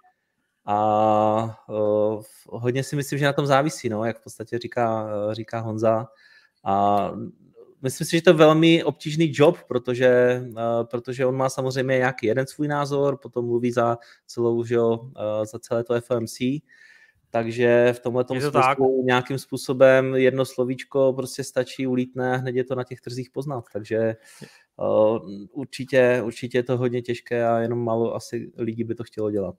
[0.65, 5.33] a uh, hodně si myslím, že na tom závisí, no, jak v podstatě říká, uh,
[5.33, 6.07] říká Honza.
[6.65, 7.11] A
[7.83, 10.57] myslím si, že to je velmi obtížný job, protože, uh,
[10.91, 15.11] protože on má samozřejmě nějaký jeden svůj názor, potom mluví za celou, že jo, uh,
[15.45, 16.39] za celé to FOMC,
[17.31, 22.65] takže v tomhle tom smyslu nějakým způsobem jedno slovíčko prostě stačí, ulítne a hned je
[22.65, 23.65] to na těch trzích poznat.
[23.73, 24.17] Takže
[24.77, 25.19] uh,
[25.53, 29.55] určitě, určitě je to hodně těžké a jenom málo asi lidí by to chtělo dělat.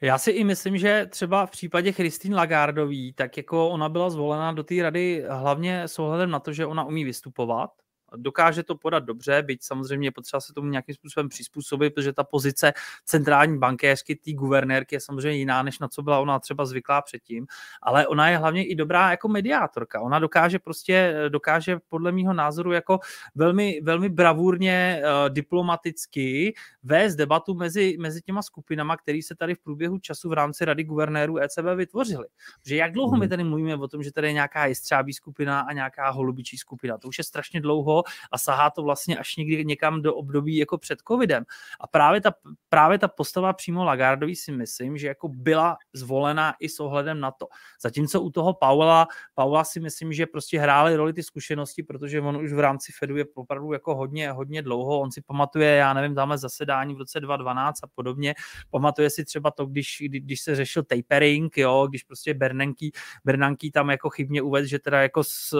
[0.00, 4.52] Já si i myslím, že třeba v případě Christine Lagardový, tak jako ona byla zvolena
[4.52, 7.70] do té rady hlavně s ohledem na to, že ona umí vystupovat,
[8.16, 12.24] dokáže to podat dobře, byť samozřejmě je potřeba se tomu nějakým způsobem přizpůsobit, protože ta
[12.24, 12.72] pozice
[13.04, 17.46] centrální bankéřky, té guvernérky je samozřejmě jiná, než na co byla ona třeba zvyklá předtím,
[17.82, 20.00] ale ona je hlavně i dobrá jako mediátorka.
[20.00, 22.98] Ona dokáže prostě, dokáže podle mého názoru jako
[23.34, 29.58] velmi, velmi bravurně uh, diplomaticky vést debatu mezi, mezi těma skupinama, které se tady v
[29.58, 32.26] průběhu času v rámci Rady guvernérů ECB vytvořily.
[32.66, 33.30] Že jak dlouho my hmm.
[33.30, 36.98] tady mluvíme o tom, že tady je nějaká jestřábí skupina a nějaká holubičí skupina.
[36.98, 40.78] To už je strašně dlouho a sahá to vlastně až někdy někam do období jako
[40.78, 41.44] před covidem.
[41.80, 42.32] A právě ta,
[42.68, 47.30] právě ta postava přímo Lagardový si myslím, že jako byla zvolena i s ohledem na
[47.30, 47.46] to.
[47.82, 52.36] Zatímco u toho Paula, Paula si myslím, že prostě hrály roli ty zkušenosti, protože on
[52.36, 55.00] už v rámci Fedu je opravdu jako hodně, hodně dlouho.
[55.00, 58.34] On si pamatuje, já nevím, dáme zasedání v roce 2012 a podobně.
[58.70, 62.86] Pamatuje si třeba to, když, když se řešil tapering, jo, když prostě Bernanke,
[63.24, 65.56] Bernanke tam jako chybně uvedl, že teda jako s,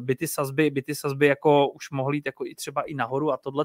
[0.00, 3.64] byty sazby, byty sazby jako už mohli jít jako i třeba i nahoru a tohle.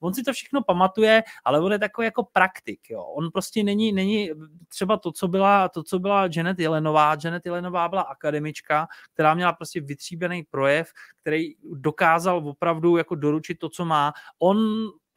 [0.00, 2.80] On si to všechno pamatuje, ale on je takový jako praktik.
[2.90, 3.02] Jo.
[3.02, 4.30] On prostě není, není
[4.68, 7.16] třeba to, co byla, to, co byla Janet Jelenová.
[7.24, 13.68] Janet Jelenová byla akademička, která měla prostě vytříbený projev, který dokázal opravdu jako doručit to,
[13.68, 14.12] co má.
[14.38, 14.58] On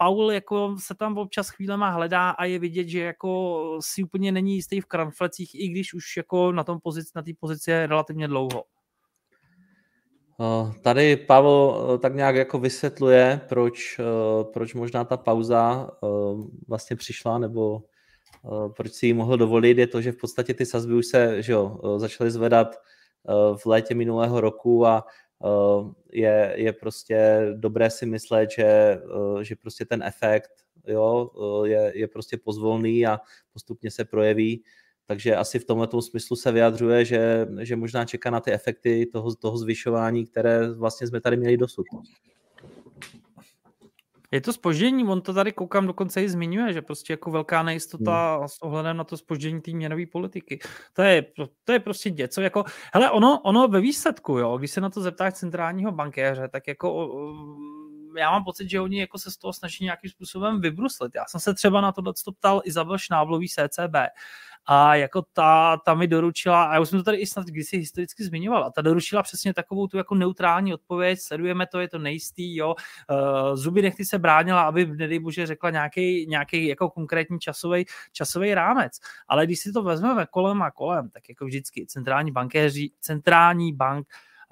[0.02, 4.56] Paul jako se tam občas chvílema hledá a je vidět, že jako si úplně není
[4.56, 8.28] jistý v kranflecích, i když už jako na tom pozici, na té pozici je relativně
[8.28, 8.64] dlouho.
[10.42, 15.90] Eh, tady Pavel eh, tak nějak jako vysvětluje, proč, eh, proč možná ta pauza
[16.68, 17.84] vlastně přišla, nebo
[18.76, 21.52] proč si ji mohl dovolit, je to, že v podstatě ty sazby už se že
[21.52, 22.76] jo, začaly zvedat
[23.58, 25.06] v létě minulého roku a
[26.12, 29.00] je, je prostě dobré si myslet, že,
[29.42, 30.52] že prostě ten efekt
[30.88, 31.30] jo,
[31.66, 33.20] je, je prostě pozvolný a
[33.54, 34.64] postupně se projeví
[35.10, 39.36] takže asi v tomto smyslu se vyjadřuje, že, že možná čeká na ty efekty toho,
[39.36, 41.86] toho zvyšování, které vlastně jsme tady měli dosud.
[44.32, 48.38] Je to spoždění, on to tady koukám dokonce i zmiňuje, že prostě jako velká nejistota
[48.38, 48.48] hmm.
[48.48, 50.60] s ohledem na to spoždění té měnové politiky.
[50.94, 51.26] To je,
[51.64, 52.64] to je prostě něco jako,
[52.94, 57.10] hele, ono, ono ve výsledku, jo, když se na to zeptáš centrálního bankéře, tak jako
[58.18, 61.12] já mám pocit, že oni jako se z toho snaží nějakým způsobem vybruslit.
[61.16, 62.02] Já jsem se třeba na to
[62.40, 63.96] ptal Izabel Šnáblový z ECB
[64.72, 67.78] a jako ta, ta mi doručila, a já už jsem to tady i snad kdysi
[67.78, 72.00] historicky zmiňoval, a ta doručila přesně takovou tu jako neutrální odpověď, sledujeme to, je to
[72.00, 72.76] nejistý, jo,
[73.10, 78.54] uh, zuby nechty se bránila, aby nedej bože řekla nějaký, nějaký jako konkrétní časový, časový
[78.54, 83.74] rámec, ale když si to vezmeme kolem a kolem, tak jako vždycky centrální bankéři, centrální
[83.74, 84.08] bank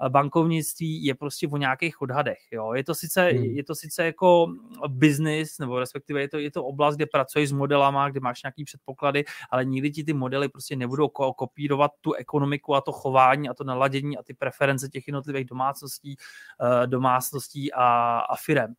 [0.08, 2.38] bankovnictví je prostě o nějakých odhadech.
[2.52, 2.72] Jo.
[2.72, 3.44] Je, to sice, hmm.
[3.44, 4.52] je to sice jako
[4.88, 8.64] business, nebo respektive je to, je to oblast, kde pracuješ s modelama, kde máš nějaký
[8.64, 13.54] předpoklady, ale nikdy ti ty modely prostě nebudou kopírovat tu ekonomiku a to chování a
[13.54, 16.16] to naladění a ty preference těch jednotlivých domácností,
[16.62, 18.74] eh, domácností a, a firem.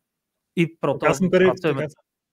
[0.56, 1.86] I proto já jsem tady, pracujeme.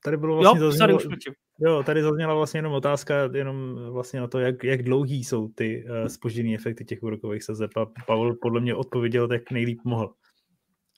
[0.08, 1.18] Tady bylo vlastně jo, zaznělo, sorry,
[1.60, 5.86] jo, tady zazněla vlastně jenom otázka jenom vlastně na to, jak, jak dlouhý jsou ty
[5.90, 10.14] uh, eh, spožděné efekty těch úrokových sazeb a Pavel podle mě odpověděl tak nejlíp mohl.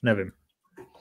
[0.02, 0.32] Nevím.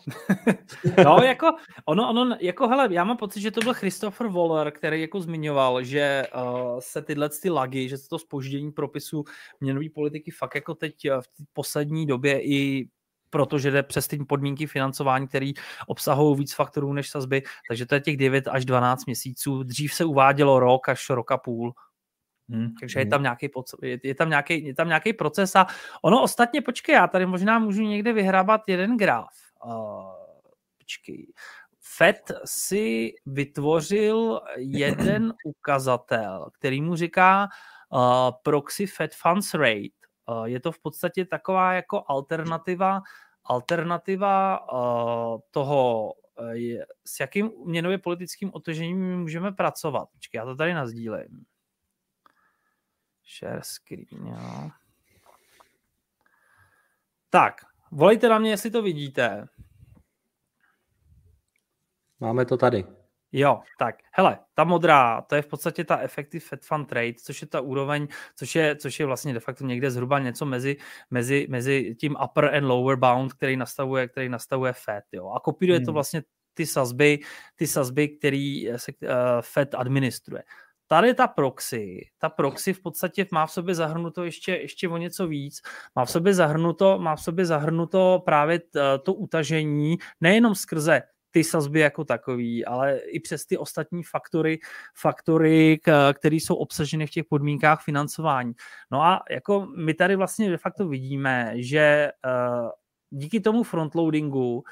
[1.05, 1.47] no, jako,
[1.85, 5.83] ono, ono, jako, hele, já mám pocit, že to byl Christopher Waller, který jako zmiňoval,
[5.83, 9.23] že uh, se tyhle ty lagy, že se to spoždění propisu
[9.59, 12.87] měnové politiky fakt jako teď v poslední době i
[13.29, 15.51] protože jde přes ty podmínky financování, které
[15.87, 19.63] obsahují víc faktorů než sazby, takže to je těch 9 až 12 měsíců.
[19.63, 21.73] Dřív se uvádělo rok až rok a půl.
[22.49, 22.73] Hmm.
[22.79, 23.09] Takže je hmm.
[23.09, 23.49] tam, nějaký,
[23.81, 25.67] je, je, tam nějaký, je tam nějaký proces a
[26.01, 29.33] ono ostatně, počkej, já tady možná můžu někde vyhrábat jeden graf.
[29.65, 30.03] Uh,
[30.77, 31.33] počkej.
[31.79, 37.47] FED si vytvořil jeden ukazatel, který mu říká
[37.89, 39.98] uh, proxy Fed Funds Rate.
[40.29, 43.01] Uh, je to v podstatě taková jako alternativa,
[43.43, 46.53] alternativa uh, toho, uh,
[47.05, 50.09] s jakým měnově politickým otožením můžeme pracovat.
[50.13, 51.45] Počkej, já to tady nazdílím.
[53.39, 54.69] Share screen, jo.
[57.29, 57.61] Tak,
[57.91, 59.47] volejte na mě, jestli to vidíte.
[62.19, 62.98] Máme to tady.
[63.31, 67.41] Jo, tak, hele, ta modrá, to je v podstatě ta effective Fed Fund Rate, což
[67.41, 70.77] je ta úroveň, což je, což je vlastně de facto někde zhruba něco mezi,
[71.09, 75.29] mezi, mezi tím upper and lower bound, který nastavuje, který nastavuje Fed, jo.
[75.29, 75.85] A kopíruje hmm.
[75.85, 76.23] to vlastně
[76.53, 77.19] ty sazby,
[77.55, 79.09] ty sazby, který se uh,
[79.41, 80.43] Fed administruje.
[80.87, 85.27] Tady ta proxy, ta proxy v podstatě má v sobě zahrnuto ještě, ještě o něco
[85.27, 85.61] víc.
[85.95, 88.61] Má v sobě zahrnuto, má v sobě zahrnuto právě
[89.03, 91.01] to utažení nejenom skrze
[91.31, 94.59] ty sazby jako takový, ale i přes ty ostatní faktory,
[94.95, 95.79] faktory,
[96.13, 98.53] které jsou obsaženy v těch podmínkách financování.
[98.91, 102.69] No a jako my tady vlastně de facto vidíme, že uh,
[103.09, 104.63] díky tomu frontloadingu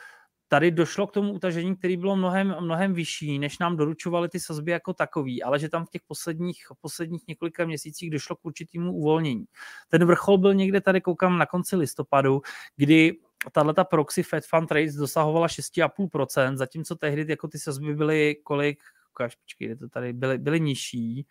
[0.47, 4.71] tady došlo k tomu utažení, který bylo mnohem, mnohem vyšší, než nám doručovaly ty sazby
[4.71, 9.45] jako takový, ale že tam v těch posledních, posledních několika měsících došlo k určitému uvolnění.
[9.89, 12.41] Ten vrchol byl někde tady, koukám, na konci listopadu,
[12.75, 13.13] kdy
[13.51, 18.79] tahle ta proxy Fed Fund Rates dosahovala 6,5%, zatímco tehdy jako ty sazby byly kolik,
[19.11, 21.25] ukáž, počkej, to tady byly, byly nižší,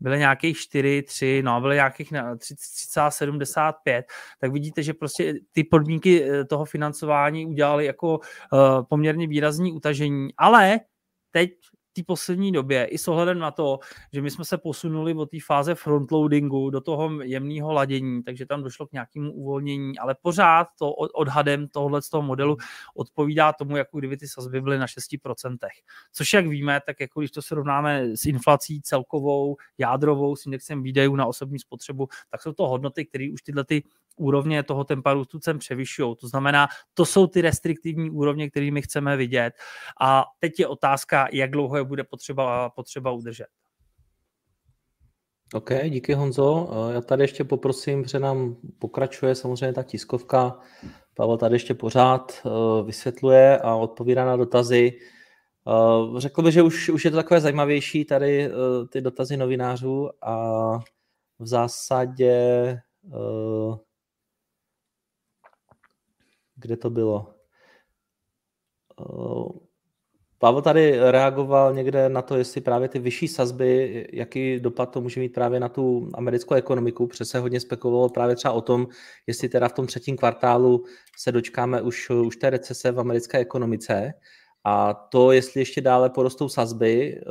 [0.00, 4.02] byly nějakých 4, 3, no byly nějakých 3,75,
[4.40, 8.58] tak vidíte, že prostě ty podmínky eh, toho financování udělali jako uh,
[8.88, 10.80] poměrně výrazní utažení, ale
[11.30, 11.50] teď
[11.92, 13.78] té poslední době, i s ohledem na to,
[14.12, 18.62] že my jsme se posunuli od té fáze frontloadingu do toho jemného ladění, takže tam
[18.62, 22.56] došlo k nějakému uvolnění, ale pořád to odhadem tohohle z toho modelu
[22.94, 25.56] odpovídá tomu, jako kdyby ty sazby byly na 6%.
[26.12, 31.16] Což jak víme, tak jako když to srovnáme s inflací celkovou, jádrovou, s indexem výdajů
[31.16, 33.82] na osobní spotřebu, tak jsou to hodnoty, které už tyhle ty
[34.20, 36.16] úrovně toho tempa růstu cen převyšují.
[36.20, 39.54] To znamená, to jsou ty restriktivní úrovně, které my chceme vidět.
[40.00, 43.46] A teď je otázka, jak dlouho je bude potřeba, potřeba udržet.
[45.54, 46.68] OK, díky Honzo.
[46.94, 50.58] Já tady ještě poprosím, že nám pokračuje samozřejmě ta tiskovka.
[51.14, 52.50] Pavel tady ještě pořád eh,
[52.84, 54.92] vysvětluje a odpovídá na dotazy.
[55.68, 58.50] Eh, řekl bych, že už, už je to takové zajímavější tady eh,
[58.92, 60.34] ty dotazy novinářů a
[61.38, 62.32] v zásadě
[66.60, 67.34] kde to bylo?
[69.00, 69.70] Eh,
[70.40, 75.20] Pavel tady reagoval někde na to, jestli právě ty vyšší sazby, jaký dopad to může
[75.20, 78.86] mít právě na tu americkou ekonomiku, protože se hodně spekulovalo právě třeba o tom,
[79.26, 80.84] jestli teda v tom třetím kvartálu
[81.18, 84.12] se dočkáme už, už té recese v americké ekonomice.
[84.64, 87.22] A to, jestli ještě dále porostou sazby, eh,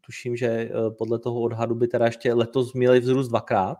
[0.00, 3.78] tuším, že eh, podle toho odhadu by teda ještě letos měli vzrůst dvakrát,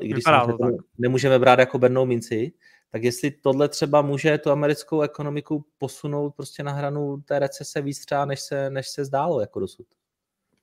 [0.00, 0.68] i když to
[0.98, 2.52] nemůžeme brát jako bernou minci,
[2.90, 8.04] tak jestli tohle třeba může tu americkou ekonomiku posunout prostě na hranu té recese víc
[8.04, 9.86] třeba, než se, než se zdálo jako dosud.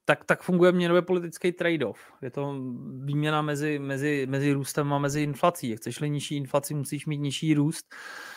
[0.06, 1.98] Tak, tak funguje měnově politický trade-off.
[2.22, 2.56] Je to
[3.04, 5.76] výměna mezi, mezi, mezi růstem a mezi inflací.
[5.76, 7.86] Chceš-li nižší inflaci, musíš mít nižší růst.
[7.94, 8.37] Uh,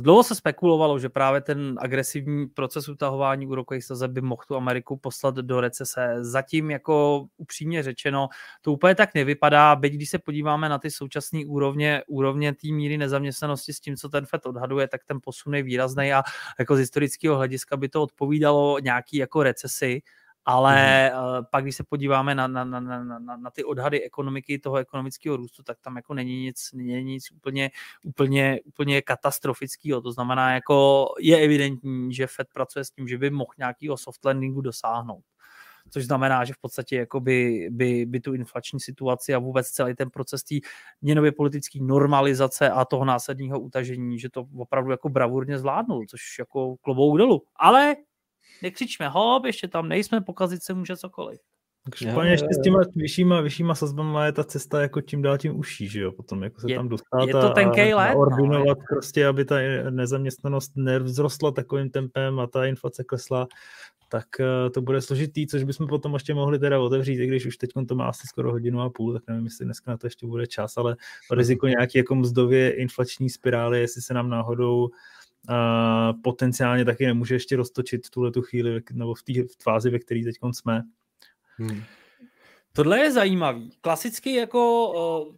[0.00, 4.96] dlouho se spekulovalo, že právě ten agresivní proces utahování úrokových sazeb by mohl tu Ameriku
[4.96, 6.16] poslat do recese.
[6.20, 8.28] Zatím, jako upřímně řečeno,
[8.62, 12.98] to úplně tak nevypadá, byť když se podíváme na ty současné úrovně, úrovně té míry
[12.98, 16.22] nezaměstnanosti s tím, co ten FED odhaduje, tak ten posun je výrazný a
[16.58, 20.02] jako z historického hlediska by to odpovídalo nějaký jako recesi
[20.44, 21.44] ale mm.
[21.50, 25.36] pak, když se podíváme na, na, na, na, na, na ty odhady ekonomiky, toho ekonomického
[25.36, 27.70] růstu, tak tam jako není nic, není nic úplně,
[28.04, 30.00] úplně, úplně katastrofického.
[30.00, 34.24] To znamená, jako je evidentní, že Fed pracuje s tím, že by mohl nějakého soft
[34.24, 35.24] landingu dosáhnout
[35.90, 39.94] což znamená, že v podstatě jako by, by, by tu inflační situaci a vůbec celý
[39.94, 40.54] ten proces té
[41.02, 46.76] měnově politické normalizace a toho následního utažení, že to opravdu jako bravurně zvládnul, což jako
[46.76, 47.42] klobouk dolů.
[47.56, 47.96] Ale
[48.62, 51.40] nekřičme hop, ještě tam nejsme, pokazit se může cokoliv.
[51.90, 55.88] Každopádně ještě s těma vyššíma, vyššíma sazbama je ta cesta jako tím dál tím užší,
[55.88, 59.26] že jo, potom jako se je, tam dostat je to tenkej let, ordinovat no, prostě,
[59.26, 59.56] aby ta
[59.90, 63.46] nezaměstnanost nevzrostla takovým tempem a ta inflace klesla,
[64.08, 67.56] tak uh, to bude složitý, což bychom potom ještě mohli teda otevřít, i když už
[67.56, 70.26] teď to má asi skoro hodinu a půl, tak nevím, jestli dneska na to ještě
[70.26, 70.96] bude čas, ale
[71.32, 74.88] riziko nějaký jako mzdově inflační spirály, jestli se nám náhodou
[75.48, 80.24] uh, potenciálně taky nemůže ještě roztočit tuhle tu chvíli, nebo v té fázi, ve které
[80.24, 80.82] teď jsme,
[81.56, 81.82] Hmm.
[82.72, 83.70] Tohle je zajímavý.
[83.80, 84.92] Klasicky jako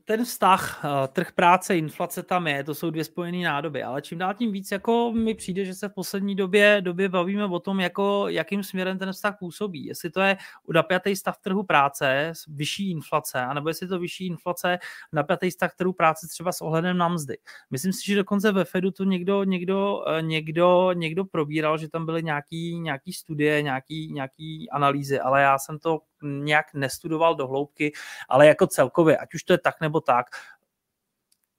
[0.05, 0.83] ten vztah,
[1.13, 4.71] trh práce, inflace tam je, to jsou dvě spojené nádoby, ale čím dál tím víc
[4.71, 8.99] jako mi přijde, že se v poslední době, době bavíme o tom, jako, jakým směrem
[8.99, 9.85] ten vztah působí.
[9.85, 10.37] Jestli to je
[10.75, 14.79] napjatý stav trhu práce, vyšší inflace, anebo jestli to vyšší inflace,
[15.13, 17.39] napjatý stav trhu práce třeba s ohledem na mzdy.
[17.71, 22.07] Myslím si, že dokonce ve Fedu to někdo, někdo, e, někdo, někdo probíral, že tam
[22.07, 27.93] byly nějaký, nějaký studie, nějaký, nějaký analýzy, ale já jsem to nějak nestudoval do hloubky,
[28.29, 30.27] ale jako celkově, ať už to je tak nebo tak,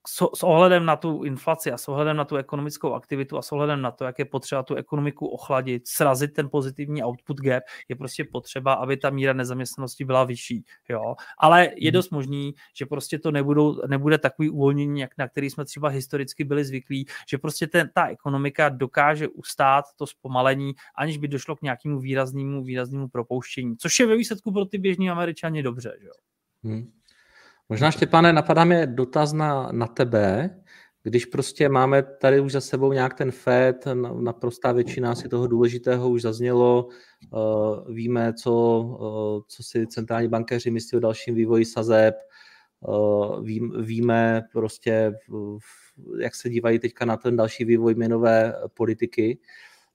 [0.07, 3.81] s ohledem na tu inflaci a s ohledem na tu ekonomickou aktivitu a s ohledem
[3.81, 8.23] na to, jak je potřeba tu ekonomiku ochladit, srazit ten pozitivní output gap, je prostě
[8.23, 10.65] potřeba, aby ta míra nezaměstnanosti byla vyšší.
[10.89, 11.15] Jo?
[11.37, 11.93] Ale je mhm.
[11.93, 16.65] dost možný, že prostě to nebudou, nebude takový uvolnění, na který jsme třeba historicky byli
[16.65, 21.99] zvyklí, že prostě ten, ta ekonomika dokáže ustát to zpomalení, aniž by došlo k nějakému
[21.99, 25.97] výraznému, výraznému propouštění, což je ve výsledku pro ty běžní američani dobře.
[26.01, 26.13] Že jo?
[26.63, 26.91] Hmm.
[27.73, 30.49] Možná, Štěpáne, napadá mě dotaz na, na tebe,
[31.03, 33.87] když prostě máme tady už za sebou nějak ten FED,
[34.21, 36.87] naprostá většina si toho důležitého už zaznělo,
[37.31, 42.15] uh, víme, co, uh, co si centrální bankéři myslí o dalším vývoji sazeb,
[43.41, 45.11] ví, víme prostě,
[46.19, 49.39] jak se dívají teďka na ten další vývoj měnové politiky,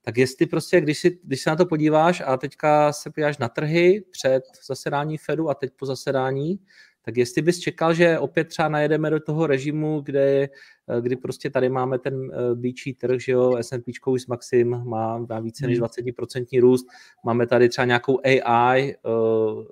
[0.02, 3.48] tak jestli prostě, když, si, když se na to podíváš a teďka se podíváš na
[3.48, 6.60] trhy před zasedání Fedu a teď po zasedání,
[7.08, 10.48] tak jestli bys čekal, že opět třeba najedeme do toho režimu, kde,
[10.88, 15.18] eh, kdy prostě tady máme ten eh, býčí trh, že jo, S&P už Maxim má,
[15.18, 16.60] má více než 20% hmm.
[16.60, 16.86] růst,
[17.24, 18.96] máme tady třeba nějakou AI, eh,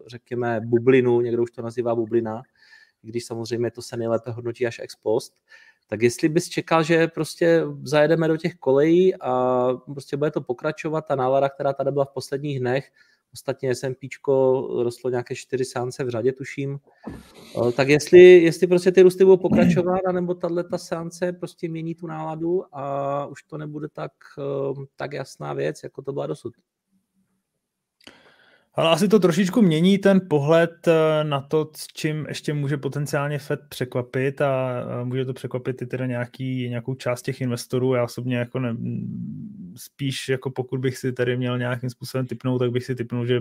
[0.07, 2.43] řekněme bublinu, někdo už to nazývá bublina,
[3.03, 5.35] když samozřejmě to se nejlépe hodnotí až ex post,
[5.87, 11.01] tak jestli bys čekal, že prostě zajedeme do těch kolejí a prostě bude to pokračovat,
[11.01, 12.91] ta nálada, která tady byla v posledních dnech,
[13.37, 14.09] Ostatně S&P
[14.83, 16.79] rostlo nějaké čtyři seance v řadě, tuším.
[17.09, 21.95] Eh, tak jestli, jestli prostě ty růsty budou pokračovat, anebo tahle ta seance prostě mění
[21.95, 26.55] tu náladu a už to nebude tak, eh, tak jasná věc, jako to byla dosud.
[28.77, 33.39] Ale asi to trošičku mění ten pohled eh, na to, s čím ještě může potenciálně
[33.39, 37.95] Fed překvapit a může to překvapit i teda nějaký, nějakou část těch investorů.
[37.95, 38.77] Já osobně jako ne,
[39.77, 43.41] spíš jako pokud bych si tady měl nějakým způsobem typnout, tak bych si typnul, že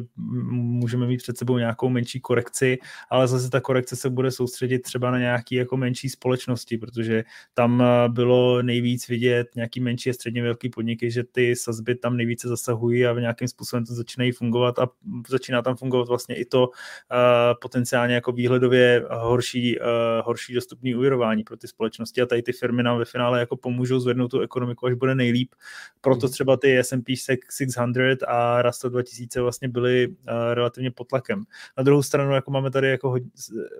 [0.51, 2.77] můžeme mít před sebou nějakou menší korekci,
[3.09, 7.81] ale zase ta korekce se bude soustředit třeba na nějaký jako menší společnosti, protože tam
[7.81, 12.47] eh, bylo nejvíc vidět nějaký menší a středně velký podniky, že ty sazby tam nejvíce
[12.47, 14.87] zasahují a v nějakým způsobem to začínají fungovat a
[15.30, 16.69] začíná tam fungovat vlastně i to uh,
[17.61, 19.85] potenciálně jako výhledově horší, uh,
[20.26, 23.99] horší dostupný úvěrování pro ty společnosti a tady ty firmy nám ve finále jako pomůžou
[23.99, 25.52] zvednout tu ekonomiku, až bude nejlíp.
[26.02, 30.15] Proto třeba ty S&P 600 a Russell 2000 vlastně byly
[30.53, 31.43] relativně pod tlakem.
[31.77, 33.30] Na druhou stranu jako máme tady jako hodně,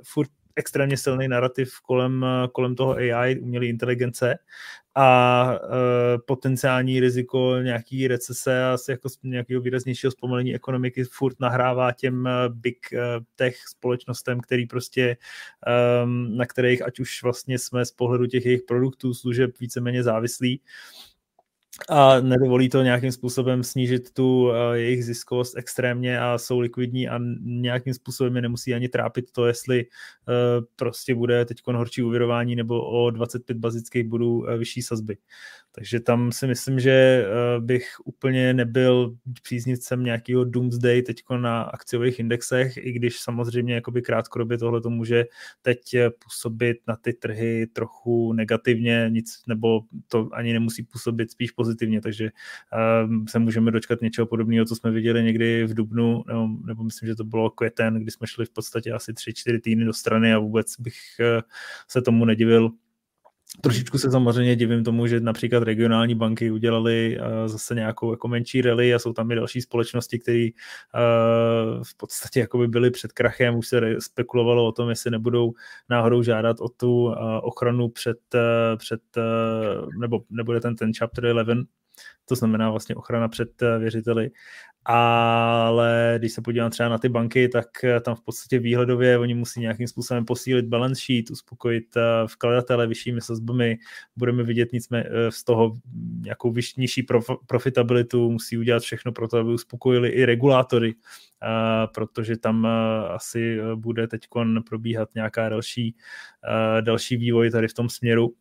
[0.04, 4.38] furt extrémně silný narrativ kolem, kolem toho AI, umělé inteligence
[4.96, 5.70] a uh,
[6.28, 13.00] potenciální riziko nějaký recese a jako nějakého výraznějšího zpomalení ekonomiky furt nahrává těm big uh,
[13.36, 15.18] tech společnostem, který prostě
[16.04, 20.62] um, na kterých ať už vlastně jsme z pohledu těch jejich produktů, služeb víceméně závislí,
[21.90, 27.20] a nedovolí to nějakým způsobem snížit tu uh, jejich ziskovost extrémně a jsou likvidní a
[27.42, 32.86] nějakým způsobem je nemusí ani trápit to, jestli uh, prostě bude teď horší uvěrování nebo
[32.86, 35.18] o 25 bazických budou uh, vyšší sazby.
[35.72, 37.26] Takže tam si myslím, že
[37.60, 44.58] bych úplně nebyl příznivcem nějakého doomsday teď na akciových indexech, i když samozřejmě jakoby krátkodobě
[44.58, 45.26] tohle to může
[45.62, 45.80] teď
[46.24, 51.65] působit na ty trhy trochu negativně, nic, nebo to ani nemusí působit spíš pozitivně,
[52.02, 52.32] takže
[53.06, 57.08] uh, se můžeme dočkat něčeho podobného, co jsme viděli někdy v Dubnu, nebo, nebo myslím,
[57.08, 60.40] že to bylo květen, kdy jsme šli v podstatě asi 3-4 týdny do strany a
[60.40, 61.42] vůbec bych uh,
[61.88, 62.72] se tomu nedivil.
[63.62, 68.62] Trošičku se samozřejmě divím tomu, že například regionální banky udělali uh, zase nějakou jako menší
[68.62, 73.12] rally a jsou tam i další společnosti, které uh, v podstatě jako by byly před
[73.12, 75.54] krachem, už se spekulovalo o tom, jestli nebudou
[75.90, 77.14] náhodou žádat o tu uh,
[77.44, 78.20] ochranu před,
[78.78, 79.02] před
[80.00, 81.68] nebo nebude ten, ten chapter 11,
[82.26, 84.32] to znamená vlastně ochrana před věřiteli
[84.86, 87.66] ale když se podívám třeba na ty banky, tak
[88.02, 91.98] tam v podstatě výhledově oni musí nějakým způsobem posílit balance sheet, uspokojit
[92.28, 93.78] vkladatele vyššími sazbami,
[94.16, 95.74] budeme vidět nicméně z toho
[96.20, 97.06] nějakou vyšší, nižší
[97.48, 100.96] profitabilitu, musí udělat všechno pro to, aby uspokojili i regulátory,
[101.94, 102.66] protože tam
[103.10, 104.28] asi bude teď
[104.68, 105.96] probíhat nějaká další,
[106.82, 108.34] další vývoj tady v tom směru.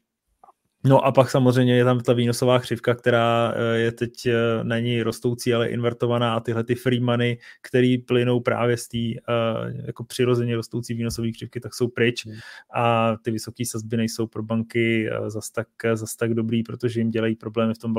[0.86, 5.02] No a pak samozřejmě je tam ta výnosová křivka, která eh, je teď eh, není
[5.02, 10.05] rostoucí, ale invertovaná a tyhle ty free money, který plynou právě z té uh, jako
[10.05, 12.36] přirozeně rostoucí výnosové křivky, tak jsou pryč hmm.
[12.74, 17.36] a ty vysoké sazby nejsou pro banky zas tak, zas tak dobrý, protože jim dělají
[17.36, 17.94] problémy v tom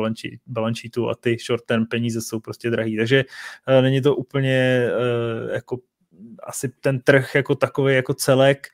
[0.48, 2.98] balance sheetu a ty short term peníze jsou prostě drahý.
[2.98, 3.26] Takže
[3.82, 4.88] není to úplně
[5.53, 5.78] jako
[6.43, 8.67] asi ten trh jako takový jako celek,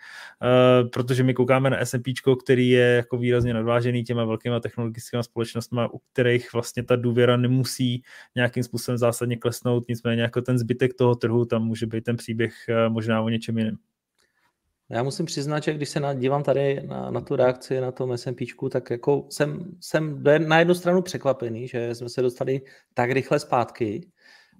[0.84, 2.14] uh, protože my koukáme na S&P,
[2.44, 8.04] který je jako výrazně nadvážený těma velkýma technologickými společnostmi, u kterých vlastně ta důvěra nemusí
[8.36, 12.54] nějakým způsobem zásadně klesnout, nicméně jako ten zbytek toho trhu, tam může být ten příběh
[12.70, 13.78] uh, možná o něčem jiném.
[14.92, 18.40] Já musím přiznat, že když se dívám tady na, na tu reakci na tom SMP,
[18.72, 22.62] tak jako jsem, jsem na jednu stranu překvapený, že jsme se dostali
[22.94, 24.12] tak rychle zpátky,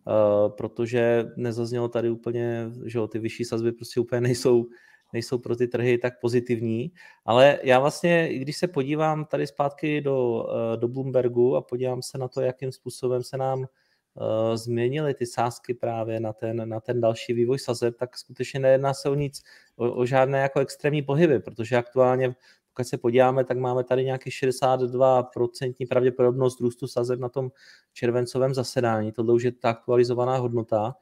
[0.08, 4.66] Eh, protože nezaznělo tady úplně, že ty vyšší sazby prostě úplně nejsou,
[5.14, 6.92] nejsou pro ty trhy tak pozitivní,
[7.26, 12.18] ale já vlastně, když se podívám tady zpátky do, eh, do Bloombergu a podívám se
[12.18, 17.02] na to, jakým způsobem se nám uh, změnily ty sázky právě na ten, na ten
[17.02, 19.44] další vývoj sazeb, tak skutečně nejedná se o nic,
[19.76, 22.36] o, o žádné jako extrémní pohyby, protože aktuálně
[22.74, 27.52] pokud se podíváme, tak máme tady nějaký 62% pravděpodobnost růstu sazeb na tom
[27.94, 29.12] červencovém zasedání.
[29.12, 30.96] Tohle už je ta aktualizovaná hodnota.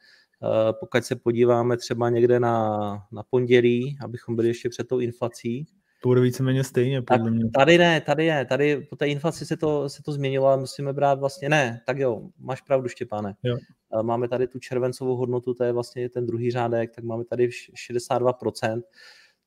[0.44, 2.80] Eh, pokud se podíváme třeba někde na,
[3.12, 5.68] na pondělí, abychom byli ještě před tou inflací,
[6.02, 7.50] to bude víceméně stejně, podle mě.
[7.50, 10.94] Tady ne, tady je, tady po té inflaci se to, se to změnilo, ale musíme
[10.94, 13.36] brát vlastně, ne, tak jo, máš pravdu Štěpáne.
[13.44, 13.58] Jo.
[14.00, 17.50] Eh, máme tady tu červencovou hodnotu, to je vlastně ten druhý řádek, tak máme tady
[17.76, 18.82] 62%,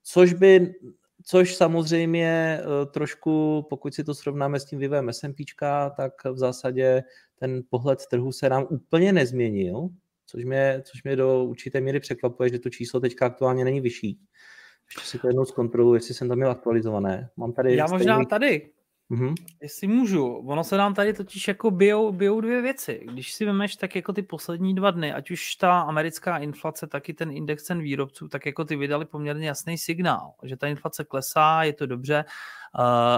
[0.03, 0.75] což by
[1.25, 5.37] Což samozřejmě eh, trošku, pokud si to srovnáme s tím vývojem SMP,
[5.97, 7.03] tak v zásadě
[7.39, 9.89] ten pohled trhu se nám úplně nezměnil,
[10.27, 14.21] což mě, což mě do určité míry překvapuje, že to číslo teďka aktuálně není vyšší.
[14.89, 17.29] Ještě si to jednou zkontroluji, jestli jsem tam měl aktualizované.
[17.37, 18.27] Mám tady Já možná stejný...
[18.27, 18.71] tady.
[19.13, 19.35] Mm-hmm.
[19.63, 23.01] Jestli můžu, ono se nám tady totiž jako bijou, bijou dvě věci.
[23.13, 27.09] Když si vemeš tak jako ty poslední dva dny, ať už ta americká inflace, tak
[27.09, 31.05] i ten index cen výrobců, tak jako ty vydali poměrně jasný signál, že ta inflace
[31.05, 32.25] klesá, je to dobře,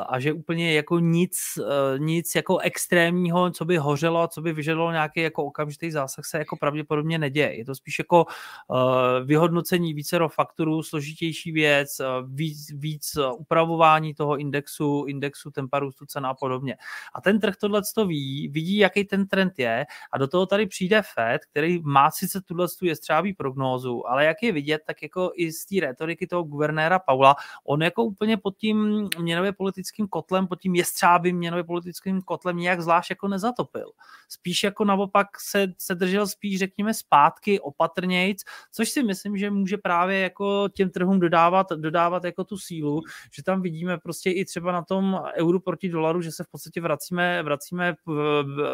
[0.09, 4.53] a že úplně jako nic, e, nic jako extrémního, co by hořelo a co by
[4.53, 7.59] vyžadovalo nějaký jako okamžitý zásah se jako pravděpodobně neděje.
[7.59, 15.05] Je to spíš jako e, vyhodnocení vícero faktorů, složitější věc, víc, víc upravování toho indexu,
[15.09, 16.77] indexu tempa růstu cena a podobně.
[17.15, 20.67] A ten trh tohle to ví, vidí, jaký ten trend je a do toho tady
[20.67, 25.33] přijde Fed, který má sice tuhle tu jestřábí prognózu, ale jak je vidět, tak jako
[25.35, 30.09] i z té retoriky toho guvernéra Paula, on jako úplně pod tím měnovým měnově politickým
[30.09, 33.93] kotlem, pod tím jestřábým měnově politickým kotlem nějak zvlášť jako nezatopil.
[34.29, 39.77] Spíš jako naopak se, se držel spíš, řekněme, zpátky, opatrnějc, což si myslím, že může
[39.79, 43.03] právě jako těm trhům dodávat, dodávat jako tu sílu,
[43.33, 46.81] že tam vidíme prostě i třeba na tom euru proti dolaru, že se v podstatě
[46.81, 47.95] vracíme, vracíme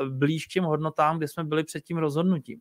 [0.09, 2.60] blíž k těm hodnotám, kde jsme byli před tím rozhodnutím.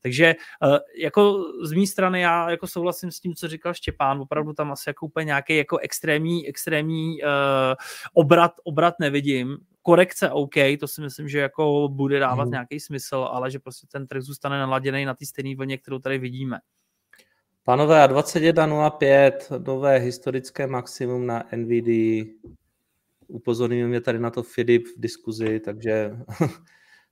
[0.00, 4.52] Takže eh, jako z mé strany já jako souhlasím s tím, co říkal Štěpán, opravdu
[4.52, 7.28] tam asi jako úplně nějaký jako extrémní, extrémní uh,
[8.12, 9.56] obrat, obrat nevidím.
[9.82, 12.52] Korekce OK, to si myslím, že jako bude dávat hmm.
[12.52, 16.18] nějaký smysl, ale že prostě ten trh zůstane naladěný na té stejné vlně, kterou tady
[16.18, 16.58] vidíme.
[17.68, 22.26] Pánové, 21.05, nové historické maximum na NVD.
[23.26, 26.10] Upozorňuji mě tady na to Filip v diskuzi, takže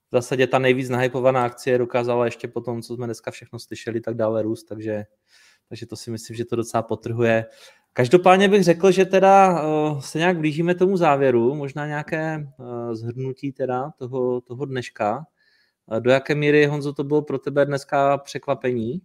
[0.07, 4.01] v zásadě ta nejvíc nahypovaná akcie dokázala ještě po tom, co jsme dneska všechno slyšeli,
[4.01, 5.05] tak dále růst, takže,
[5.69, 7.45] takže to si myslím, že to docela potrhuje.
[7.97, 13.51] Každopádně bych řekl, že teda uh, se nějak blížíme tomu závěru, možná nějaké uh, zhrnutí
[13.51, 15.25] teda toho, toho dneška.
[15.85, 19.01] Uh, do jaké míry, Honzo, to bylo pro tebe dneska překvapení?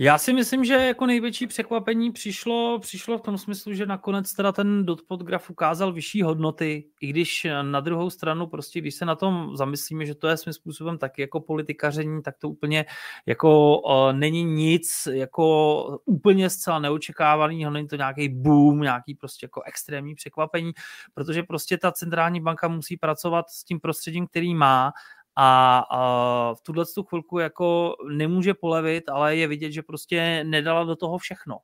[0.00, 4.52] Já si myslím, že jako největší překvapení přišlo, přišlo v tom smyslu, že nakonec teda
[4.52, 9.14] ten dotpod graf ukázal vyšší hodnoty, i když na druhou stranu prostě, když se na
[9.14, 12.84] tom zamyslíme, že to je svým způsobem taky jako politikaření, tak to úplně
[13.26, 19.62] jako uh, není nic jako úplně zcela neočekávaného, není to nějaký boom, nějaký prostě jako
[19.62, 20.72] extrémní překvapení,
[21.14, 24.92] protože prostě ta centrální banka musí pracovat s tím prostředím, který má
[25.40, 30.84] a, a v tuhle tu chvilku jako nemůže polevit, ale je vidět, že prostě nedala
[30.84, 31.58] do toho všechno.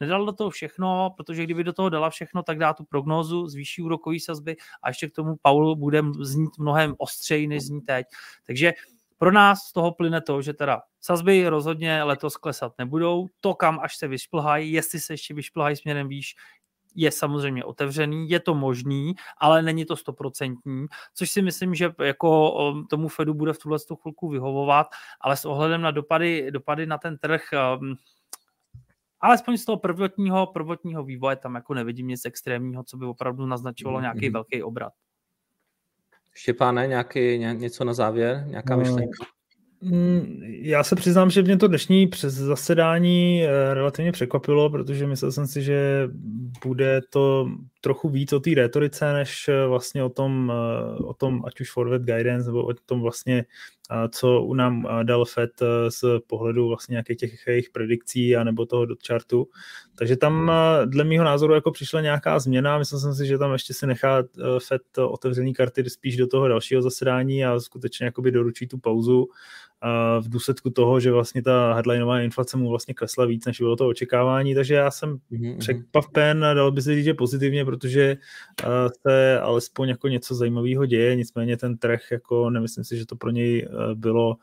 [0.00, 3.82] Nedala do toho všechno, protože kdyby do toho dala všechno, tak dá tu prognózu, zvýší
[3.82, 8.06] úrokový sazby a ještě k tomu Paul bude znít mnohem ostřeji, než zní teď.
[8.46, 8.72] Takže
[9.18, 13.26] Pro nás z toho plyne to, že teda sazby rozhodně letos klesat nebudou.
[13.40, 16.34] To, kam až se vyšplhají, jestli se ještě vyšplhají směrem výš,
[16.98, 22.84] je samozřejmě otevřený, je to možný, ale není to stoprocentní, což si myslím, že jako
[22.90, 24.86] tomu Fedu bude v tuhle chvilku vyhovovat,
[25.20, 27.42] ale s ohledem na dopady, dopady na ten trh,
[27.80, 27.94] um,
[29.20, 34.00] alespoň z toho prvotního, prvotního vývoje tam jako nevidím nic extrémního, co by opravdu naznačovalo
[34.00, 34.32] nějaký mm-hmm.
[34.32, 34.92] velký obrat.
[36.34, 38.44] Štěpáne, nějaký, ně, něco na závěr?
[38.46, 39.37] Nějaká no, myšlenka?
[39.80, 45.32] Mm, já se přiznám, že mě to dnešní přes zasedání eh, relativně překvapilo, protože myslel
[45.32, 46.08] jsem si, že
[46.64, 47.48] bude to
[47.80, 51.72] trochu víc o té retorice, než eh, vlastně o tom, eh, o tom, ať už
[51.72, 53.44] forward guidance, nebo o tom vlastně,
[54.10, 55.50] co u nám dal FED
[55.88, 59.48] z pohledu vlastně nějakých těch jejich predikcí a nebo toho dot chartu.
[59.98, 60.52] Takže tam
[60.84, 62.78] dle mého názoru jako přišla nějaká změna.
[62.78, 64.22] Myslel jsem si, že tam ještě si nechá
[64.58, 69.28] FED otevřený karty spíš do toho dalšího zasedání a skutečně jakoby doručí tu pauzu
[70.20, 73.88] v důsledku toho, že vlastně ta headlineová inflace mu vlastně klesla víc, než bylo to
[73.88, 75.58] očekávání, takže já jsem mm-hmm.
[75.58, 78.16] překvapen a dal by se říct, že pozitivně, protože
[79.06, 83.30] se alespoň jako něco zajímavého děje, nicméně ten trh, jako nemyslím si, že to pro
[83.30, 84.36] něj bylo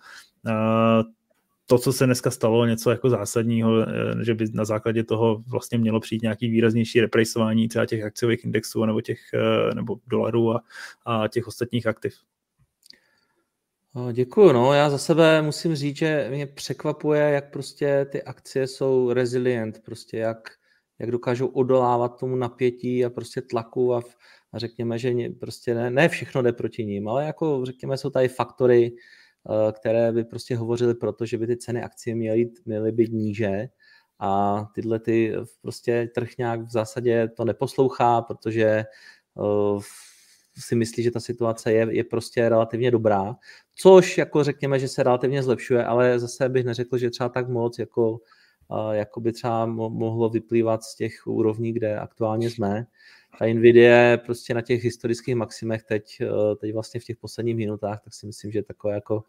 [1.66, 5.78] to, co se dneska stalo, něco jako zásadního, e, že by na základě toho vlastně
[5.78, 10.64] mělo přijít nějaký výraznější represování třeba těch akciových indexů nebo těch e, nebo dolarů a,
[11.06, 12.14] a těch ostatních aktiv.
[14.14, 14.74] Děkuju, no.
[14.74, 20.18] Já za sebe musím říct, že mě překvapuje, jak prostě ty akcie jsou resilient, prostě
[20.18, 20.38] jak,
[21.00, 24.02] jak dokážou odolávat tomu napětí a prostě tlaku a,
[24.54, 28.28] a řekněme, že prostě ne, ne všechno jde proti ním, ale jako řekněme, jsou tady
[28.28, 28.96] faktory,
[29.50, 33.12] eh, které by prostě hovořily pro to, že by ty ceny akcie měly, měly být
[33.12, 33.68] níže
[34.20, 38.86] a tyhle ty prostě trh nějak v zásadě to neposlouchá, protože
[39.34, 39.82] uh,
[40.58, 43.36] si myslí, že ta situace je, je prostě relativně dobrá,
[43.76, 47.80] což jako řekněme, že se relativně zlepšuje, ale zase bych neřekl, že třeba tak moc,
[47.80, 48.20] jako,
[48.92, 52.86] jako by třeba mohlo vyplývat z těch úrovní, kde aktuálně jsme.
[53.40, 57.56] Ta Nvidia je prostě na těch historických maximech teď, e, teď vlastně v těch posledních
[57.56, 59.24] minutách, tak si myslím, že je takové jako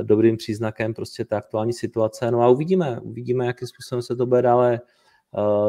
[0.00, 2.30] e, dobrým příznakem prostě té aktuální situace.
[2.30, 4.80] No a uvidíme, uvidíme, jakým způsobem se to bude dále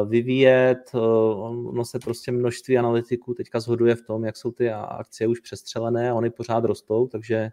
[0.08, 0.78] vyvíjet.
[0.94, 5.40] Eh, ono se prostě množství analytiků teďka zhoduje v tom, jak jsou ty akcie už
[5.40, 7.50] přestřelené a oni pořád rostou, takže,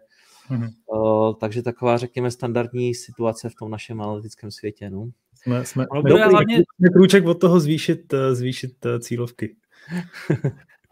[0.50, 1.34] mm-hmm.
[1.40, 4.90] takže taková, řekněme, standardní situace v tom našem analytickém světě.
[4.90, 5.08] No.
[5.34, 6.62] Jsme, jsme, jsme hlavně...
[6.92, 9.56] krůček od toho zvýšit, zvýšit cílovky.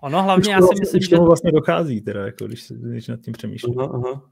[0.02, 1.16] Ono hlavně, já si myslím, že...
[1.16, 3.80] vlastně dochází, teda, jako, když, když nad tím přemýšlím.
[3.80, 4.30] Aha, aha.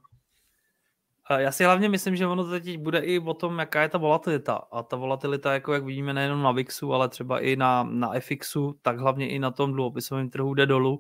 [1.36, 4.54] Já si hlavně myslím, že ono teď bude i o tom, jaká je ta volatilita.
[4.54, 8.78] A ta volatilita, jako jak vidíme nejenom na VIXu, ale třeba i na, na FXu,
[8.82, 10.98] tak hlavně i na tom dluhopisovém trhu jde dolů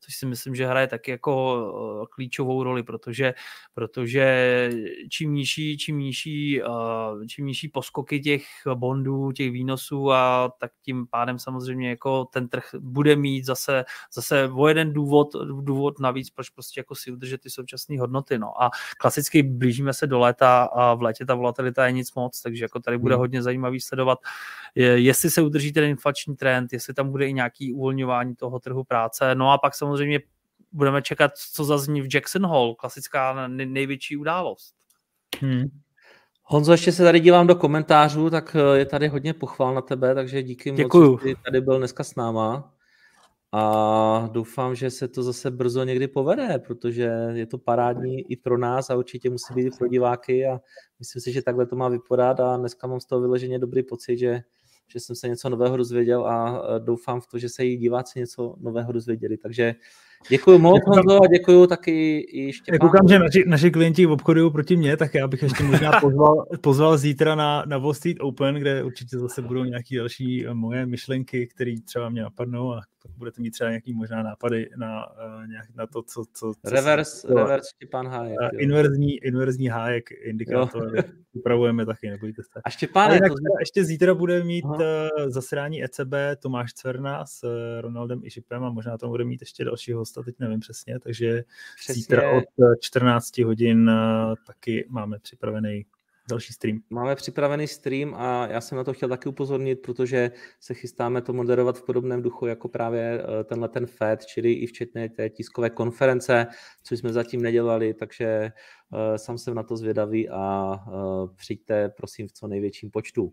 [0.00, 3.34] což si myslím, že hraje taky jako eh, klíčovou roli, protože,
[3.74, 4.70] protože
[5.10, 8.44] čím nižší, čím nižší, eh, čím nižší poskoky těch
[8.74, 13.84] bondů, těch výnosů a tak tím pádem samozřejmě jako ten trh bude mít zase,
[14.14, 15.28] zase o jeden důvod,
[15.60, 18.38] důvod navíc, proč prostě jako si udržet ty současné hodnoty.
[18.38, 22.42] No a klasicky blížíme se do léta a v létě ta volatilita je nic moc,
[22.42, 23.20] takže jako tady bude hmm.
[23.20, 24.18] hodně zajímavý sledovat,
[24.74, 29.34] jestli se udrží ten inflační trend, jestli tam bude i nějaký uvolňování toho trhu práce.
[29.34, 30.20] No a pak samozřejmě
[30.72, 34.74] budeme čekat, co zazní v Jackson Hall, klasická největší událost.
[35.40, 35.64] Hmm.
[36.42, 40.14] Honzo, ještě se tady dívám do komentářů, tak eh, je tady hodně pochval na tebe,
[40.14, 41.10] takže díky Děkuju.
[41.10, 42.72] moc, že jsi tady byl dneska s náma.
[43.52, 47.02] A doufám, že se to zase brzo někdy povede, protože
[47.32, 50.60] je to parádní i pro nás a určitě musí být i pro diváky a
[50.98, 54.18] myslím si, že takhle to má vypadat a dneska mám z toho vyloženě dobrý pocit,
[54.18, 54.42] že
[54.92, 58.18] že jsem se něco nového dozvěděl a e, doufám v to, že se jí diváci
[58.18, 59.36] něco nového dozvěděli.
[59.36, 59.74] Takže
[60.28, 62.78] děkuji moc, Honzo, a děkuji taky i Štěpánu.
[62.78, 66.98] Koukám, že naši, naši klienti obchodují proti mně, tak já bych ještě možná pozval, pozval
[66.98, 71.46] zítra na, na Wall Street Open, kde určitě zase budou nějaké další e, moje myšlenky,
[71.46, 72.80] které třeba mě napadnou a
[73.16, 76.24] budete mít třeba nějaký možná nápady na, uh, nějak, na to, co...
[76.32, 78.38] co, co reverse, to, reverse Štěpán Hájek.
[78.58, 82.60] Inverzní, inverzní Hájek indikátor upravujeme taky, nebojte se.
[82.64, 83.34] A Štěpáne, to...
[83.60, 84.78] ještě zítra bude mít uh,
[85.26, 87.40] zasedání ECB Tomáš Cverna s
[87.80, 91.44] Ronaldem Išipem a možná tam bude mít ještě dalšího hosta, teď nevím přesně, takže
[91.76, 91.94] přesně.
[91.94, 92.44] zítra od
[92.80, 95.86] 14 hodin uh, taky máme připravený
[96.30, 96.78] další stream.
[96.90, 100.30] Máme připravený stream a já jsem na to chtěl taky upozornit, protože
[100.60, 104.66] se chystáme to moderovat v podobném duchu jako právě eh, tenhle ten FED, čili i
[104.66, 106.46] včetně té tiskové konference,
[106.82, 108.52] což jsme zatím nedělali, takže
[108.92, 113.32] uh, sám jsem na to zvědavý a uh, přijďte prosím v co největším počtu.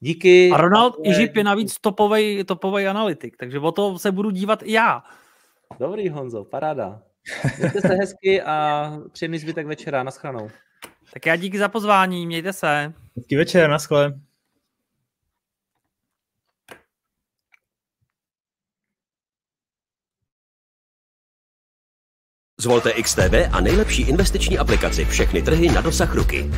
[0.00, 0.50] Díky.
[0.50, 4.72] A Ronald Ižip je navíc topový, topový analytik, takže o to se budu dívat i
[4.72, 5.02] já.
[5.80, 7.02] Dobrý Honzo, paráda.
[7.58, 10.02] Mějte se hezky a příjemný zbytek večera.
[10.02, 10.50] Naschranou.
[11.12, 12.92] Tak já díky za pozvání, mějte se.
[13.16, 14.20] Hezký večer, naschle.
[22.60, 25.04] Zvolte XTB a nejlepší investiční aplikaci.
[25.04, 26.50] Všechny trhy na dosah ruky.